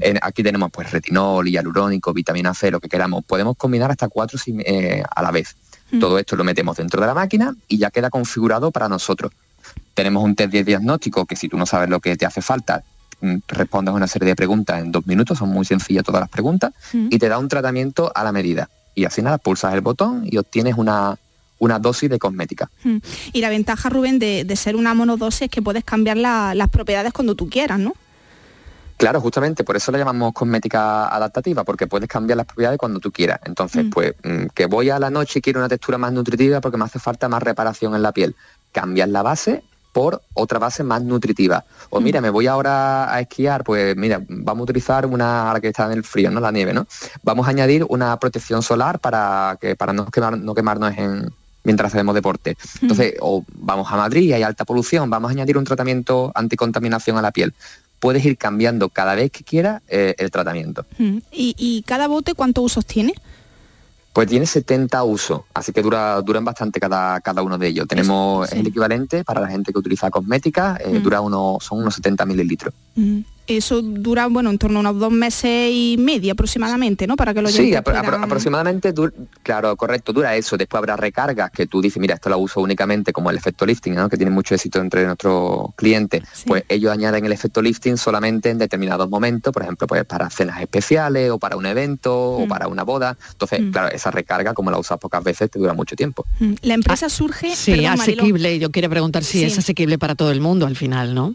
En- 0.01 0.19
aquí 0.23 0.43
tenemos 0.43 0.71
pues 0.71 0.91
retinol, 0.91 1.47
hialurónico, 1.49 2.13
vitamina 2.13 2.55
C, 2.55 2.71
lo 2.71 2.81
que 2.81 2.89
queramos. 2.89 3.25
Podemos 3.25 3.57
combinar 3.57 3.91
hasta 3.91 4.09
cuatro 4.09 4.39
eh, 4.65 5.03
a 5.15 5.23
la 5.23 5.31
vez. 5.31 5.57
Mm. 5.91 5.99
Todo 6.01 6.19
esto 6.19 6.37
lo 6.37 6.45
metemos 6.45 6.77
dentro 6.77 7.01
de 7.01 7.07
la 7.07 7.15
máquina 7.15 7.55
y 7.69 7.79
ya 7.79 7.91
queda 7.91 8.11
configurado 8.11 8.71
para 8.71 8.89
nosotros. 8.89 9.33
Tenemos 9.95 10.25
un 10.25 10.35
test 10.35 10.53
de 10.53 10.65
diagnóstico 10.65 11.27
que 11.27 11.37
si 11.37 11.49
tú 11.49 11.57
no 11.57 11.67
sabes 11.67 11.89
lo 11.89 12.01
que 12.01 12.17
te 12.17 12.27
hace 12.27 12.41
falta, 12.43 12.83
mm, 13.21 13.37
respondes 13.49 13.95
una 13.95 14.07
serie 14.07 14.29
de 14.29 14.37
preguntas 14.37 14.81
en 14.83 14.91
dos 14.93 15.07
minutos, 15.07 15.39
son 15.39 15.49
muy 15.51 15.65
sencillas 15.65 16.05
todas 16.05 16.21
las 16.21 16.29
preguntas, 16.31 16.73
Mm. 16.93 17.09
y 17.11 17.19
te 17.19 17.29
da 17.29 17.39
un 17.39 17.49
tratamiento 17.49 18.11
a 18.15 18.25
la 18.25 18.33
medida. 18.33 18.69
Y 18.95 19.05
así 19.05 19.21
nada, 19.23 19.39
pulsas 19.39 19.75
el 19.75 19.81
botón 19.83 20.23
y 20.25 20.39
obtienes 20.39 20.75
una, 20.77 21.19
una 21.59 21.79
dosis 21.79 22.09
de 22.11 22.19
cosmética. 22.19 22.71
Mm. 22.85 22.97
Y 23.33 23.41
la 23.41 23.49
ventaja, 23.49 23.89
Rubén, 23.89 24.19
de, 24.19 24.45
de 24.45 24.57
ser 24.57 24.77
una 24.77 24.95
monodosis 24.95 25.43
es 25.43 25.51
que 25.51 25.63
puedes 25.63 25.85
cambiar 25.85 26.17
la- 26.17 26.55
las 26.55 26.69
propiedades 26.69 27.13
cuando 27.13 27.35
tú 27.35 27.49
quieras, 27.49 27.79
¿no? 27.79 27.95
Claro, 28.99 29.21
justamente, 29.21 29.63
por 29.63 29.77
eso 29.77 29.93
la 29.93 29.99
llamamos 29.99 30.33
cosmética 30.33 31.09
adaptativa, 31.09 31.65
porque 31.65 31.87
puedes 31.87 32.09
cambiar 32.09 32.39
las 32.39 32.47
propiedades 32.47 32.79
cuando 32.79 32.99
tú 32.99 33.13
quieras. 33.13 33.41
Entonces, 33.45 33.85
Mm. 33.85 33.91
pues 33.91 34.15
mm, 34.25 34.47
que 34.55 34.65
voy 34.67 34.89
a 34.89 34.99
la 34.99 35.11
noche 35.11 35.39
y 35.39 35.43
quiero 35.43 35.59
una 35.61 35.69
textura 35.69 35.99
más 35.99 36.13
nutritiva 36.15 36.63
porque 36.63 36.79
me 36.79 36.85
hace 36.87 36.99
falta 36.99 37.29
más 37.29 37.43
reparación 37.43 37.95
en 37.95 38.01
la 38.03 38.13
piel. 38.13 38.35
Cambias 38.73 39.09
la 39.11 39.23
base 39.23 39.63
por 39.93 40.23
otra 40.35 40.59
base 40.59 40.83
más 40.83 41.03
nutritiva. 41.03 41.65
O 41.91 42.01
mira, 42.01 42.21
me 42.23 42.31
voy 42.31 42.47
ahora 42.47 43.13
a 43.15 43.21
esquiar, 43.21 43.65
pues 43.65 43.97
mira, 43.97 44.21
vamos 44.29 44.61
a 44.61 44.65
utilizar 44.65 45.05
una, 45.07 45.49
ahora 45.49 45.61
que 45.61 45.69
está 45.69 45.87
en 45.87 45.93
el 45.93 46.05
frío, 46.05 46.31
¿no? 46.31 46.41
La 46.41 46.51
nieve, 46.53 46.73
¿no? 46.75 46.87
Vamos 47.23 47.47
a 47.47 47.51
añadir 47.51 47.85
una 47.89 48.19
protección 48.19 48.63
solar 48.63 48.99
para 48.99 49.59
que 49.61 49.75
para 49.77 49.93
no, 49.95 50.07
quemar, 50.11 50.39
no 50.39 50.55
quemarnos 50.55 50.97
en 50.97 51.31
mientras 51.67 51.93
hacemos 51.93 52.15
deporte. 52.15 52.57
Entonces, 52.81 53.15
o 53.21 53.45
vamos 53.53 53.93
a 53.93 53.97
Madrid, 53.97 54.33
hay 54.33 54.43
alta 54.43 54.65
polución, 54.65 55.11
vamos 55.11 55.29
a 55.31 55.33
añadir 55.33 55.59
un 55.59 55.65
tratamiento 55.65 56.33
anticontaminación 56.35 57.19
a 57.19 57.23
la 57.23 57.33
piel. 57.33 57.53
Puedes 57.99 58.25
ir 58.25 58.39
cambiando 58.39 58.89
cada 58.89 59.15
vez 59.15 59.31
que 59.31 59.43
quieras 59.45 59.83
eh, 59.89 60.15
el 60.19 60.31
tratamiento. 60.31 60.87
Mm. 60.99 61.19
¿Y, 61.33 61.55
y 61.59 61.83
cada 61.83 62.07
bote 62.09 62.35
cuántos 62.35 62.65
usos 62.65 62.87
tiene? 62.87 63.15
Pues 64.13 64.29
tiene 64.29 64.47
70 64.47 65.05
usos, 65.05 65.43
así 65.53 65.73
que 65.73 65.83
dura, 65.83 66.23
duran 66.23 66.43
bastante 66.43 66.81
cada, 66.81 67.21
cada 67.21 67.43
uno 67.43 67.59
de 67.59 67.67
ellos. 67.69 67.87
Tenemos 67.87 68.49
sí. 68.49 68.59
el 68.59 68.67
equivalente 68.69 69.25
para 69.25 69.43
la 69.43 69.49
gente 69.49 69.73
que 69.73 69.79
utiliza 69.79 70.09
cosmética, 70.11 70.79
eh, 70.83 71.01
Mm. 71.01 71.03
dura 71.03 71.21
unos, 71.21 71.63
son 71.63 71.81
unos 71.81 71.97
70 71.97 72.25
mililitros. 72.25 72.73
Mm. 72.95 73.19
Eso 73.47 73.81
dura, 73.83 74.27
bueno, 74.27 74.51
en 74.51 74.59
torno 74.59 74.79
a 74.79 74.81
unos 74.81 74.99
dos 74.99 75.13
meses 75.13 75.71
y 75.73 75.97
medio 75.99 76.33
aproximadamente, 76.33 77.07
¿no? 77.07 77.17
Para 77.17 77.33
que 77.33 77.43
lo 77.43 77.49
Sí, 77.49 77.71
apro- 77.73 78.23
aproximadamente, 78.23 78.93
claro, 79.43 79.77
correcto, 79.77 80.13
dura 80.13 80.35
eso. 80.37 80.57
Después 80.57 80.79
habrá 80.79 80.97
recargas 80.97 81.51
que 81.51 81.67
tú 81.67 81.81
dices, 81.81 82.01
mira, 82.01 82.15
esto 82.15 82.29
lo 82.29 82.39
uso 82.39 82.61
únicamente 82.61 83.13
como 83.13 83.31
el 83.31 83.37
efecto 83.37 83.65
lifting, 83.65 83.95
¿no? 83.95 84.09
que 84.09 84.17
tiene 84.17 84.31
mucho 84.31 84.55
éxito 84.55 84.81
entre 84.81 85.05
nuestros 85.07 85.75
clientes. 85.77 86.23
Pues 86.47 86.65
ellos 86.69 86.91
añaden 86.93 87.25
el 87.25 87.33
efecto 87.33 87.63
lifting 87.63 87.97
solamente 87.97 88.51
en 88.51 88.59
determinados 88.59 89.09
momentos, 89.09 89.53
por 89.53 89.63
ejemplo, 89.63 89.87
pues 89.87 90.05
para 90.05 90.29
cenas 90.31 90.61
especiales 90.61 91.31
o 91.31 91.39
para 91.39 91.57
un 91.57 91.67
evento 91.67 92.15
o 92.33 92.47
Mm. 92.47 92.49
para 92.49 92.69
una 92.69 92.83
boda. 92.83 93.17
Entonces, 93.33 93.61
Mm. 93.63 93.71
claro, 93.71 93.89
esa 93.95 94.11
recarga, 94.11 94.55
como 94.55 94.71
la 94.71 94.79
usas 94.79 94.99
pocas 94.99 95.23
veces, 95.23 95.51
te 95.51 95.59
dura 95.59 95.73
mucho 95.73 95.95
tiempo. 95.97 96.25
Mm. 96.41 96.53
La 96.63 96.75
empresa 96.75 97.09
surge... 97.09 97.55
Sí, 97.55 97.73
perdón, 97.73 98.01
asequible. 98.01 98.59
Yo 98.59 98.71
quiero 98.71 98.91
preguntar 98.91 99.23
si 99.25 99.39
Sí. 99.39 99.45
es 99.45 99.59
asequible 99.59 99.99
para 99.99 100.15
todo 100.15 100.31
el 100.31 100.41
mundo 100.41 100.67
al 100.67 100.77
final, 100.77 101.15
¿no? 101.15 101.35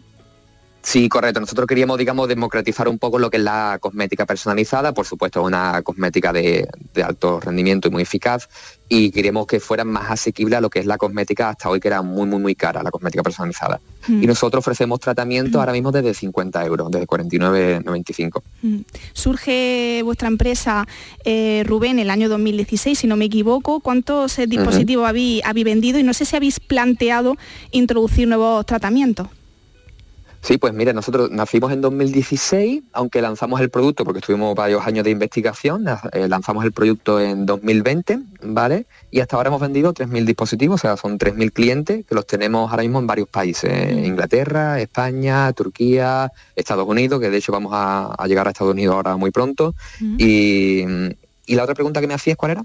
Sí, 0.82 1.08
correcto. 1.08 1.38
Nosotros 1.38 1.66
queríamos, 1.66 1.96
digamos, 1.96 2.28
democratizar 2.28 2.88
un 2.88 2.98
poco 2.98 3.18
lo 3.18 3.30
que 3.30 3.36
es 3.36 3.42
la 3.42 3.78
cosmética 3.80 4.26
personalizada, 4.26 4.92
por 4.92 5.06
supuesto, 5.06 5.42
una 5.42 5.80
cosmética 5.82 6.32
de, 6.32 6.68
de 6.92 7.02
alto 7.02 7.38
rendimiento 7.38 7.86
y 7.86 7.92
muy 7.92 8.02
eficaz, 8.02 8.48
y 8.88 9.10
queríamos 9.12 9.46
que 9.46 9.60
fuera 9.60 9.84
más 9.84 10.10
asequible 10.10 10.56
a 10.56 10.60
lo 10.60 10.68
que 10.68 10.80
es 10.80 10.86
la 10.86 10.98
cosmética 10.98 11.50
hasta 11.50 11.70
hoy, 11.70 11.78
que 11.78 11.88
era 11.88 12.02
muy, 12.02 12.26
muy, 12.26 12.40
muy 12.40 12.54
cara, 12.56 12.82
la 12.82 12.90
cosmética 12.90 13.22
personalizada. 13.22 13.80
Mm. 14.08 14.24
Y 14.24 14.26
nosotros 14.26 14.60
ofrecemos 14.60 14.98
tratamientos 14.98 15.58
ahora 15.58 15.72
mismo 15.72 15.92
desde 15.92 16.12
50 16.12 16.66
euros, 16.66 16.90
desde 16.90 17.06
49,95. 17.06 18.42
Mm. 18.62 18.78
Surge 19.12 20.02
vuestra 20.04 20.28
empresa, 20.28 20.86
eh, 21.24 21.62
Rubén, 21.64 22.00
el 22.00 22.10
año 22.10 22.28
2016, 22.28 22.98
si 22.98 23.06
no 23.06 23.16
me 23.16 23.26
equivoco. 23.26 23.78
¿Cuántos 23.80 24.38
eh, 24.38 24.48
dispositivos 24.48 25.08
habéis, 25.08 25.44
habéis 25.44 25.64
vendido? 25.64 26.00
Y 26.00 26.02
no 26.02 26.12
sé 26.12 26.24
si 26.24 26.34
habéis 26.34 26.58
planteado 26.58 27.36
introducir 27.70 28.26
nuevos 28.26 28.66
tratamientos. 28.66 29.28
Sí, 30.42 30.58
pues 30.58 30.74
mira, 30.74 30.92
nosotros 30.92 31.30
nacimos 31.30 31.70
en 31.70 31.80
2016, 31.80 32.82
aunque 32.92 33.22
lanzamos 33.22 33.60
el 33.60 33.70
producto, 33.70 34.04
porque 34.04 34.18
estuvimos 34.18 34.56
varios 34.56 34.84
años 34.84 35.04
de 35.04 35.10
investigación, 35.10 35.86
eh, 36.12 36.26
lanzamos 36.26 36.64
el 36.64 36.72
producto 36.72 37.20
en 37.20 37.46
2020, 37.46 38.18
¿vale? 38.42 38.86
Y 39.12 39.20
hasta 39.20 39.36
ahora 39.36 39.50
hemos 39.50 39.60
vendido 39.60 39.94
3.000 39.94 40.24
dispositivos, 40.24 40.80
o 40.80 40.82
sea, 40.82 40.96
son 40.96 41.16
3.000 41.16 41.52
clientes 41.52 42.04
que 42.04 42.14
los 42.16 42.26
tenemos 42.26 42.68
ahora 42.72 42.82
mismo 42.82 42.98
en 42.98 43.06
varios 43.06 43.28
países, 43.28 43.70
eh, 43.72 44.02
Inglaterra, 44.04 44.80
España, 44.80 45.52
Turquía, 45.52 46.32
Estados 46.56 46.88
Unidos, 46.88 47.20
que 47.20 47.30
de 47.30 47.36
hecho 47.36 47.52
vamos 47.52 47.70
a, 47.72 48.12
a 48.12 48.26
llegar 48.26 48.48
a 48.48 48.50
Estados 48.50 48.72
Unidos 48.72 48.96
ahora 48.96 49.16
muy 49.16 49.30
pronto. 49.30 49.76
y, 50.18 50.84
y 51.46 51.54
la 51.56 51.64
otra 51.64 51.74
pregunta 51.74 52.00
que 52.00 52.06
me 52.06 52.14
hacías, 52.14 52.36
¿cuál 52.36 52.52
era? 52.52 52.64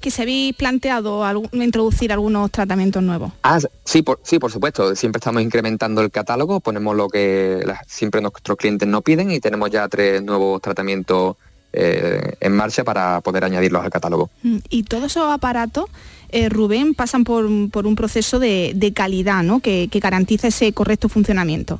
Que 0.00 0.10
se 0.10 0.22
habéis 0.22 0.54
planteado 0.56 1.24
algún- 1.24 1.48
introducir 1.52 2.12
algunos 2.12 2.50
tratamientos 2.50 3.02
nuevos. 3.02 3.30
Ah, 3.42 3.58
sí, 3.84 4.02
por, 4.02 4.20
sí, 4.24 4.38
por 4.38 4.50
supuesto. 4.50 4.94
Siempre 4.96 5.18
estamos 5.18 5.42
incrementando 5.42 6.00
el 6.00 6.10
catálogo, 6.10 6.60
ponemos 6.60 6.96
lo 6.96 7.08
que 7.08 7.62
la- 7.64 7.80
siempre 7.86 8.20
nuestros 8.20 8.56
clientes 8.56 8.88
nos 8.88 9.02
piden 9.02 9.30
y 9.30 9.38
tenemos 9.40 9.70
ya 9.70 9.88
tres 9.88 10.22
nuevos 10.22 10.60
tratamientos 10.62 11.36
eh, 11.78 12.36
en 12.40 12.52
marcha 12.52 12.84
para 12.84 13.20
poder 13.20 13.44
añadirlos 13.44 13.84
al 13.84 13.90
catálogo. 13.90 14.30
Mm, 14.42 14.58
Y 14.70 14.84
todos 14.84 15.04
esos 15.06 15.28
aparatos, 15.30 15.84
eh, 16.30 16.48
Rubén, 16.48 16.94
pasan 16.94 17.22
por, 17.24 17.44
un- 17.44 17.70
por 17.70 17.86
un 17.86 17.96
proceso 17.96 18.38
de, 18.38 18.72
de 18.74 18.92
calidad, 18.94 19.42
¿no? 19.42 19.60
Que, 19.60 19.88
que 19.90 20.00
garantiza 20.00 20.48
ese 20.48 20.72
correcto 20.72 21.08
funcionamiento. 21.10 21.78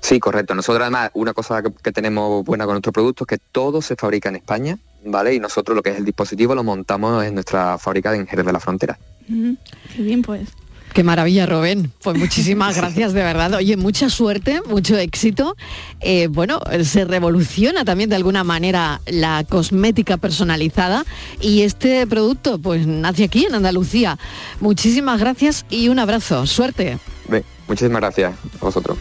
Sí, 0.00 0.20
correcto. 0.20 0.54
Nosotros 0.54 0.82
además, 0.82 1.10
una 1.14 1.32
cosa 1.32 1.62
que, 1.62 1.72
que 1.82 1.90
tenemos 1.90 2.44
buena 2.44 2.66
con 2.66 2.74
nuestro 2.74 2.92
producto 2.92 3.24
es 3.24 3.28
que 3.28 3.38
todo 3.50 3.82
se 3.82 3.96
fabrica 3.96 4.28
en 4.28 4.36
España, 4.36 4.78
¿vale? 5.04 5.34
Y 5.34 5.40
nosotros 5.40 5.76
lo 5.76 5.82
que 5.82 5.90
es 5.90 5.96
el 5.98 6.04
dispositivo 6.04 6.54
lo 6.54 6.64
montamos 6.64 7.24
en 7.24 7.34
nuestra 7.34 7.78
fábrica 7.78 8.14
en 8.14 8.26
Jerez 8.26 8.46
de 8.46 8.52
la 8.52 8.60
Frontera. 8.60 8.98
Mm, 9.28 9.52
Qué 9.96 10.02
bien, 10.02 10.22
pues. 10.22 10.48
Qué 10.94 11.02
maravilla, 11.02 11.44
Rubén. 11.46 11.90
Pues 12.04 12.16
muchísimas 12.16 12.76
gracias, 12.80 13.12
de 13.12 13.22
verdad. 13.24 13.52
Oye, 13.54 13.76
mucha 13.76 14.08
suerte, 14.08 14.60
mucho 14.68 14.96
éxito. 14.96 15.56
Eh, 16.00 16.28
bueno, 16.28 16.60
se 16.84 17.04
revoluciona 17.04 17.84
también 17.84 18.10
de 18.10 18.16
alguna 18.16 18.44
manera 18.44 19.00
la 19.06 19.44
cosmética 19.48 20.18
personalizada 20.18 21.04
y 21.40 21.62
este 21.62 22.06
producto 22.06 22.58
pues 22.58 22.86
nace 22.86 23.24
aquí 23.24 23.44
en 23.44 23.56
Andalucía. 23.56 24.18
Muchísimas 24.60 25.18
gracias 25.18 25.66
y 25.68 25.88
un 25.88 25.98
abrazo. 25.98 26.46
Suerte. 26.46 26.98
Ve, 27.28 27.44
muchísimas 27.66 28.00
gracias 28.00 28.34
a 28.60 28.64
vosotros. 28.64 28.96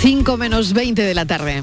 5 0.00 0.36
menos 0.36 0.74
20 0.74 1.00
de 1.00 1.14
la 1.14 1.24
tarde. 1.24 1.62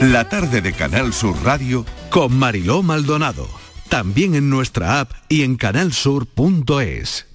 La 0.00 0.26
tarde 0.30 0.62
de 0.62 0.72
Canal 0.72 1.12
Sur 1.12 1.36
Radio 1.44 1.84
con 2.08 2.32
Mariló 2.32 2.82
Maldonado. 2.82 3.46
También 3.90 4.34
en 4.34 4.48
nuestra 4.48 4.98
app 4.98 5.12
y 5.28 5.42
en 5.42 5.56
canalsur.es. 5.56 7.26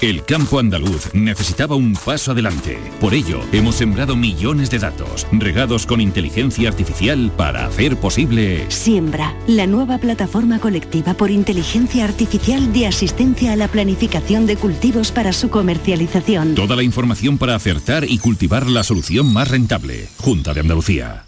El 0.00 0.24
campo 0.24 0.58
andaluz 0.58 1.12
necesitaba 1.12 1.76
un 1.76 1.92
paso 1.92 2.32
adelante. 2.32 2.78
Por 2.98 3.12
ello, 3.12 3.42
hemos 3.52 3.74
sembrado 3.74 4.16
millones 4.16 4.70
de 4.70 4.78
datos, 4.78 5.26
regados 5.32 5.84
con 5.84 6.00
inteligencia 6.00 6.70
artificial 6.70 7.30
para 7.36 7.66
hacer 7.66 7.98
posible... 7.98 8.64
Siembra, 8.70 9.36
la 9.46 9.66
nueva 9.66 9.98
plataforma 9.98 10.60
colectiva 10.60 11.12
por 11.12 11.30
inteligencia 11.30 12.06
artificial 12.06 12.72
de 12.72 12.86
asistencia 12.86 13.52
a 13.52 13.56
la 13.56 13.68
planificación 13.68 14.46
de 14.46 14.56
cultivos 14.56 15.12
para 15.12 15.34
su 15.34 15.50
comercialización. 15.50 16.54
Toda 16.54 16.74
la 16.74 16.84
información 16.84 17.36
para 17.36 17.54
acertar 17.54 18.04
y 18.04 18.16
cultivar 18.16 18.66
la 18.66 18.82
solución 18.82 19.30
más 19.30 19.48
rentable. 19.48 20.08
Junta 20.16 20.54
de 20.54 20.60
Andalucía. 20.60 21.27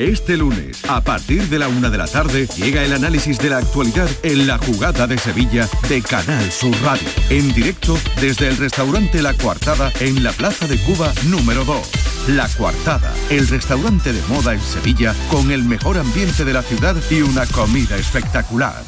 Este 0.00 0.38
lunes, 0.38 0.82
a 0.88 1.04
partir 1.04 1.42
de 1.50 1.58
la 1.58 1.68
una 1.68 1.90
de 1.90 1.98
la 1.98 2.06
tarde, 2.06 2.48
llega 2.56 2.82
el 2.82 2.94
análisis 2.94 3.38
de 3.38 3.50
la 3.50 3.58
actualidad 3.58 4.08
en 4.22 4.46
la 4.46 4.56
jugada 4.56 5.06
de 5.06 5.18
Sevilla 5.18 5.68
de 5.90 6.00
Canal 6.00 6.50
Sur 6.50 6.74
Radio. 6.82 7.06
En 7.28 7.52
directo 7.52 7.98
desde 8.18 8.48
el 8.48 8.56
restaurante 8.56 9.20
La 9.20 9.34
Coartada 9.34 9.92
en 10.00 10.24
la 10.24 10.32
Plaza 10.32 10.66
de 10.66 10.78
Cuba 10.78 11.12
número 11.28 11.66
2. 11.66 11.90
La 12.28 12.48
Coartada, 12.48 13.12
el 13.28 13.46
restaurante 13.46 14.14
de 14.14 14.22
moda 14.22 14.54
en 14.54 14.62
Sevilla 14.62 15.14
con 15.30 15.50
el 15.50 15.64
mejor 15.64 15.98
ambiente 15.98 16.46
de 16.46 16.54
la 16.54 16.62
ciudad 16.62 16.96
y 17.10 17.20
una 17.20 17.44
comida 17.44 17.98
espectacular. 17.98 18.82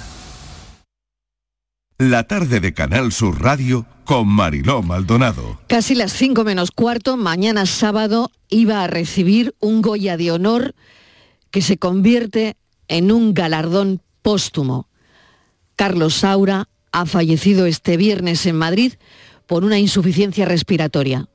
La 1.98 2.26
tarde 2.26 2.60
de 2.60 2.72
Canal 2.72 3.12
Sur 3.12 3.42
Radio 3.42 3.84
con 4.04 4.28
Mariló 4.28 4.82
Maldonado. 4.82 5.60
Casi 5.66 5.94
las 5.94 6.14
5 6.14 6.42
menos 6.42 6.70
cuarto, 6.70 7.18
mañana 7.18 7.66
sábado, 7.66 8.30
iba 8.48 8.82
a 8.82 8.86
recibir 8.86 9.54
un 9.60 9.82
Goya 9.82 10.16
de 10.16 10.30
honor 10.30 10.74
que 11.52 11.62
se 11.62 11.76
convierte 11.76 12.56
en 12.88 13.12
un 13.12 13.34
galardón 13.34 14.00
póstumo. 14.22 14.88
Carlos 15.76 16.14
Saura 16.14 16.68
ha 16.90 17.06
fallecido 17.06 17.66
este 17.66 17.96
viernes 17.96 18.44
en 18.46 18.56
Madrid 18.56 18.94
por 19.46 19.62
una 19.62 19.78
insuficiencia 19.78 20.46
respiratoria. 20.46 21.28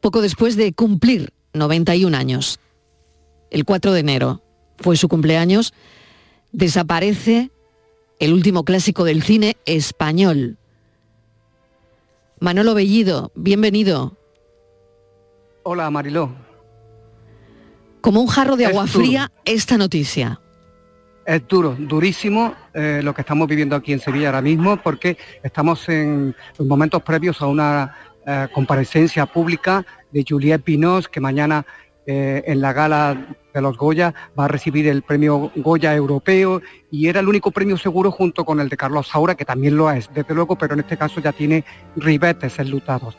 Poco 0.00 0.22
después 0.22 0.56
de 0.56 0.72
cumplir 0.72 1.32
91 1.52 2.16
años, 2.16 2.58
el 3.50 3.64
4 3.64 3.92
de 3.92 4.00
enero 4.00 4.42
fue 4.78 4.96
su 4.96 5.08
cumpleaños, 5.08 5.74
desaparece 6.52 7.50
el 8.18 8.32
último 8.32 8.64
clásico 8.64 9.04
del 9.04 9.22
cine 9.22 9.58
español. 9.66 10.56
Manolo 12.38 12.74
Bellido, 12.74 13.32
bienvenido. 13.34 14.16
Hola 15.62 15.90
Mariló. 15.90 16.49
Como 18.00 18.20
un 18.20 18.26
jarro 18.26 18.56
de 18.56 18.66
agua 18.66 18.86
fría 18.86 19.30
esta 19.44 19.76
noticia. 19.76 20.40
Es 21.26 21.46
duro, 21.46 21.76
durísimo 21.78 22.54
eh, 22.74 23.00
lo 23.04 23.14
que 23.14 23.20
estamos 23.20 23.46
viviendo 23.46 23.76
aquí 23.76 23.92
en 23.92 24.00
Sevilla 24.00 24.28
ahora 24.28 24.42
mismo 24.42 24.78
porque 24.78 25.18
estamos 25.42 25.88
en 25.88 26.34
los 26.58 26.66
momentos 26.66 27.02
previos 27.02 27.40
a 27.42 27.46
una 27.46 27.94
eh, 28.26 28.48
comparecencia 28.52 29.26
pública 29.26 29.84
de 30.10 30.24
Juliette 30.26 30.62
Pinos 30.62 31.08
que 31.08 31.20
mañana 31.20 31.66
eh, 32.06 32.42
en 32.46 32.60
la 32.60 32.72
gala 32.72 33.36
de 33.52 33.60
los 33.60 33.76
Goya 33.76 34.14
va 34.38 34.46
a 34.46 34.48
recibir 34.48 34.88
el 34.88 35.02
premio 35.02 35.52
Goya 35.56 35.94
europeo 35.94 36.62
y 36.90 37.08
era 37.08 37.20
el 37.20 37.28
único 37.28 37.50
premio 37.50 37.76
seguro 37.76 38.10
junto 38.10 38.44
con 38.44 38.58
el 38.58 38.68
de 38.68 38.76
Carlos 38.78 39.08
Saura 39.08 39.34
que 39.34 39.44
también 39.44 39.76
lo 39.76 39.90
es, 39.90 40.08
desde 40.14 40.34
luego, 40.34 40.56
pero 40.56 40.74
en 40.74 40.80
este 40.80 40.96
caso 40.96 41.20
ya 41.20 41.32
tiene 41.32 41.64
ribetes 41.96 42.58
enlutados. 42.58 43.16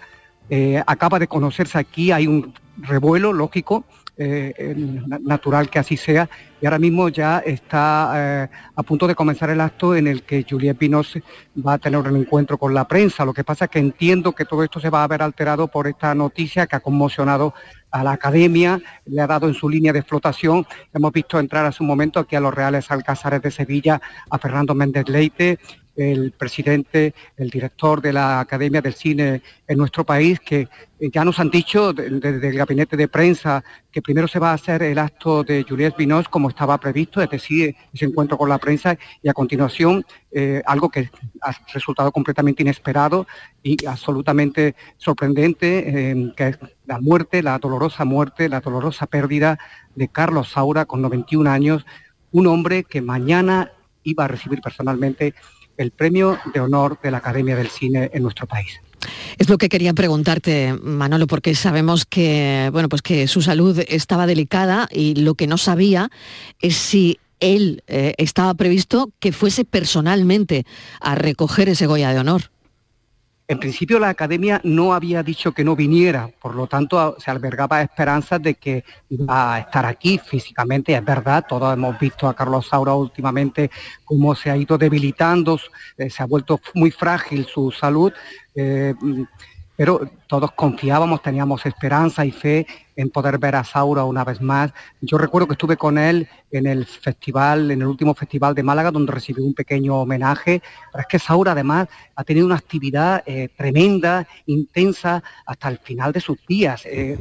Acaba 0.85 1.17
de 1.17 1.27
conocerse 1.27 1.77
aquí, 1.77 2.11
hay 2.11 2.27
un 2.27 2.53
revuelo 2.77 3.31
lógico, 3.31 3.85
eh, 4.17 4.75
na- 5.07 5.19
natural 5.19 5.69
que 5.69 5.79
así 5.79 5.97
sea, 5.97 6.29
y 6.61 6.65
ahora 6.65 6.77
mismo 6.79 7.09
ya 7.09 7.39
está 7.39 8.11
eh, 8.15 8.47
a 8.75 8.83
punto 8.83 9.07
de 9.07 9.15
comenzar 9.15 9.49
el 9.49 9.61
acto 9.61 9.95
en 9.95 10.05
el 10.07 10.21
que 10.23 10.45
Juliette 10.47 10.77
Pinos 10.77 11.17
va 11.65 11.73
a 11.73 11.77
tener 11.79 11.99
un 11.99 12.15
encuentro 12.17 12.57
con 12.57 12.73
la 12.73 12.87
prensa. 12.87 13.25
Lo 13.25 13.33
que 13.33 13.43
pasa 13.43 13.65
es 13.65 13.71
que 13.71 13.79
entiendo 13.79 14.33
que 14.33 14.45
todo 14.45 14.63
esto 14.63 14.79
se 14.79 14.89
va 14.91 15.03
a 15.03 15.07
ver 15.07 15.23
alterado 15.23 15.67
por 15.67 15.87
esta 15.87 16.13
noticia 16.13 16.67
que 16.67 16.75
ha 16.75 16.79
conmocionado 16.81 17.53
a 17.89 18.03
la 18.03 18.11
academia, 18.11 18.79
le 19.05 19.21
ha 19.21 19.27
dado 19.27 19.47
en 19.47 19.53
su 19.53 19.67
línea 19.67 19.91
de 19.91 20.03
flotación. 20.03 20.65
Hemos 20.93 21.11
visto 21.11 21.39
entrar 21.39 21.65
hace 21.65 21.81
un 21.83 21.87
momento 21.87 22.19
aquí 22.19 22.35
a 22.35 22.39
los 22.39 22.53
Reales 22.53 22.89
Alcázares 22.91 23.41
de 23.41 23.51
Sevilla 23.51 23.99
a 24.29 24.37
Fernando 24.37 24.75
Méndez 24.75 25.09
Leite, 25.09 25.59
el 25.95 26.31
presidente, 26.31 27.13
el 27.37 27.49
director 27.49 28.01
de 28.01 28.13
la 28.13 28.39
Academia 28.39 28.81
del 28.81 28.93
Cine 28.93 29.41
en 29.67 29.77
nuestro 29.77 30.05
país, 30.05 30.39
que 30.39 30.67
eh, 30.99 31.09
ya 31.11 31.25
nos 31.25 31.39
han 31.39 31.49
dicho 31.49 31.91
de- 31.93 32.09
de- 32.09 32.31
desde 32.33 32.47
el 32.49 32.57
gabinete 32.57 32.95
de 32.95 33.07
prensa 33.07 33.63
que 33.91 34.01
primero 34.01 34.27
se 34.27 34.39
va 34.39 34.51
a 34.51 34.53
hacer 34.53 34.83
el 34.83 34.97
acto 34.99 35.43
de 35.43 35.65
Juliette 35.67 35.97
Binoche 35.97 36.29
como 36.29 36.47
estaba 36.49 36.77
previsto, 36.79 37.21
es 37.21 37.29
decir, 37.29 37.75
ese 37.93 38.05
encuentro 38.05 38.37
con 38.37 38.47
la 38.49 38.57
prensa, 38.57 38.97
y 39.21 39.27
a 39.27 39.33
continuación 39.33 40.05
eh, 40.31 40.61
algo 40.65 40.89
que 40.89 41.09
ha 41.41 41.51
resultado 41.73 42.11
completamente 42.11 42.63
inesperado 42.63 43.27
y 43.61 43.85
absolutamente 43.85 44.75
sorprendente, 44.97 46.11
eh, 46.11 46.33
que 46.37 46.47
es 46.49 46.59
la 46.85 46.99
muerte, 47.01 47.43
la 47.43 47.59
dolorosa 47.59 48.05
muerte, 48.05 48.47
la 48.47 48.61
dolorosa 48.61 49.07
pérdida 49.07 49.59
de 49.95 50.07
Carlos 50.07 50.49
Saura 50.51 50.85
con 50.85 51.01
91 51.01 51.47
años, 51.47 51.85
un 52.31 52.47
hombre 52.47 52.85
que 52.85 53.01
mañana 53.01 53.71
iba 54.03 54.23
a 54.25 54.27
recibir 54.27 54.61
personalmente 54.61 55.33
el 55.81 55.91
premio 55.91 56.39
de 56.53 56.59
honor 56.59 56.99
de 57.01 57.11
la 57.11 57.17
Academia 57.17 57.55
del 57.55 57.69
Cine 57.69 58.09
en 58.13 58.23
nuestro 58.23 58.47
país. 58.47 58.79
Es 59.37 59.49
lo 59.49 59.57
que 59.57 59.69
quería 59.69 59.93
preguntarte, 59.93 60.75
Manolo, 60.81 61.27
porque 61.27 61.55
sabemos 61.55 62.05
que, 62.05 62.69
bueno, 62.71 62.87
pues 62.87 63.01
que 63.01 63.27
su 63.27 63.41
salud 63.41 63.79
estaba 63.87 64.27
delicada 64.27 64.87
y 64.91 65.15
lo 65.15 65.33
que 65.33 65.47
no 65.47 65.57
sabía 65.57 66.09
es 66.61 66.75
si 66.75 67.19
él 67.39 67.83
eh, 67.87 68.13
estaba 68.17 68.53
previsto 68.53 69.11
que 69.19 69.31
fuese 69.31 69.65
personalmente 69.65 70.65
a 70.99 71.15
recoger 71.15 71.69
ese 71.69 71.87
Goya 71.87 72.13
de 72.13 72.19
honor. 72.19 72.51
En 73.47 73.59
principio 73.59 73.99
la 73.99 74.09
academia 74.09 74.61
no 74.63 74.93
había 74.93 75.23
dicho 75.23 75.51
que 75.51 75.63
no 75.63 75.75
viniera, 75.75 76.29
por 76.41 76.55
lo 76.55 76.67
tanto 76.67 77.17
se 77.19 77.31
albergaba 77.31 77.81
esperanzas 77.81 78.41
de 78.41 78.53
que 78.55 78.85
iba 79.09 79.55
a 79.55 79.59
estar 79.59 79.85
aquí 79.85 80.17
físicamente. 80.17 80.95
Es 80.95 81.03
verdad, 81.03 81.45
todos 81.47 81.73
hemos 81.73 81.99
visto 81.99 82.29
a 82.29 82.33
Carlos 82.33 82.67
Saura 82.67 82.93
últimamente 82.93 83.69
cómo 84.05 84.35
se 84.35 84.51
ha 84.51 84.55
ido 84.55 84.77
debilitando, 84.77 85.59
eh, 85.97 86.09
se 86.09 86.23
ha 86.23 86.27
vuelto 86.27 86.61
muy 86.75 86.91
frágil 86.91 87.45
su 87.45 87.71
salud, 87.71 88.13
eh, 88.55 88.93
mm, 88.99 89.23
pero 89.81 89.99
todos 90.27 90.51
confiábamos, 90.51 91.23
teníamos 91.23 91.65
esperanza 91.65 92.23
y 92.23 92.29
fe 92.29 92.67
en 92.95 93.09
poder 93.09 93.39
ver 93.39 93.55
a 93.55 93.63
Saura 93.63 94.03
una 94.03 94.23
vez 94.23 94.39
más. 94.39 94.71
Yo 95.01 95.17
recuerdo 95.17 95.47
que 95.47 95.53
estuve 95.53 95.75
con 95.75 95.97
él 95.97 96.27
en 96.51 96.67
el 96.67 96.85
festival, 96.85 97.71
en 97.71 97.81
el 97.81 97.87
último 97.87 98.13
festival 98.13 98.53
de 98.53 98.61
Málaga, 98.61 98.91
donde 98.91 99.11
recibió 99.11 99.43
un 99.43 99.55
pequeño 99.55 99.95
homenaje. 99.95 100.61
Pero 100.91 101.01
es 101.01 101.07
que 101.07 101.17
Saura 101.17 101.53
además 101.53 101.87
ha 102.15 102.23
tenido 102.23 102.45
una 102.45 102.57
actividad 102.57 103.23
eh, 103.25 103.49
tremenda, 103.57 104.27
intensa, 104.45 105.23
hasta 105.47 105.69
el 105.69 105.79
final 105.79 106.11
de 106.11 106.19
sus 106.19 106.37
días. 106.47 106.83
Eh, 106.85 107.17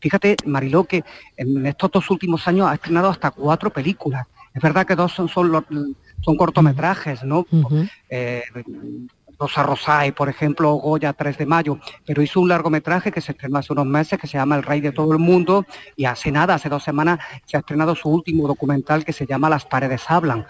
fíjate, 0.00 0.34
Mariló, 0.46 0.84
que 0.84 1.04
en 1.36 1.66
estos 1.66 1.90
dos 1.90 2.08
últimos 2.10 2.48
años 2.48 2.68
ha 2.70 2.74
estrenado 2.76 3.10
hasta 3.10 3.32
cuatro 3.32 3.68
películas. 3.68 4.26
Es 4.54 4.62
verdad 4.62 4.86
que 4.86 4.96
dos 4.96 5.12
son, 5.12 5.28
son, 5.28 5.52
lo- 5.52 5.64
son 6.22 6.36
cortometrajes, 6.38 7.22
¿no? 7.22 7.44
Eh, 8.08 8.44
Rosa 9.38 9.62
Rosay, 9.62 10.12
por 10.12 10.28
ejemplo, 10.28 10.72
Goya 10.74 11.12
3 11.12 11.38
de 11.38 11.46
mayo, 11.46 11.78
pero 12.04 12.22
hizo 12.22 12.40
un 12.40 12.48
largometraje 12.48 13.12
que 13.12 13.20
se 13.20 13.32
estrenó 13.32 13.58
hace 13.58 13.72
unos 13.72 13.86
meses 13.86 14.18
que 14.18 14.26
se 14.26 14.36
llama 14.36 14.56
El 14.56 14.64
Rey 14.64 14.80
de 14.80 14.92
todo 14.92 15.12
el 15.12 15.18
mundo 15.18 15.64
y 15.96 16.06
hace 16.06 16.32
nada, 16.32 16.54
hace 16.54 16.68
dos 16.68 16.82
semanas, 16.82 17.20
se 17.44 17.56
ha 17.56 17.60
estrenado 17.60 17.94
su 17.94 18.08
último 18.08 18.48
documental 18.48 19.04
que 19.04 19.12
se 19.12 19.26
llama 19.26 19.48
Las 19.48 19.64
paredes 19.64 20.04
hablan. 20.08 20.44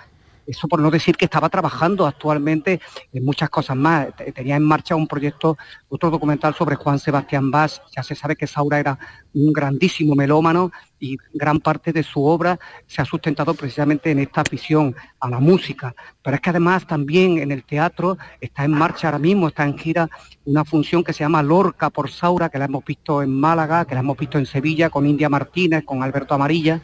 Eso 0.49 0.66
por 0.66 0.80
no 0.80 0.90
decir 0.90 1.14
que 1.16 1.26
estaba 1.26 1.49
trabajando 1.51 2.07
actualmente 2.07 2.80
en 3.12 3.24
muchas 3.24 3.51
cosas 3.51 3.76
más. 3.76 4.16
Te- 4.16 4.32
Tenía 4.32 4.57
en 4.57 4.62
marcha 4.62 4.96
un 4.96 5.07
proyecto, 5.07 5.59
otro 5.88 6.11
documental 6.11 6.55
sobre 6.55 6.74
Juan 6.76 6.99
Sebastián 6.99 7.51
Bach. 7.51 7.72
Ya 7.94 8.03
se 8.03 8.14
sabe 8.14 8.34
que 8.34 8.46
Saura 8.46 8.78
era 8.80 8.99
un 9.34 9.53
grandísimo 9.53 10.14
melómano 10.14 10.72
y 10.99 11.16
gran 11.34 11.61
parte 11.61 11.92
de 11.92 12.03
su 12.03 12.24
obra 12.24 12.59
se 12.86 13.03
ha 13.03 13.05
sustentado 13.05 13.53
precisamente 13.55 14.11
en 14.11 14.20
esta 14.20 14.40
afición 14.40 14.96
a 15.20 15.28
la 15.28 15.38
música. 15.38 15.94
Pero 16.22 16.36
es 16.36 16.40
que 16.40 16.51
además 16.51 16.86
también 16.86 17.38
en 17.38 17.53
el 17.53 17.62
teatro 17.64 18.16
está 18.40 18.64
en 18.64 18.72
marcha 18.72 19.09
ahora 19.09 19.18
mismo, 19.18 19.49
está 19.49 19.64
en 19.64 19.76
gira 19.78 20.09
una 20.46 20.64
función 20.64 21.05
que 21.05 21.12
se 21.12 21.20
llama 21.24 21.42
Lorca 21.42 21.90
por 21.90 22.11
Saura, 22.11 22.49
que 22.49 22.59
la 22.59 22.64
hemos 22.64 22.84
visto 22.84 23.22
en 23.22 23.38
Málaga, 23.38 23.84
que 23.84 23.94
la 23.94 24.01
hemos 24.01 24.16
visto 24.16 24.38
en 24.38 24.46
Sevilla 24.46 24.88
con 24.88 25.07
India 25.07 25.28
Martínez, 25.28 25.84
con 25.84 26.03
Alberto 26.03 26.34
Amarilla. 26.34 26.80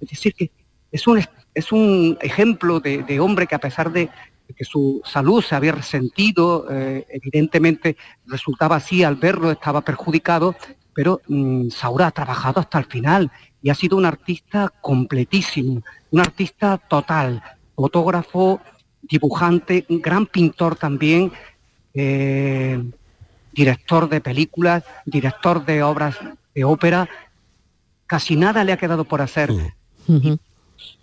Es 0.00 0.08
decir, 0.08 0.32
que 0.34 0.50
es 0.90 1.06
un, 1.06 1.22
es 1.56 1.72
un 1.72 2.18
ejemplo 2.20 2.80
de, 2.80 3.02
de 3.02 3.18
hombre 3.18 3.46
que 3.46 3.54
a 3.54 3.58
pesar 3.58 3.90
de 3.90 4.10
que 4.54 4.64
su 4.64 5.00
salud 5.04 5.42
se 5.42 5.54
había 5.54 5.72
resentido, 5.72 6.66
eh, 6.70 7.06
evidentemente 7.08 7.96
resultaba 8.26 8.76
así 8.76 9.02
al 9.02 9.16
verlo, 9.16 9.50
estaba 9.50 9.80
perjudicado, 9.80 10.54
pero 10.94 11.22
mm, 11.26 11.70
Saura 11.70 12.08
ha 12.08 12.10
trabajado 12.10 12.60
hasta 12.60 12.78
el 12.78 12.84
final 12.84 13.30
y 13.62 13.70
ha 13.70 13.74
sido 13.74 13.96
un 13.96 14.04
artista 14.04 14.70
completísimo, 14.82 15.82
un 16.10 16.20
artista 16.20 16.76
total, 16.76 17.42
fotógrafo, 17.74 18.60
dibujante, 19.02 19.86
un 19.88 20.00
gran 20.02 20.26
pintor 20.26 20.76
también, 20.76 21.32
eh, 21.94 22.82
director 23.52 24.10
de 24.10 24.20
películas, 24.20 24.84
director 25.06 25.64
de 25.64 25.82
obras 25.82 26.16
de 26.54 26.64
ópera, 26.64 27.08
casi 28.06 28.36
nada 28.36 28.62
le 28.62 28.72
ha 28.72 28.76
quedado 28.76 29.04
por 29.04 29.22
hacer. 29.22 29.50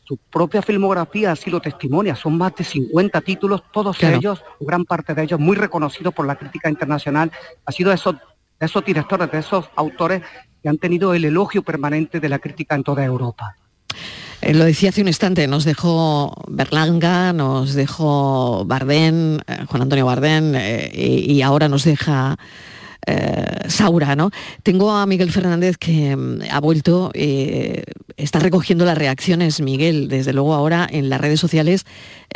Su 0.05 0.17
propia 0.17 0.61
filmografía 0.61 1.31
así 1.31 1.49
lo 1.49 1.61
testimonia, 1.61 2.15
son 2.15 2.37
más 2.37 2.53
de 2.55 2.63
50 2.63 3.21
títulos, 3.21 3.63
todos 3.71 3.97
Claro. 3.97 4.17
ellos, 4.17 4.43
gran 4.59 4.83
parte 4.85 5.13
de 5.13 5.23
ellos, 5.23 5.39
muy 5.39 5.55
reconocidos 5.55 6.13
por 6.13 6.25
la 6.27 6.35
crítica 6.35 6.69
internacional. 6.69 7.31
Ha 7.65 7.71
sido 7.71 7.89
de 7.89 7.95
esos, 7.95 8.15
de 8.15 8.65
esos 8.65 8.83
directores, 8.83 9.31
de 9.31 9.39
esos 9.39 9.65
autores 9.75 10.21
que 10.61 10.69
han 10.69 10.77
tenido 10.77 11.13
el 11.13 11.25
elogio 11.25 11.63
permanente 11.63 12.19
de 12.19 12.29
la 12.29 12.39
crítica 12.39 12.75
en 12.75 12.83
toda 12.83 13.03
Europa. 13.03 13.55
Eh, 14.41 14.53
lo 14.53 14.65
decía 14.65 14.89
hace 14.89 15.01
un 15.01 15.07
instante, 15.07 15.47
nos 15.47 15.63
dejó 15.63 16.33
Berlanga, 16.49 17.31
nos 17.31 17.73
dejó 17.73 18.65
Bardén, 18.65 19.41
eh, 19.47 19.65
Juan 19.67 19.83
Antonio 19.83 20.05
Bardén, 20.05 20.53
eh, 20.55 20.91
y, 20.93 21.31
y 21.33 21.41
ahora 21.41 21.69
nos 21.69 21.85
deja 21.85 22.37
eh, 23.07 23.69
Saura, 23.69 24.15
¿no? 24.15 24.31
Tengo 24.63 24.91
a 24.91 25.05
Miguel 25.05 25.31
Fernández 25.31 25.77
que 25.77 26.15
mm, 26.15 26.41
ha 26.51 26.59
vuelto, 26.59 27.11
eh, 27.13 27.83
está 28.17 28.39
recogiendo 28.39 28.85
las 28.85 28.97
reacciones, 28.97 29.61
Miguel, 29.61 30.07
desde 30.07 30.33
luego 30.33 30.53
ahora 30.53 30.87
en 30.89 31.09
las 31.09 31.21
redes 31.21 31.39
sociales, 31.39 31.85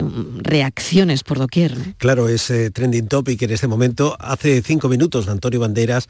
mm, 0.02 0.40
reacciones 0.40 1.24
por 1.24 1.38
doquier. 1.40 1.76
Claro, 1.98 2.30
es 2.30 2.50
eh, 2.50 2.72
trending 2.72 3.08
topic 3.08 3.42
en 3.42 3.52
este 3.52 3.68
momento. 3.68 4.18
Hace 4.20 4.62
cinco 4.62 4.90
minutos 4.90 5.28
Antonio 5.28 5.60
Banderas 5.60 6.08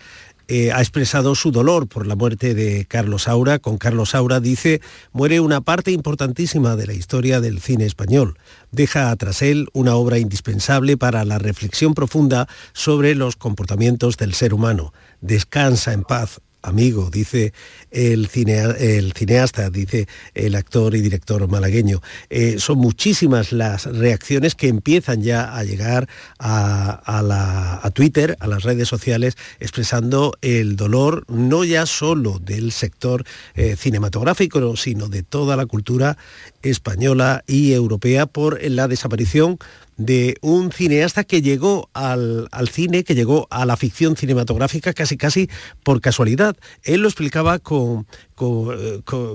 eh, 0.48 0.72
ha 0.72 0.80
expresado 0.80 1.36
su 1.36 1.52
dolor 1.52 1.88
por 1.88 2.08
la 2.08 2.16
muerte 2.16 2.54
de 2.54 2.86
Carlos 2.86 3.24
Saura. 3.24 3.60
Con 3.60 3.78
Carlos 3.78 4.12
Saura 4.12 4.40
dice, 4.40 4.82
muere 5.12 5.40
una 5.40 5.62
parte 5.62 5.92
importantísima 5.92 6.76
de 6.76 6.88
la 6.88 6.94
historia 6.94 7.42
del 7.42 7.60
cine 7.60 7.86
español. 7.86 8.38
Deja 8.72 9.16
tras 9.16 9.42
él 9.42 9.68
una 9.74 9.96
obra 9.96 10.20
indispensable 10.20 10.98
para 10.98 11.26
la 11.26 11.38
reflexión 11.38 11.94
profunda 11.94 12.48
sobre 12.74 13.16
los 13.16 13.36
comportamientos 13.36 14.18
del 14.18 14.34
ser 14.34 14.54
humano. 14.54 14.94
Descansa 15.22 15.94
en 15.94 16.04
paz, 16.04 16.42
amigo, 16.62 17.10
dice 17.10 17.54
el, 17.92 18.28
cinea- 18.28 18.76
el 18.78 19.14
cineasta, 19.14 19.70
dice 19.70 20.08
el 20.34 20.56
actor 20.56 20.96
y 20.96 21.02
director 21.02 21.48
malagueño. 21.48 22.02
Eh, 22.30 22.56
son 22.60 22.78
muchísimas 22.80 23.52
las 23.52 23.86
reacciones 23.86 24.56
que 24.56 24.68
empiezan 24.68 25.22
ya 25.22 25.56
a 25.56 25.64
llegar 25.64 26.08
a, 26.40 26.92
a 26.92 27.22
la- 27.22 27.80
a 27.82 27.92
Twitter, 27.92 28.36
a 28.40 28.48
las 28.48 28.64
redes 28.64 28.88
sociales, 28.88 29.36
expresando 29.60 30.34
el 30.42 30.76
dolor 30.76 31.24
no 31.28 31.64
ya 31.64 31.86
solo 31.86 32.40
del 32.40 32.72
sector 32.72 33.24
eh, 33.56 33.76
cinematográfico, 33.78 34.76
sino 34.76 35.08
de 35.08 35.24
toda 35.24 35.56
la 35.56 35.66
cultura 35.66 36.18
española 36.62 37.44
y 37.48 37.74
europea 37.74 38.26
por 38.26 38.62
la 38.64 38.88
desaparición 38.88 39.58
de 39.98 40.38
un 40.42 40.72
cineasta 40.72 41.24
que 41.24 41.42
llegó 41.42 41.90
al, 41.94 42.48
al 42.52 42.70
cine, 42.70 43.04
que 43.04 43.16
llegó 43.16 43.48
a 43.50 43.66
la 43.66 43.78
ficción 43.78 44.16
cinematográfica 44.16 44.94
casi 44.94 45.18
casi 45.18 45.50
por 45.84 46.02
casualidad. 46.02 46.56
Él 46.84 47.02
lo 47.02 47.08
explicaba 47.08 47.58
con, 47.58 47.77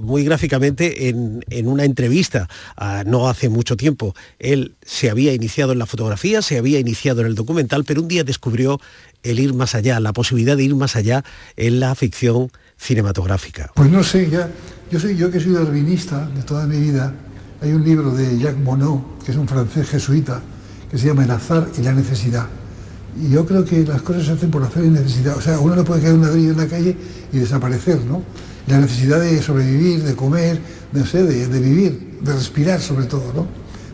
muy 0.03 0.25
gráficamente 0.25 1.09
en, 1.09 1.45
en 1.51 1.67
una 1.67 1.85
entrevista 1.85 2.49
ah, 2.77 3.05
no 3.07 3.29
hace 3.29 3.49
mucho 3.49 3.77
tiempo. 3.77 4.15
Él 4.39 4.75
se 4.85 5.11
había 5.11 5.33
iniciado 5.33 5.73
en 5.73 5.79
la 5.79 5.87
fotografía, 5.87 6.43
se 6.43 6.59
había 6.59 6.79
iniciado 6.79 7.21
en 7.21 7.27
el 7.29 7.35
documental, 7.35 7.85
pero 7.85 8.03
un 8.03 8.09
día 8.09 8.25
descubrió 8.25 8.81
el 9.23 9.39
ir 9.39 9.55
más 9.55 9.75
allá, 9.75 10.01
la 10.01 10.13
posibilidad 10.13 10.57
de 10.57 10.65
ir 10.65 10.75
más 10.75 10.97
allá 10.97 11.25
en 11.57 11.81
la 11.81 11.95
ficción 11.95 12.51
cinematográfica. 12.77 13.71
Pues 13.75 13.91
no 13.91 14.03
sé, 14.03 14.29
ya, 14.29 14.51
yo 14.91 14.99
soy 14.99 15.17
yo 15.17 15.31
que 15.31 15.41
soy 15.41 15.53
darwinista 15.53 16.27
de 16.27 16.43
toda 16.43 16.67
mi 16.67 16.79
vida. 16.79 17.15
Hay 17.61 17.73
un 17.73 17.85
libro 17.85 18.11
de 18.11 18.39
Jacques 18.39 18.59
Monod, 18.59 19.01
que 19.25 19.31
es 19.31 19.37
un 19.37 19.47
francés 19.47 19.89
jesuita, 19.89 20.43
que 20.91 20.99
se 20.99 21.07
llama 21.07 21.25
El 21.25 21.31
azar 21.31 21.69
y 21.79 21.83
la 21.83 21.93
necesidad. 21.93 22.47
Y 23.21 23.31
yo 23.31 23.45
creo 23.45 23.65
que 23.65 23.85
las 23.85 24.03
cosas 24.03 24.25
se 24.25 24.33
hacen 24.33 24.51
por 24.51 24.63
azar 24.63 24.85
y 24.85 24.89
necesidad. 24.89 25.37
O 25.37 25.41
sea, 25.41 25.59
uno 25.61 25.77
no 25.77 25.85
puede 25.85 26.03
caer 26.03 26.15
un 26.15 26.23
ladrillo 26.23 26.53
en 26.53 26.57
la 26.57 26.67
calle 26.67 26.97
y 27.33 27.39
desaparecer, 27.39 28.01
¿no? 28.05 28.23
La 28.67 28.79
necesidad 28.79 29.21
de 29.21 29.43
sobrevivir, 29.43 30.03
de 30.03 30.15
comer, 30.15 30.61
de, 30.93 31.01
no 31.01 31.07
sé, 31.07 31.23
de, 31.25 31.49
de 31.49 31.61
vivir, 31.61 32.19
de 32.23 32.33
respirar 32.33 32.81
sobre 32.81 33.07
todo, 33.07 33.33
¿no? 33.35 33.47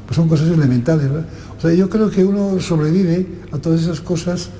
Pues 0.07 0.17
son 0.17 0.29
cosas 0.29 0.49
elementales, 0.49 1.11
¿verdad? 1.11 1.27
O 1.59 1.61
sea, 1.61 1.73
yo 1.75 1.91
creo 1.91 2.11
que 2.11 2.25
uno 2.25 2.61
sobrevive 2.61 3.27
a 3.51 3.59
todas 3.59 3.83
esas 3.83 4.01
cosas, 4.01 4.51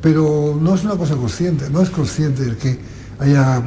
pero 0.00 0.58
no 0.60 0.74
es 0.74 0.84
una 0.84 0.96
cosa 0.96 1.14
consciente, 1.14 1.68
no 1.70 1.82
es 1.82 1.90
consciente 1.90 2.44
el 2.44 2.56
que 2.56 2.78
haya, 3.18 3.62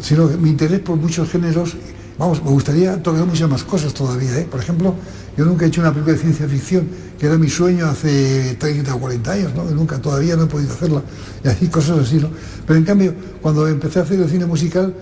sino 0.00 0.28
que 0.28 0.36
mi 0.36 0.50
interés 0.50 0.80
por 0.80 0.96
muchos 0.96 1.28
géneros, 1.28 1.76
vamos, 2.18 2.42
me 2.42 2.50
gustaría 2.50 3.02
tocar 3.02 3.24
muchas 3.26 3.48
más 3.48 3.64
cosas 3.64 3.92
todavía, 3.94 4.38
¿eh? 4.38 4.46
Por 4.50 4.60
ejemplo, 4.60 4.94
yo 5.36 5.44
nunca 5.44 5.64
he 5.64 5.68
hecho 5.68 5.80
una 5.80 5.90
película 5.92 6.14
de 6.16 6.20
ciencia 6.22 6.48
ficción, 6.48 6.86
que 7.18 7.26
era 7.26 7.36
mi 7.38 7.48
sueño 7.48 7.86
hace 7.86 8.54
30 8.58 8.94
o 8.94 8.98
40 9.00 9.32
años, 9.32 9.54
¿no? 9.54 9.64
Nunca, 9.64 9.98
todavía 10.00 10.36
no 10.36 10.44
he 10.44 10.46
podido 10.46 10.72
hacerla, 10.72 11.02
y 11.44 11.48
así 11.48 11.68
cosas 11.68 11.98
así, 11.98 12.16
¿no? 12.16 12.30
Pero 12.66 12.78
en 12.78 12.84
cambio, 12.84 13.14
cuando 13.42 13.66
empecé 13.68 13.98
a 13.98 14.02
hacer 14.02 14.20
el 14.20 14.28
cine 14.28 14.46
musical, 14.46 14.94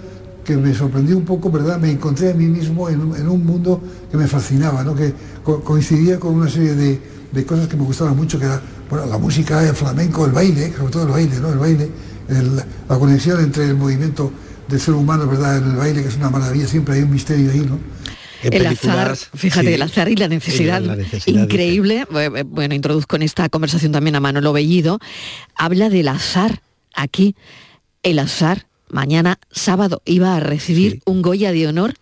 que 0.44 0.56
me 0.56 0.74
sorprendió 0.74 1.16
un 1.16 1.24
poco, 1.24 1.50
¿verdad? 1.50 1.78
Me 1.78 1.90
encontré 1.90 2.30
a 2.32 2.34
mí 2.34 2.46
mismo 2.46 2.88
en 2.88 3.00
un, 3.00 3.16
en 3.16 3.28
un 3.28 3.44
mundo 3.46 3.80
que 4.10 4.16
me 4.16 4.26
fascinaba, 4.26 4.82
¿no? 4.82 4.94
Que 4.94 5.12
co- 5.44 5.60
coincidía 5.62 6.18
con 6.18 6.34
una 6.34 6.48
serie 6.50 6.74
de, 6.74 7.00
de 7.30 7.46
cosas 7.46 7.68
que 7.68 7.76
me 7.76 7.84
gustaban 7.84 8.16
mucho, 8.16 8.38
que 8.40 8.46
era, 8.46 8.60
bueno, 8.90 9.06
la 9.06 9.18
música, 9.18 9.62
el 9.66 9.74
flamenco, 9.74 10.24
el 10.26 10.32
baile, 10.32 10.72
sobre 10.76 10.92
todo 10.92 11.02
el 11.04 11.10
baile, 11.10 11.38
¿no? 11.38 11.48
El 11.52 11.58
baile, 11.58 11.90
la 12.88 12.98
conexión 12.98 13.40
entre 13.40 13.66
el 13.66 13.76
movimiento 13.76 14.32
del 14.72 14.80
ser 14.80 14.94
humano, 14.94 15.26
¿verdad? 15.26 15.58
En 15.58 15.70
el 15.70 15.76
baile, 15.76 16.02
que 16.02 16.08
es 16.08 16.16
una 16.16 16.30
maravilla, 16.30 16.66
siempre 16.66 16.94
hay 16.94 17.02
un 17.02 17.10
misterio 17.10 17.52
ahí, 17.52 17.60
¿no? 17.60 17.78
el 18.42 18.66
azar, 18.66 19.16
fíjate, 19.16 19.74
el 19.74 19.82
azar 19.82 20.08
y 20.08 20.16
la 20.16 20.26
necesidad, 20.26 20.82
Y 20.82 20.86
la 20.86 20.96
necesidad, 20.96 21.42
increíble. 21.42 22.06
Bueno, 22.46 22.74
introduzco 22.74 23.14
en 23.14 23.22
esta 23.22 23.48
conversación 23.48 23.92
también 23.92 24.16
a 24.16 24.20
Manolo 24.20 24.52
Bellido. 24.52 24.98
Habla 25.54 25.90
del 25.90 26.08
azar 26.08 26.60
aquí. 26.92 27.36
El 28.02 28.18
azar, 28.18 28.66
mañana 28.88 29.38
sábado, 29.52 30.02
iba 30.04 30.34
a 30.34 30.40
recibir 30.40 31.02
un 31.04 31.22
Goya 31.22 31.52
de 31.52 31.68
honor 31.68 31.94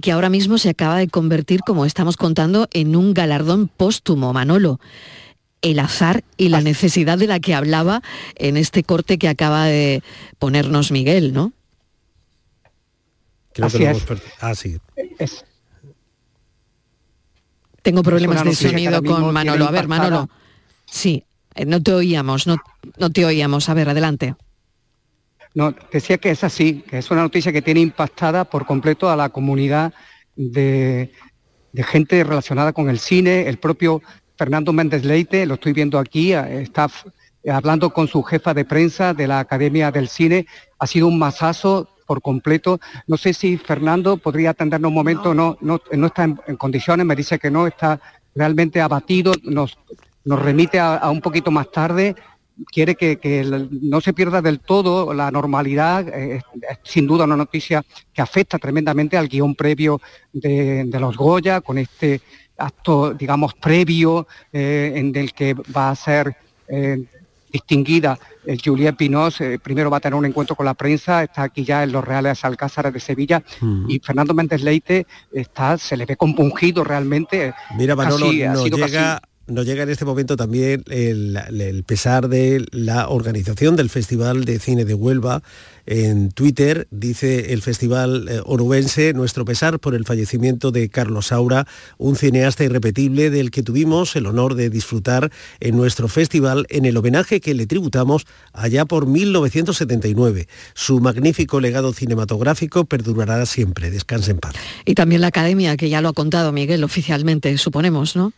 que 0.00 0.10
ahora 0.10 0.30
mismo 0.30 0.56
se 0.56 0.70
acaba 0.70 0.96
de 0.96 1.08
convertir, 1.08 1.60
como 1.66 1.84
estamos 1.84 2.16
contando, 2.16 2.66
en 2.72 2.96
un 2.96 3.12
galardón 3.12 3.68
póstumo, 3.68 4.32
Manolo. 4.32 4.80
El 5.60 5.78
azar 5.78 6.24
y 6.38 6.48
la 6.48 6.60
necesidad 6.60 7.18
de 7.18 7.26
la 7.26 7.40
que 7.40 7.54
hablaba 7.54 8.02
en 8.36 8.56
este 8.56 8.84
corte 8.84 9.18
que 9.18 9.28
acaba 9.28 9.66
de 9.66 10.02
ponernos 10.38 10.90
Miguel, 10.90 11.34
¿no? 11.34 11.52
Creo 13.54 13.66
Así 13.66 13.78
que 13.78 13.84
lo 13.84 13.90
es. 13.90 13.96
hemos 13.96 14.08
perdido. 14.08 14.28
Ah, 14.40 14.54
sí. 14.54 14.78
Es, 15.18 15.44
Tengo 17.82 18.02
problemas 18.02 18.44
de 18.44 18.54
sonido 18.54 19.02
con 19.02 19.32
Manolo. 19.32 19.66
A 19.66 19.70
ver, 19.70 19.84
impactada. 19.84 20.10
Manolo. 20.10 20.30
Sí, 20.86 21.24
eh, 21.54 21.64
no 21.64 21.82
te 21.82 21.92
oíamos, 21.92 22.46
no, 22.46 22.56
no 22.98 23.10
te 23.10 23.24
oíamos. 23.24 23.68
A 23.68 23.74
ver, 23.74 23.88
adelante. 23.88 24.34
No, 25.54 25.74
decía 25.92 26.16
que 26.18 26.30
es 26.30 26.44
así, 26.44 26.82
que 26.88 26.98
es 26.98 27.10
una 27.10 27.22
noticia 27.22 27.52
que 27.52 27.60
tiene 27.60 27.80
impactada 27.80 28.44
por 28.44 28.64
completo 28.64 29.10
a 29.10 29.16
la 29.16 29.28
comunidad 29.28 29.92
de, 30.34 31.12
de 31.72 31.82
gente 31.82 32.24
relacionada 32.24 32.72
con 32.72 32.88
el 32.88 32.98
cine. 32.98 33.48
El 33.48 33.58
propio 33.58 34.00
Fernando 34.36 34.72
Méndez 34.72 35.04
Leite, 35.04 35.44
lo 35.44 35.54
estoy 35.54 35.72
viendo 35.72 35.98
aquí, 35.98 36.32
eh, 36.32 36.62
está 36.62 36.88
hablando 37.50 37.92
con 37.92 38.08
su 38.08 38.22
jefa 38.22 38.54
de 38.54 38.64
prensa 38.64 39.12
de 39.12 39.26
la 39.26 39.40
Academia 39.40 39.90
del 39.90 40.08
Cine. 40.08 40.46
Ha 40.78 40.86
sido 40.86 41.06
un 41.08 41.18
masazo 41.18 41.88
por 42.06 42.20
completo. 42.22 42.78
No 43.06 43.16
sé 43.16 43.32
si 43.34 43.56
Fernando 43.56 44.16
podría 44.16 44.50
atendernos 44.50 44.88
un 44.88 44.94
momento, 44.94 45.34
no, 45.34 45.56
no, 45.60 45.80
no 45.92 46.06
está 46.06 46.24
en, 46.24 46.40
en 46.46 46.56
condiciones, 46.56 47.06
me 47.06 47.16
dice 47.16 47.38
que 47.38 47.50
no, 47.50 47.66
está 47.66 48.00
realmente 48.34 48.80
abatido, 48.80 49.32
nos, 49.44 49.78
nos 50.24 50.40
remite 50.40 50.78
a- 50.80 50.96
a 50.96 51.10
un 51.10 51.20
poquito 51.20 51.50
más 51.50 51.70
tarde 51.70 52.14
quiere 52.70 52.94
que, 52.94 53.18
no 53.82 54.00
se 54.02 54.12
pierda 54.12 54.42
del 54.42 54.60
todo 54.60 55.14
la 55.14 55.30
normalidad. 55.30 56.06
eh, 56.08 56.40
sin 56.84 57.06
duda 57.06 57.24
una 57.24 57.36
noticia 57.36 57.82
que 58.12 58.20
afecta 58.22 58.58
tremendamente 58.58 59.16
al 59.16 59.26
guion 59.28 59.54
previo 59.54 60.00
de, 60.32 60.84
de 60.84 61.00
los 61.00 61.16
Goya, 61.16 61.60
con 61.62 61.78
este 61.78 62.20
acto, 62.58 63.14
digamos, 63.14 63.54
previo 63.54 64.28
eh, 64.52 64.92
en 64.94 65.16
el 65.16 65.32
que 65.32 65.54
va 65.54 65.90
a 65.90 65.96
ser 65.96 66.36
eh, 66.68 67.02
distinguida 67.52 68.18
eh, 68.46 68.56
Juliette 68.62 68.96
Pinos. 68.96 69.40
eh, 69.40 69.58
primero 69.62 69.90
va 69.90 69.98
a 69.98 70.00
tener 70.00 70.14
un 70.14 70.24
encuentro 70.26 70.56
con 70.56 70.66
la 70.66 70.74
prensa, 70.74 71.22
está 71.22 71.42
aquí 71.44 71.64
ya 71.64 71.82
en 71.82 71.92
los 71.92 72.04
Reales 72.04 72.44
Alcázares 72.44 72.92
de 72.92 73.00
Sevilla, 73.00 73.42
y 73.88 73.98
Fernando 74.00 74.34
Méndez 74.34 74.62
Leite 74.62 75.06
está, 75.32 75.76
se 75.78 75.96
le 75.96 76.06
ve 76.06 76.16
compungido 76.16 76.82
realmente. 76.82 77.54
Mira, 77.76 77.94
Manolo, 77.94 78.26
Casi- 78.26 78.42
ha 78.44 78.52
nos 78.54 78.64
llega, 78.64 79.20
nos 79.52 79.66
llega 79.66 79.82
en 79.82 79.90
este 79.90 80.04
momento 80.04 80.36
también 80.36 80.82
el, 80.88 81.84
pesar 81.86 82.28
de 82.28 82.64
la 82.70 83.08
organización 83.08 83.76
del 83.76 83.90
Festival 83.90 84.44
de 84.44 84.58
Cine 84.58 84.84
de 84.84 84.94
Huelva. 84.94 85.42
En 85.84 86.30
Twitter 86.30 86.86
dice 86.90 87.52
el 87.52 87.60
Festival 87.60 88.28
eh, 88.28 88.40
Onubense, 88.44 89.12
nuestro 89.14 89.44
pesar 89.44 89.80
por 89.80 89.94
el 89.94 90.04
fallecimiento 90.04 90.70
de 90.70 90.88
Carlos 90.88 91.26
Saura, 91.26 91.66
un 91.98 92.14
cineasta 92.14 92.62
irrepetible 92.62 93.30
del 93.30 93.50
que 93.50 93.64
tuvimos 93.64 94.14
el 94.14 94.26
honor 94.26 94.54
de 94.54 94.70
disfrutar 94.70 95.32
en 95.58 95.76
nuestro 95.76 96.06
festival 96.06 96.66
en 96.68 96.84
el 96.84 96.96
homenaje 96.96 97.40
que 97.40 97.54
le 97.54 97.66
tributamos 97.66 98.26
allá 98.52 98.84
por 98.84 99.06
1979. 99.06 100.46
Su 100.74 101.00
magnífico 101.00 101.60
legado 101.60 101.92
cinematográfico 101.92 102.84
perdurará 102.84 103.44
siempre. 103.46 103.90
Descanse 103.90 104.30
en 104.30 104.38
paz. 104.38 104.54
Y 104.84 104.94
también 104.94 105.20
la 105.20 105.28
academia, 105.28 105.76
que 105.76 105.90
ya 105.90 106.00
lo 106.00 106.10
ha 106.10 106.12
contado 106.12 106.52
Miguel 106.52 106.84
oficialmente, 106.84 107.58
suponemos, 107.58 108.14
¿no? 108.14 108.32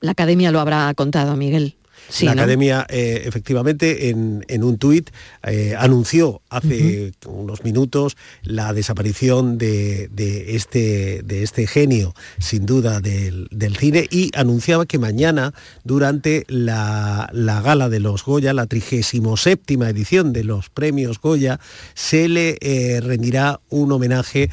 La 0.00 0.12
academia 0.12 0.52
lo 0.52 0.60
habrá 0.60 0.92
contado, 0.94 1.36
Miguel. 1.36 1.74
Sí, 2.08 2.24
la 2.24 2.34
¿no? 2.34 2.42
Academia, 2.42 2.86
eh, 2.88 3.22
efectivamente, 3.24 4.10
en, 4.10 4.44
en 4.48 4.64
un 4.64 4.78
tuit 4.78 5.10
eh, 5.42 5.74
anunció 5.78 6.42
hace 6.48 7.12
unos 7.26 7.64
minutos 7.64 8.16
la 8.42 8.72
desaparición 8.72 9.58
de, 9.58 10.08
de 10.08 10.56
este, 10.56 11.22
de 11.24 11.42
este 11.42 11.66
genio, 11.66 12.14
sin 12.38 12.66
duda, 12.66 13.00
del, 13.00 13.48
del 13.50 13.76
cine 13.76 14.06
y 14.10 14.30
anunciaba 14.34 14.86
que 14.86 14.98
mañana, 14.98 15.52
durante 15.84 16.44
la, 16.48 17.28
la 17.32 17.60
gala 17.60 17.88
de 17.88 18.00
los 18.00 18.24
Goya, 18.24 18.52
la 18.52 18.66
37 18.66 19.74
edición 19.88 20.32
de 20.32 20.44
los 20.44 20.70
premios 20.70 21.20
Goya, 21.20 21.60
se 21.94 22.28
le 22.28 22.56
eh, 22.60 23.00
rendirá 23.00 23.60
un 23.68 23.92
homenaje, 23.92 24.50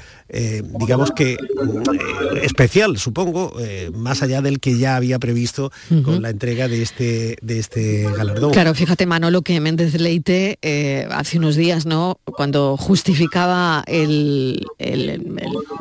digamos 0.80 1.12
que 1.12 1.38
mm, 1.38 2.38
especial, 2.42 2.98
supongo, 2.98 3.56
más 3.94 4.24
allá 4.24 4.42
del 4.42 4.60
que 4.60 4.78
ya 4.78 4.96
había 4.96 5.20
previsto 5.20 5.72
con 6.04 6.22
la 6.22 6.30
entrega 6.30 6.68
de 6.68 6.82
este, 6.82 7.38
de 7.44 7.60
este 7.60 8.04
galardón. 8.16 8.52
Claro, 8.52 8.74
fíjate 8.74 9.06
Manolo 9.06 9.42
que 9.42 9.60
Méndez 9.60 10.00
Leite 10.00 10.58
eh, 10.62 11.08
hace 11.12 11.38
unos 11.38 11.56
días, 11.56 11.86
¿no? 11.86 12.18
Cuando 12.26 12.78
justificaba 12.78 13.84
el, 13.86 14.66
el- 14.78 15.10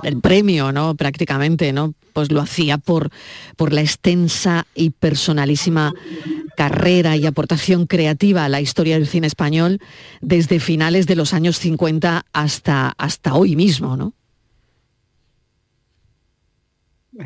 el- 0.02 0.20
premio, 0.20 0.72
¿no? 0.72 0.94
Prácticamente, 0.96 1.72
¿no? 1.72 1.94
Pues 2.12 2.30
lo 2.32 2.40
hacía 2.40 2.78
por, 2.78 3.10
por 3.56 3.72
la 3.72 3.80
extensa 3.80 4.66
y 4.74 4.90
personalísima 4.90 5.94
carrera 6.56 7.16
y 7.16 7.24
aportación 7.26 7.86
creativa 7.86 8.44
a 8.44 8.48
la 8.48 8.60
historia 8.60 8.96
del 8.98 9.06
cine 9.06 9.26
español 9.26 9.80
desde 10.20 10.60
finales 10.60 11.06
de 11.06 11.16
los 11.16 11.32
años 11.32 11.58
50 11.58 12.26
hasta, 12.32 12.92
hasta 12.98 13.34
hoy 13.34 13.56
mismo, 13.56 13.96
¿no? 13.96 14.12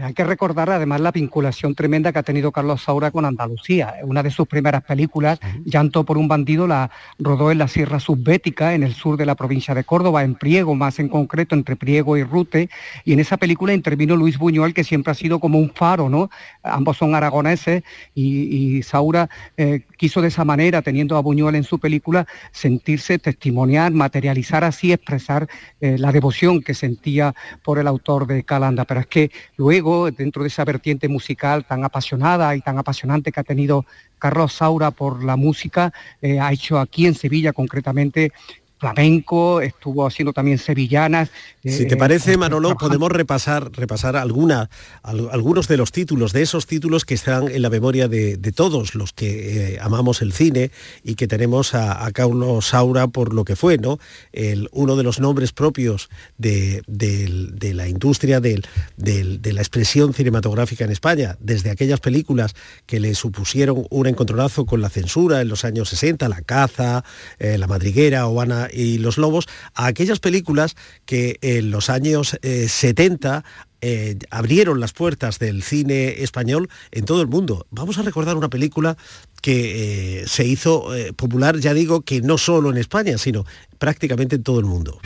Hay 0.03 0.14
que 0.14 0.24
recordar 0.24 0.70
además 0.70 1.01
la 1.01 1.12
vinculación 1.12 1.74
tremenda 1.74 2.12
que 2.12 2.18
ha 2.18 2.22
tenido 2.22 2.53
Carlos 2.53 2.82
Saura 2.82 3.11
con 3.11 3.24
Andalucía. 3.24 3.94
Una 4.03 4.22
de 4.22 4.30
sus 4.30 4.47
primeras 4.47 4.82
películas, 4.82 5.38
Llanto 5.64 6.05
por 6.05 6.18
un 6.18 6.28
bandido, 6.28 6.66
la 6.66 6.90
rodó 7.18 7.51
en 7.51 7.59
la 7.59 7.68
Sierra 7.68 8.01
Subbética, 8.01 8.74
en 8.74 8.82
el 8.82 8.94
sur 8.94 9.16
de 9.16 9.26
la 9.26 9.34
provincia 9.34 9.74
de 9.74 9.84
Córdoba, 9.84 10.24
en 10.24 10.34
Priego, 10.34 10.74
más 10.74 10.99
en 10.99 11.09
concreto, 11.09 11.55
entre 11.55 11.76
Priego 11.76 12.16
y 12.16 12.24
Rute. 12.24 12.68
Y 13.05 13.12
en 13.12 13.20
esa 13.20 13.36
película 13.36 13.72
intervino 13.72 14.16
Luis 14.16 14.38
Buñuel, 14.38 14.74
que 14.74 14.84
siempre 14.84 15.12
ha 15.12 15.14
sido 15.14 15.40
como 15.40 15.59
un 15.59 15.70
faro, 15.70 16.09
¿no? 16.09 16.30
Ambos 16.62 16.97
son 16.97 17.14
aragoneses 17.14 17.82
y, 18.14 18.78
y 18.78 18.82
Saura 18.82 19.28
eh, 19.57 19.82
quiso 19.97 20.20
de 20.20 20.28
esa 20.28 20.44
manera, 20.44 20.82
teniendo 20.82 21.16
a 21.16 21.20
Buñuel 21.20 21.55
en 21.55 21.64
su 21.64 21.78
película, 21.78 22.26
sentirse, 22.53 23.18
testimoniar, 23.18 23.92
materializar 23.92 24.64
así, 24.64 24.92
expresar 24.92 25.49
eh, 25.80 25.97
la 25.99 26.12
devoción 26.12 26.62
que 26.62 26.74
sentía 26.74 27.34
por 27.62 27.78
el 27.78 27.86
autor 27.86 28.26
de 28.26 28.44
Calanda. 28.44 28.84
Pero 28.84 29.01
es 29.01 29.07
que 29.07 29.30
luego, 29.57 29.86
dentro 30.11 30.43
de 30.43 30.49
esa 30.49 30.64
vertiente 30.64 31.09
musical 31.09 31.64
tan 31.64 31.84
apasionada 31.84 32.57
y 32.57 32.61
tan 32.61 32.76
apasionante 32.76 33.30
que 33.30 33.41
ha 33.41 33.45
tenido 33.45 33.87
Carlos 34.18 34.53
Saura 34.53 34.91
por 34.91 35.22
la 35.22 35.37
música, 35.37 35.93
eh, 36.20 36.41
ha 36.41 36.53
hecho 36.53 36.80
aquí 36.80 37.07
en 37.07 37.14
Sevilla 37.14 37.53
concretamente 37.53 38.32
flamenco, 38.79 39.61
estuvo 39.61 40.07
haciendo 40.07 40.33
también 40.33 40.59
sevillanas. 40.59 41.31
Si 41.64 41.83
eh, 41.83 41.87
te 41.87 41.97
parece, 41.97 42.35
eh, 42.35 42.37
Manolo, 42.37 42.68
trabajando- 42.68 42.89
podemos 42.89 43.11
repasar, 43.12 43.70
repasar 43.72 44.16
alguna, 44.16 44.68
al- 45.03 45.29
algunos 45.33 45.66
de 45.68 45.77
los 45.77 45.93
títulos, 45.93 46.33
de 46.33 46.43
esos 46.43 46.66
títulos 46.66 47.05
que 47.05 47.14
están 47.14 47.49
en 47.49 47.62
la 47.62 47.70
memoria 47.70 48.07
de, 48.09 48.37
de 48.37 48.53
todos 48.53 48.95
los 48.95 49.12
que 49.12 49.74
eh, 49.74 49.79
amamos 49.81 50.20
el 50.22 50.33
cine 50.33 50.70
y 51.03 51.14
que 51.14 51.27
tenemos 51.27 51.74
a, 51.74 52.05
a 52.05 52.11
Carlos 52.12 52.66
Saura 52.68 53.09
por 53.09 53.33
lo 53.35 53.45
que 53.45 53.57
fue, 53.57 53.79
¿no? 53.79 53.99
El, 54.33 54.68
uno 54.72 54.97
de 54.97 55.03
los 55.03 55.20
nombres 55.20 55.53
propios 55.53 56.09
de, 56.39 56.83
de 56.87 57.74
la 57.74 57.89
industria 57.89 58.41
de 58.41 58.61
la 58.97 59.61
expresión 59.61 60.12
cinematográfica 60.14 60.85
en 60.85 60.91
España, 60.93 61.37
desde 61.41 61.70
aquellas 61.70 62.01
películas 62.01 62.55
que 62.87 63.01
le 63.01 63.14
supusieron 63.14 63.87
un 63.91 64.07
encontronazo 64.07 64.66
con 64.66 64.81
la 64.81 64.91
censura 64.91 65.41
en 65.41 65.49
los 65.49 65.64
años 65.64 65.89
60, 65.89 66.29
La 66.29 66.43
caza, 66.43 67.05
eh, 67.39 67.59
La 67.59 67.66
madriguera 67.66 68.27
o 68.27 68.41
Ana 68.41 68.66
y 68.73 68.99
los 68.99 69.19
lobos, 69.19 69.47
a 69.75 69.87
aquellas 69.87 70.21
películas 70.21 70.77
que 71.05 71.39
en 71.41 71.71
los 71.71 71.91
años 71.91 72.39
eh, 72.43 72.69
70 72.69 73.45
eh, 73.83 74.19
abrieron 74.31 74.81
las 74.81 74.93
puertas 74.93 75.39
del 75.39 75.62
cine 75.62 76.23
español 76.23 76.69
en 76.91 77.05
todo 77.05 77.21
el 77.21 77.29
mundo. 77.29 77.67
Vamos 77.71 77.99
a 77.99 78.03
recordar 78.03 78.37
una 78.37 78.49
película 78.49 78.97
que 79.43 80.23
eh, 80.23 80.27
se 80.27 80.45
hizo 80.45 80.95
eh, 80.97 81.12
popular, 81.12 81.59
ya 81.59 81.75
digo, 81.75 82.01
que 82.01 82.21
no 82.21 82.39
solo 82.39 82.71
en 82.71 82.79
España, 82.79 83.19
sino 83.19 83.45
prácticamente 83.79 84.37
en 84.37 84.43
todo 84.43 84.59
el 84.59 84.67
mundo. 84.67 84.99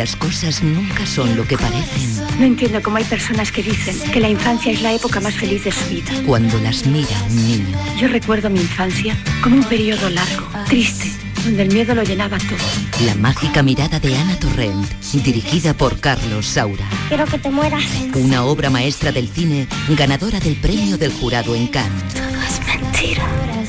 Las 0.00 0.16
cosas 0.16 0.62
nunca 0.62 1.04
son 1.04 1.36
lo 1.36 1.46
que 1.46 1.58
parecen 1.58 2.38
No 2.38 2.46
entiendo 2.46 2.80
cómo 2.82 2.96
hay 2.96 3.04
personas 3.04 3.52
que 3.52 3.62
dicen 3.62 3.94
que 4.10 4.18
la 4.18 4.30
infancia 4.30 4.72
es 4.72 4.80
la 4.80 4.94
época 4.94 5.20
más 5.20 5.34
feliz 5.34 5.62
de 5.64 5.72
su 5.72 5.84
vida. 5.90 6.10
cuando 6.24 6.58
las 6.60 6.86
mira 6.86 7.22
un 7.28 7.36
niño. 7.36 7.78
Yo 7.98 8.08
recuerdo 8.08 8.48
mi 8.48 8.60
infancia 8.60 9.14
como 9.42 9.56
un 9.56 9.64
periodo 9.64 10.08
largo, 10.08 10.46
triste, 10.68 11.12
donde 11.44 11.64
el 11.64 11.74
miedo 11.74 11.94
lo 11.94 12.02
llenaba 12.02 12.38
todo. 12.38 13.04
La 13.04 13.14
mágica 13.14 13.62
mirada 13.62 14.00
de 14.00 14.16
Ana 14.16 14.36
Torrent, 14.36 14.90
dirigida 15.12 15.74
por 15.74 16.00
Carlos 16.00 16.46
Saura. 16.46 16.88
Quiero 17.08 17.26
que 17.26 17.38
te 17.38 17.50
mueras. 17.50 17.84
Una 18.14 18.44
obra 18.44 18.70
maestra 18.70 19.12
del 19.12 19.28
cine, 19.28 19.68
ganadora 19.90 20.40
del 20.40 20.56
premio 20.56 20.96
del 20.96 21.12
jurado 21.12 21.54
en 21.54 21.66
Cannes. 21.66 22.14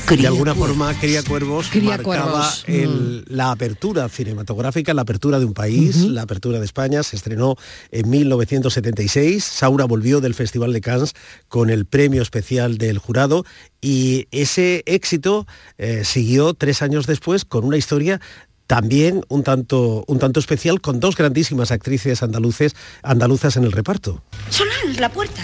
De 0.08 0.26
alguna 0.26 0.54
forma 0.54 0.92
Cría 1.00 1.22
Cuervos 1.22 1.68
Cría 1.70 1.90
marcaba 1.96 2.04
Cuervos, 2.04 2.64
mm. 2.68 2.72
el- 2.72 3.24
la 3.28 3.50
apertura 3.50 4.08
cinematográfica, 4.08 4.92
la 4.94 5.02
apertura 5.02 5.38
de 5.38 5.44
un 5.46 5.54
país, 5.54 5.96
la 5.96 6.22
apertura 6.22 6.58
de 6.58 6.64
España. 6.66 7.02
Se 7.02 7.16
estrenó 7.16 7.56
en 7.90 8.10
1976. 8.10 9.42
Saura 9.44 9.84
volvió 9.86 10.20
del 10.20 10.34
Festival 10.34 10.72
de 10.72 10.80
Cannes 10.80 11.14
con 11.48 11.70
el 11.70 11.86
premio 11.86 12.20
especial 12.22 12.76
del 12.78 12.98
jurado 12.98 13.44
y 13.80 14.26
ese 14.32 14.82
éxito 14.86 15.46
eh, 15.78 16.02
siguió 16.04 16.52
tres 16.54 16.82
años 16.82 17.06
después 17.06 17.44
con 17.44 17.64
una 17.64 17.76
historia 17.78 18.20
también 18.66 19.22
un 19.28 19.42
tanto, 19.42 20.04
un 20.06 20.18
tanto 20.18 20.40
especial 20.40 20.80
con 20.80 21.00
dos 21.00 21.16
grandísimas 21.16 21.70
actrices 21.70 22.22
andaluces, 22.22 22.74
andaluzas 23.02 23.56
en 23.56 23.64
el 23.64 23.72
reparto. 23.72 24.22
Solange, 24.50 25.00
la 25.00 25.10
puerta. 25.10 25.42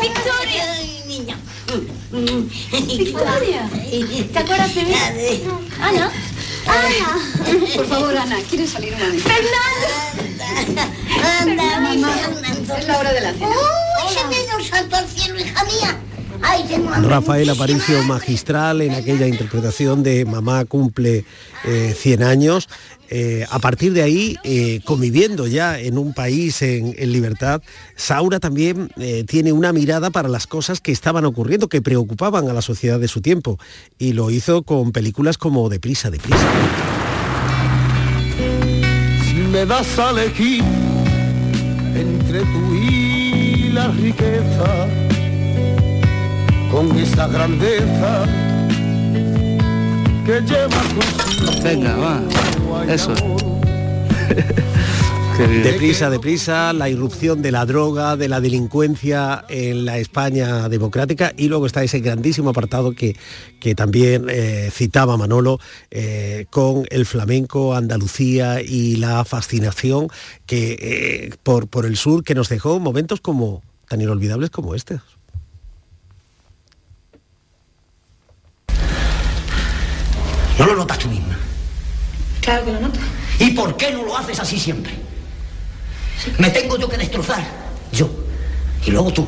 Victoria, 0.00 0.64
niña. 0.78 0.85
Victoria, 2.16 3.68
¿te 4.32 4.38
acuerdas 4.38 4.74
de 4.74 4.84
mí? 4.84 4.94
Ana. 5.80 6.10
Ana. 6.66 7.72
Por 7.76 7.86
favor, 7.86 8.16
Ana, 8.16 8.36
¿quieres 8.48 8.70
salir 8.70 8.94
un 8.94 9.00
momento? 9.00 9.28
Fernanda. 9.28 10.88
Anda, 11.40 11.80
mamá. 11.80 12.14
Es 12.78 12.86
la 12.86 12.98
hora 12.98 13.12
de 13.12 13.20
la 13.20 13.32
cena. 13.32 13.48
¡Uy, 13.48 14.14
se 14.14 14.24
me 14.26 14.42
dio 14.44 14.68
salto 14.68 14.96
al 14.96 15.06
cielo, 15.06 15.38
hija 15.38 15.64
mía! 15.64 16.00
Rafael 17.02 17.48
Aparicio 17.50 18.02
magistral 18.04 18.80
en 18.82 18.94
aquella 18.94 19.26
interpretación 19.26 20.02
de 20.02 20.24
Mamá 20.24 20.64
cumple 20.64 21.24
eh, 21.64 21.94
100 21.96 22.22
años. 22.22 22.68
Eh, 23.08 23.46
a 23.50 23.58
partir 23.58 23.92
de 23.92 24.02
ahí, 24.02 24.36
eh, 24.42 24.80
conviviendo 24.84 25.46
ya 25.46 25.78
en 25.78 25.98
un 25.98 26.12
país 26.12 26.60
en, 26.62 26.94
libertad, 27.12 27.62
Saura 27.94 28.40
también 28.40 28.90
eh, 28.96 29.24
tiene 29.24 29.52
una 29.52 29.72
mirada 29.72 30.10
para 30.10 30.28
las 30.28 30.46
cosas 30.46 30.80
que 30.80 30.92
estaban 30.92 31.24
ocurriendo, 31.24 31.68
que 31.68 31.82
preocupaban 31.82 32.48
a 32.48 32.52
la 32.52 32.62
sociedad 32.62 32.98
de 32.98 33.08
su 33.08 33.20
tiempo. 33.20 33.58
Y 33.98 34.12
lo 34.12 34.30
hizo 34.30 34.62
con 34.62 34.92
películas 34.92 35.38
como 35.38 35.68
Deprisa, 35.68 36.10
Deprisa. 36.10 36.46
Si 39.24 39.34
me 39.34 39.64
das 39.66 39.98
a 39.98 40.10
elegir 40.10 40.64
entre 41.94 42.40
tú 42.40 42.74
y 42.74 43.68
la 43.72 43.88
riqueza, 43.88 44.88
con 46.70 46.98
esa 46.98 47.28
grandeza 47.28 48.26
que 50.26 50.40
lleva 50.40 50.82
consigo. 50.94 51.62
Venga, 51.62 51.96
va. 51.96 52.92
Eso. 52.92 53.14
Deprisa, 55.38 56.08
deprisa, 56.08 56.72
la 56.72 56.88
irrupción 56.88 57.42
de 57.42 57.52
la 57.52 57.66
droga, 57.66 58.16
de 58.16 58.26
la 58.26 58.40
delincuencia 58.40 59.44
en 59.50 59.84
la 59.84 59.98
España 59.98 60.66
democrática 60.70 61.34
y 61.36 61.48
luego 61.48 61.66
está 61.66 61.84
ese 61.84 62.00
grandísimo 62.00 62.48
apartado 62.48 62.92
que, 62.92 63.16
que 63.60 63.74
también 63.74 64.28
eh, 64.30 64.70
citaba 64.72 65.18
Manolo 65.18 65.60
eh, 65.90 66.46
con 66.48 66.86
el 66.88 67.04
flamenco, 67.04 67.74
Andalucía 67.74 68.62
y 68.62 68.96
la 68.96 69.26
fascinación 69.26 70.08
que 70.46 70.78
eh, 70.80 71.34
por, 71.42 71.68
por 71.68 71.84
el 71.84 71.98
sur 71.98 72.24
que 72.24 72.34
nos 72.34 72.48
dejó 72.48 72.80
momentos 72.80 73.20
como 73.20 73.62
tan 73.88 74.00
inolvidables 74.00 74.48
como 74.48 74.74
este. 74.74 75.00
¿No 80.58 80.66
lo 80.66 80.76
notas 80.76 80.98
tú 80.98 81.08
misma? 81.08 81.36
Claro 82.40 82.64
que 82.64 82.72
lo 82.72 82.80
noto. 82.80 83.00
¿Y 83.38 83.50
por 83.50 83.76
qué 83.76 83.90
no 83.92 84.04
lo 84.04 84.16
haces 84.16 84.40
así 84.40 84.58
siempre? 84.58 84.94
Me 86.38 86.50
tengo 86.50 86.78
yo 86.78 86.88
que 86.88 86.96
destrozar. 86.96 87.44
Yo. 87.92 88.08
Y 88.84 88.90
luego 88.90 89.12
tú. 89.12 89.26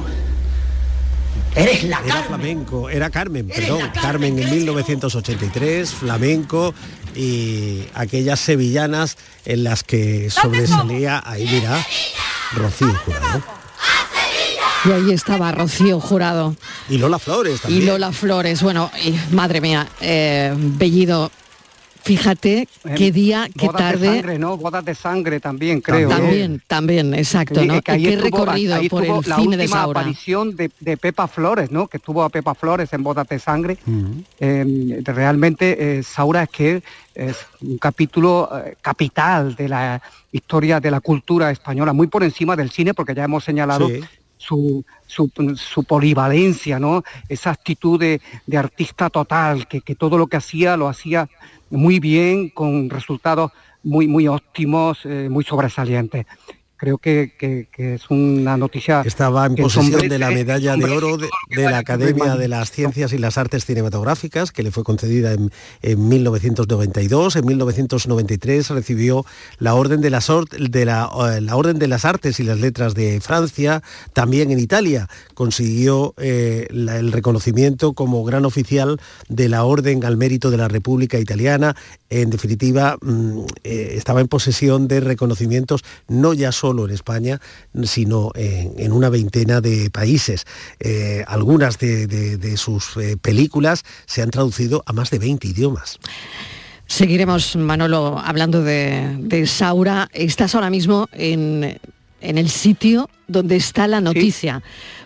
Eres 1.55 1.83
la 1.85 2.01
Era 2.05 2.23
flamenco, 2.23 2.89
era 2.89 3.11
Carmen, 3.11 3.49
perdón, 3.49 3.91
Carmen 3.93 4.39
en 4.39 4.51
1983, 4.51 5.91
flamenco 5.93 6.73
y 7.17 7.85
aquellas 7.95 8.39
sevillanas 8.39 9.17
en 9.45 9.65
las 9.65 9.83
que 9.83 10.31
sobresalía, 10.31 11.21
ahí 11.25 11.49
mira, 11.51 11.85
Rocío 12.53 12.95
Jurado. 13.05 13.58
Y 14.85 14.91
ahí 14.93 15.13
estaba 15.13 15.51
Rocío 15.53 16.01
Jurado. 16.01 16.55
Y 16.89 16.99
Lola 16.99 17.19
Flores 17.19 17.61
también. 17.61 17.83
Y 17.83 17.87
Lola 17.87 18.13
Flores. 18.13 18.63
Bueno, 18.63 18.91
y, 19.05 19.15
madre 19.35 19.61
mía, 19.61 19.87
eh, 20.01 20.55
Bellido, 20.57 21.31
fíjate 22.03 22.69
qué 22.97 23.11
día, 23.13 23.49
qué 23.59 23.67
Bodas 23.67 23.79
de 23.79 23.85
tarde. 23.93 24.07
sangre, 24.07 24.39
¿no? 24.39 24.57
Bodas 24.57 24.85
de 24.85 24.95
sangre 24.95 25.41
también, 25.41 25.81
creo. 25.81 26.09
¿no? 26.09 26.17
También, 26.17 26.63
también, 26.67 27.13
exacto, 27.15 27.65
¿no? 27.65 27.83
que 27.83 27.93
ahí 27.93 28.03
qué 28.05 28.15
estuvo- 28.15 28.25
recorrido 28.45 28.75
ahí 28.77 28.89
por 28.89 29.05
el 29.05 29.13
la 29.27 29.37
cine 29.37 29.57
de 29.57 29.65
última 29.65 29.81
Saura. 29.83 30.01
aparición 30.01 30.57
de, 30.57 30.71
de 30.81 30.97
Pepa 30.97 31.27
Flores, 31.29 31.71
¿no? 31.71 31.87
Que 31.89 31.97
estuvo 31.99 32.23
a 32.23 32.29
Pepa 32.31 32.55
Flores 32.55 32.93
en 32.93 33.03
Bodas 33.03 33.29
de 33.29 33.39
Sangre. 33.39 33.77
Eh, 34.41 35.01
realmente 35.05 35.99
eh, 35.99 36.03
Saura 36.03 36.45
es 36.45 36.49
que 36.51 36.83
es 37.15 37.37
un 37.61 37.79
capítulo 37.79 38.49
eh, 38.65 38.77
capital 38.81 39.55
de 39.57 39.69
la 39.69 40.01
historia 40.31 40.79
de 40.79 40.91
la 40.91 41.01
cultura 41.01 41.51
española, 41.51 41.93
muy 41.93 42.07
por 42.07 42.23
encima 42.23 42.55
del 42.55 42.71
cine, 42.71 42.95
porque 42.95 43.15
ya 43.15 43.25
hemos 43.25 43.43
señalado 43.45 43.89
Sí. 43.89 44.01
Su, 44.39 44.85
su, 45.07 45.31
su 45.57 45.85
polivalencia, 45.85 46.79
¿no? 46.79 47.03
Esa 47.29 47.51
actitud 47.51 48.01
de, 48.01 48.21
de 48.47 48.57
artista 48.57 49.11
total, 49.11 49.69
que, 49.69 49.81
que 49.83 49.95
todo 49.95 50.17
lo 50.17 50.27
que 50.27 50.39
hacía 50.39 50.77
lo 50.77 50.89
hacía 50.89 51.29
muy 51.71 52.01
bien, 52.01 52.49
con 52.49 52.89
resultados 52.89 53.53
muy, 53.83 54.09
muy 54.09 54.29
óptimos, 54.29 54.99
eh, 55.05 55.29
muy 55.31 55.45
sobresalientes. 55.45 56.27
Creo 56.79 56.99
que, 56.99 57.35
que- 57.39 57.69
que 57.75 57.95
es 57.95 58.09
una 58.09 58.57
noticia. 58.57 59.03
Estaba 59.05 59.45
en 59.47 59.57
posesión 59.57 60.09
de 60.09 60.19
la 60.19 60.31
medalla 60.31 60.77
de 60.77 60.85
oro 60.85 61.17
de, 61.17 61.29
de 61.51 61.63
la 61.65 61.79
Academia 61.79 62.37
de 62.37 62.47
las 62.47 62.71
Ciencias 62.71 63.13
y 63.13 63.19
las 63.19 63.37
Artes 63.37 63.67
Cinematográficas, 63.67 64.53
que 64.53 64.63
le 64.63 64.71
fue 64.71 64.85
concedida 64.85 65.33
en, 65.33 65.51
en 65.83 66.09
1992. 66.09 67.35
En 67.35 67.47
1993 67.47 68.71
recibió 68.71 69.27
la 69.59 69.75
Orden 69.75 70.01
de 70.01 70.11
las, 70.11 70.29
de 70.29 70.85
la, 70.85 71.11
eh, 71.37 71.41
la 71.41 71.57
Orden 71.57 71.81
de 71.81 71.89
las 71.89 72.05
Artes 72.05 72.39
y 72.39 72.45
las 72.45 72.61
Letras 72.61 72.95
de 72.95 73.21
Francia. 73.21 73.83
También 74.13 74.53
en 74.53 74.61
Italia 74.61 75.09
consiguió 75.35 76.15
eh, 76.19 76.69
la- 76.71 76.99
el 76.99 77.11
reconocimiento 77.11 77.93
como 77.93 78.23
gran 78.23 78.45
oficial 78.45 79.01
de 79.29 79.49
la 79.49 79.65
Orden 79.65 80.05
al 80.05 80.17
Mérito 80.17 80.51
de 80.53 80.59
la 80.59 80.69
República 80.69 81.19
Italiana. 81.19 81.75
En 82.09 82.31
definitiva, 82.31 82.97
mm, 83.03 83.41
eh, 83.65 83.95
estaba 83.97 84.21
en 84.21 84.29
posesión 84.29 84.87
de 84.87 85.01
reconocimientos 85.01 85.83
no 86.07 86.35
ya 86.35 86.53
solo 86.53 86.68
en 86.73 86.91
España, 86.91 87.41
sino 87.85 88.31
en, 88.35 88.73
en 88.79 88.93
una 88.93 89.09
veintena 89.09 89.61
de 89.61 89.91
países. 89.91 90.45
Eh, 90.81 91.25
algunas 91.27 91.79
de, 91.79 92.07
de- 92.07 92.37
de 92.37 92.57
sus 92.57 92.97
eh, 92.97 93.17
películas 93.21 93.85
se 94.07 94.23
han 94.23 94.31
traducido 94.31 94.83
a 94.87 94.93
más 94.93 95.11
de 95.11 95.19
20 95.19 95.49
idiomas. 95.49 95.99
Seguiremos, 96.87 97.57
Manolo, 97.57 98.19
hablando 98.19 98.63
de, 98.63 99.17
de 99.21 99.47
Saura. 99.47 100.09
Estás 100.13 100.55
ahora 100.55 100.71
mismo 100.71 101.09
en, 101.13 101.79
en 102.21 102.39
el 102.39 102.49
sitio 102.49 103.11
donde 103.27 103.57
está 103.57 103.87
la 103.87 104.01
noticia, 104.01 104.63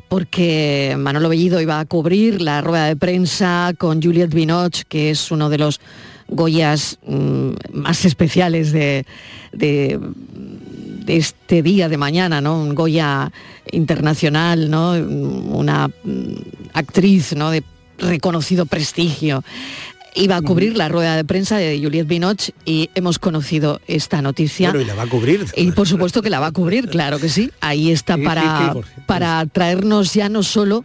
porque 0.09 0.95
Manolo 0.99 1.29
Bellido 1.29 1.61
iba 1.61 1.81
a 1.81 1.85
cubrir 1.87 2.41
la 2.41 2.61
rueda 2.61 2.87
de 2.87 2.97
prensa 2.97 3.73
con 3.79 4.01
Juliette 4.03 4.35
Binoche, 4.35 4.85
que 4.89 5.11
es 5.11 5.31
uno 5.31 5.49
de 5.51 5.59
los 5.59 5.81
Goyas 6.29 6.99
mm, 7.07 7.51
más 7.73 8.05
especiales 8.05 8.71
de, 8.73 9.05
de- 9.53 9.99
de 11.05 11.17
este 11.17 11.63
día 11.63 11.89
de 11.89 11.97
mañana, 11.97 12.41
¿no? 12.41 12.61
Un 12.61 12.75
Goya 12.75 13.33
internacional, 13.71 14.71
¿no? 14.71 14.93
Una 14.93 15.91
actriz, 16.73 17.35
¿no? 17.35 17.51
De 17.51 17.63
reconocido 17.99 18.67
prestigio 18.67 19.45
iba 20.15 20.37
a 20.37 20.43
cubrir 20.43 20.77
la 20.77 20.89
rueda 20.89 21.17
de 21.17 21.25
prensa 21.25 21.57
de 21.57 21.81
Juliette 21.83 22.07
Binoche 22.07 22.53
y 22.65 22.91
hemos 22.95 23.19
conocido 23.19 23.81
esta 23.87 24.21
noticia. 24.23 24.71
Bueno, 24.71 24.85
y 24.85 24.87
la 24.87 24.95
va 24.95 25.05
a 25.05 25.07
cubrir. 25.07 25.47
Y 25.57 25.73
por 25.73 25.89
supuesto 25.89 26.23
que 26.23 26.31
la 26.31 26.41
va 26.41 26.49
a 26.49 26.53
cubrir, 26.53 26.89
claro 26.89 27.19
que 27.19 27.29
sí. 27.29 27.51
Ahí 27.61 27.91
está 27.91 28.19
para, 28.19 28.75
para 29.07 29.45
traernos 29.47 30.13
ya 30.15 30.29
no 30.29 30.43
solo 30.43 30.85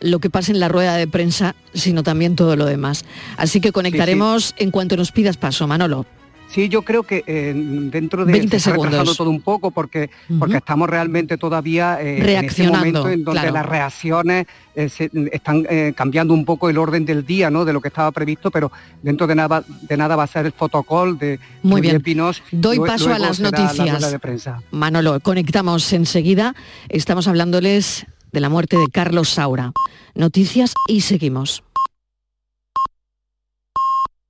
lo 0.00 0.18
que 0.18 0.30
pasa 0.30 0.52
en 0.52 0.60
la 0.60 0.68
rueda 0.68 0.96
de 0.96 1.06
prensa, 1.06 1.54
sino 1.74 2.02
también 2.02 2.36
todo 2.36 2.56
lo 2.56 2.66
demás. 2.66 3.04
Así 3.36 3.60
que 3.60 3.72
conectaremos 3.72 4.54
en 4.58 4.70
cuanto 4.70 4.96
nos 4.96 5.12
pidas 5.12 5.36
paso, 5.36 5.66
Manolo. 5.66 6.06
Sí, 6.52 6.68
yo 6.68 6.82
creo 6.82 7.04
que 7.04 7.22
eh, 7.28 7.52
dentro 7.54 8.24
de 8.24 8.32
20 8.32 8.50
se 8.58 8.70
está 8.70 8.70
segundos. 8.72 9.16
todo 9.16 9.30
un 9.30 9.40
poco 9.40 9.70
porque 9.70 10.10
porque 10.38 10.56
estamos 10.56 10.90
realmente 10.90 11.38
todavía 11.38 12.00
eh, 12.02 12.16
en 12.16 12.22
este 12.22 12.26
Reaccionando, 12.26 12.76
momento 12.78 13.08
en 13.08 13.24
donde 13.24 13.40
claro. 13.42 13.54
las 13.54 13.66
reacciones 13.66 14.46
eh, 14.74 14.88
se- 14.88 15.10
están 15.32 15.64
cambiando 15.94 16.34
un 16.34 16.44
poco 16.44 16.68
el 16.68 16.76
orden 16.78 17.04
del 17.04 17.24
día, 17.24 17.50
¿no? 17.50 17.64
De 17.64 17.72
lo 17.72 17.80
que 17.80 17.86
estaba 17.88 18.10
previsto, 18.10 18.50
pero 18.50 18.72
dentro 19.00 19.28
de 19.28 19.34
nada 19.36 19.62
de 19.82 19.96
nada 19.96 20.16
va 20.16 20.24
a 20.24 20.26
ser 20.26 20.46
el 20.46 20.52
fotocall 20.52 21.16
de 21.18 21.38
Muy 21.62 21.80
bien. 21.80 22.02
Binoche, 22.02 22.42
Doy 22.50 22.78
lue- 22.78 22.86
paso 22.86 23.04
a 23.04 23.08
luego 23.18 23.24
las 23.26 23.38
la 23.38 23.50
noticias. 23.52 24.10
de 24.10 24.18
prensa. 24.18 24.60
Manolo, 24.72 25.20
conectamos 25.20 25.92
enseguida. 25.92 26.56
Estamos 26.88 27.28
hablándoles 27.28 28.06
de 28.32 28.40
la 28.40 28.48
muerte 28.48 28.76
de 28.76 28.88
Carlos 28.88 29.28
Saura. 29.28 29.72
Noticias 30.16 30.74
y 30.88 31.02
seguimos. 31.02 31.62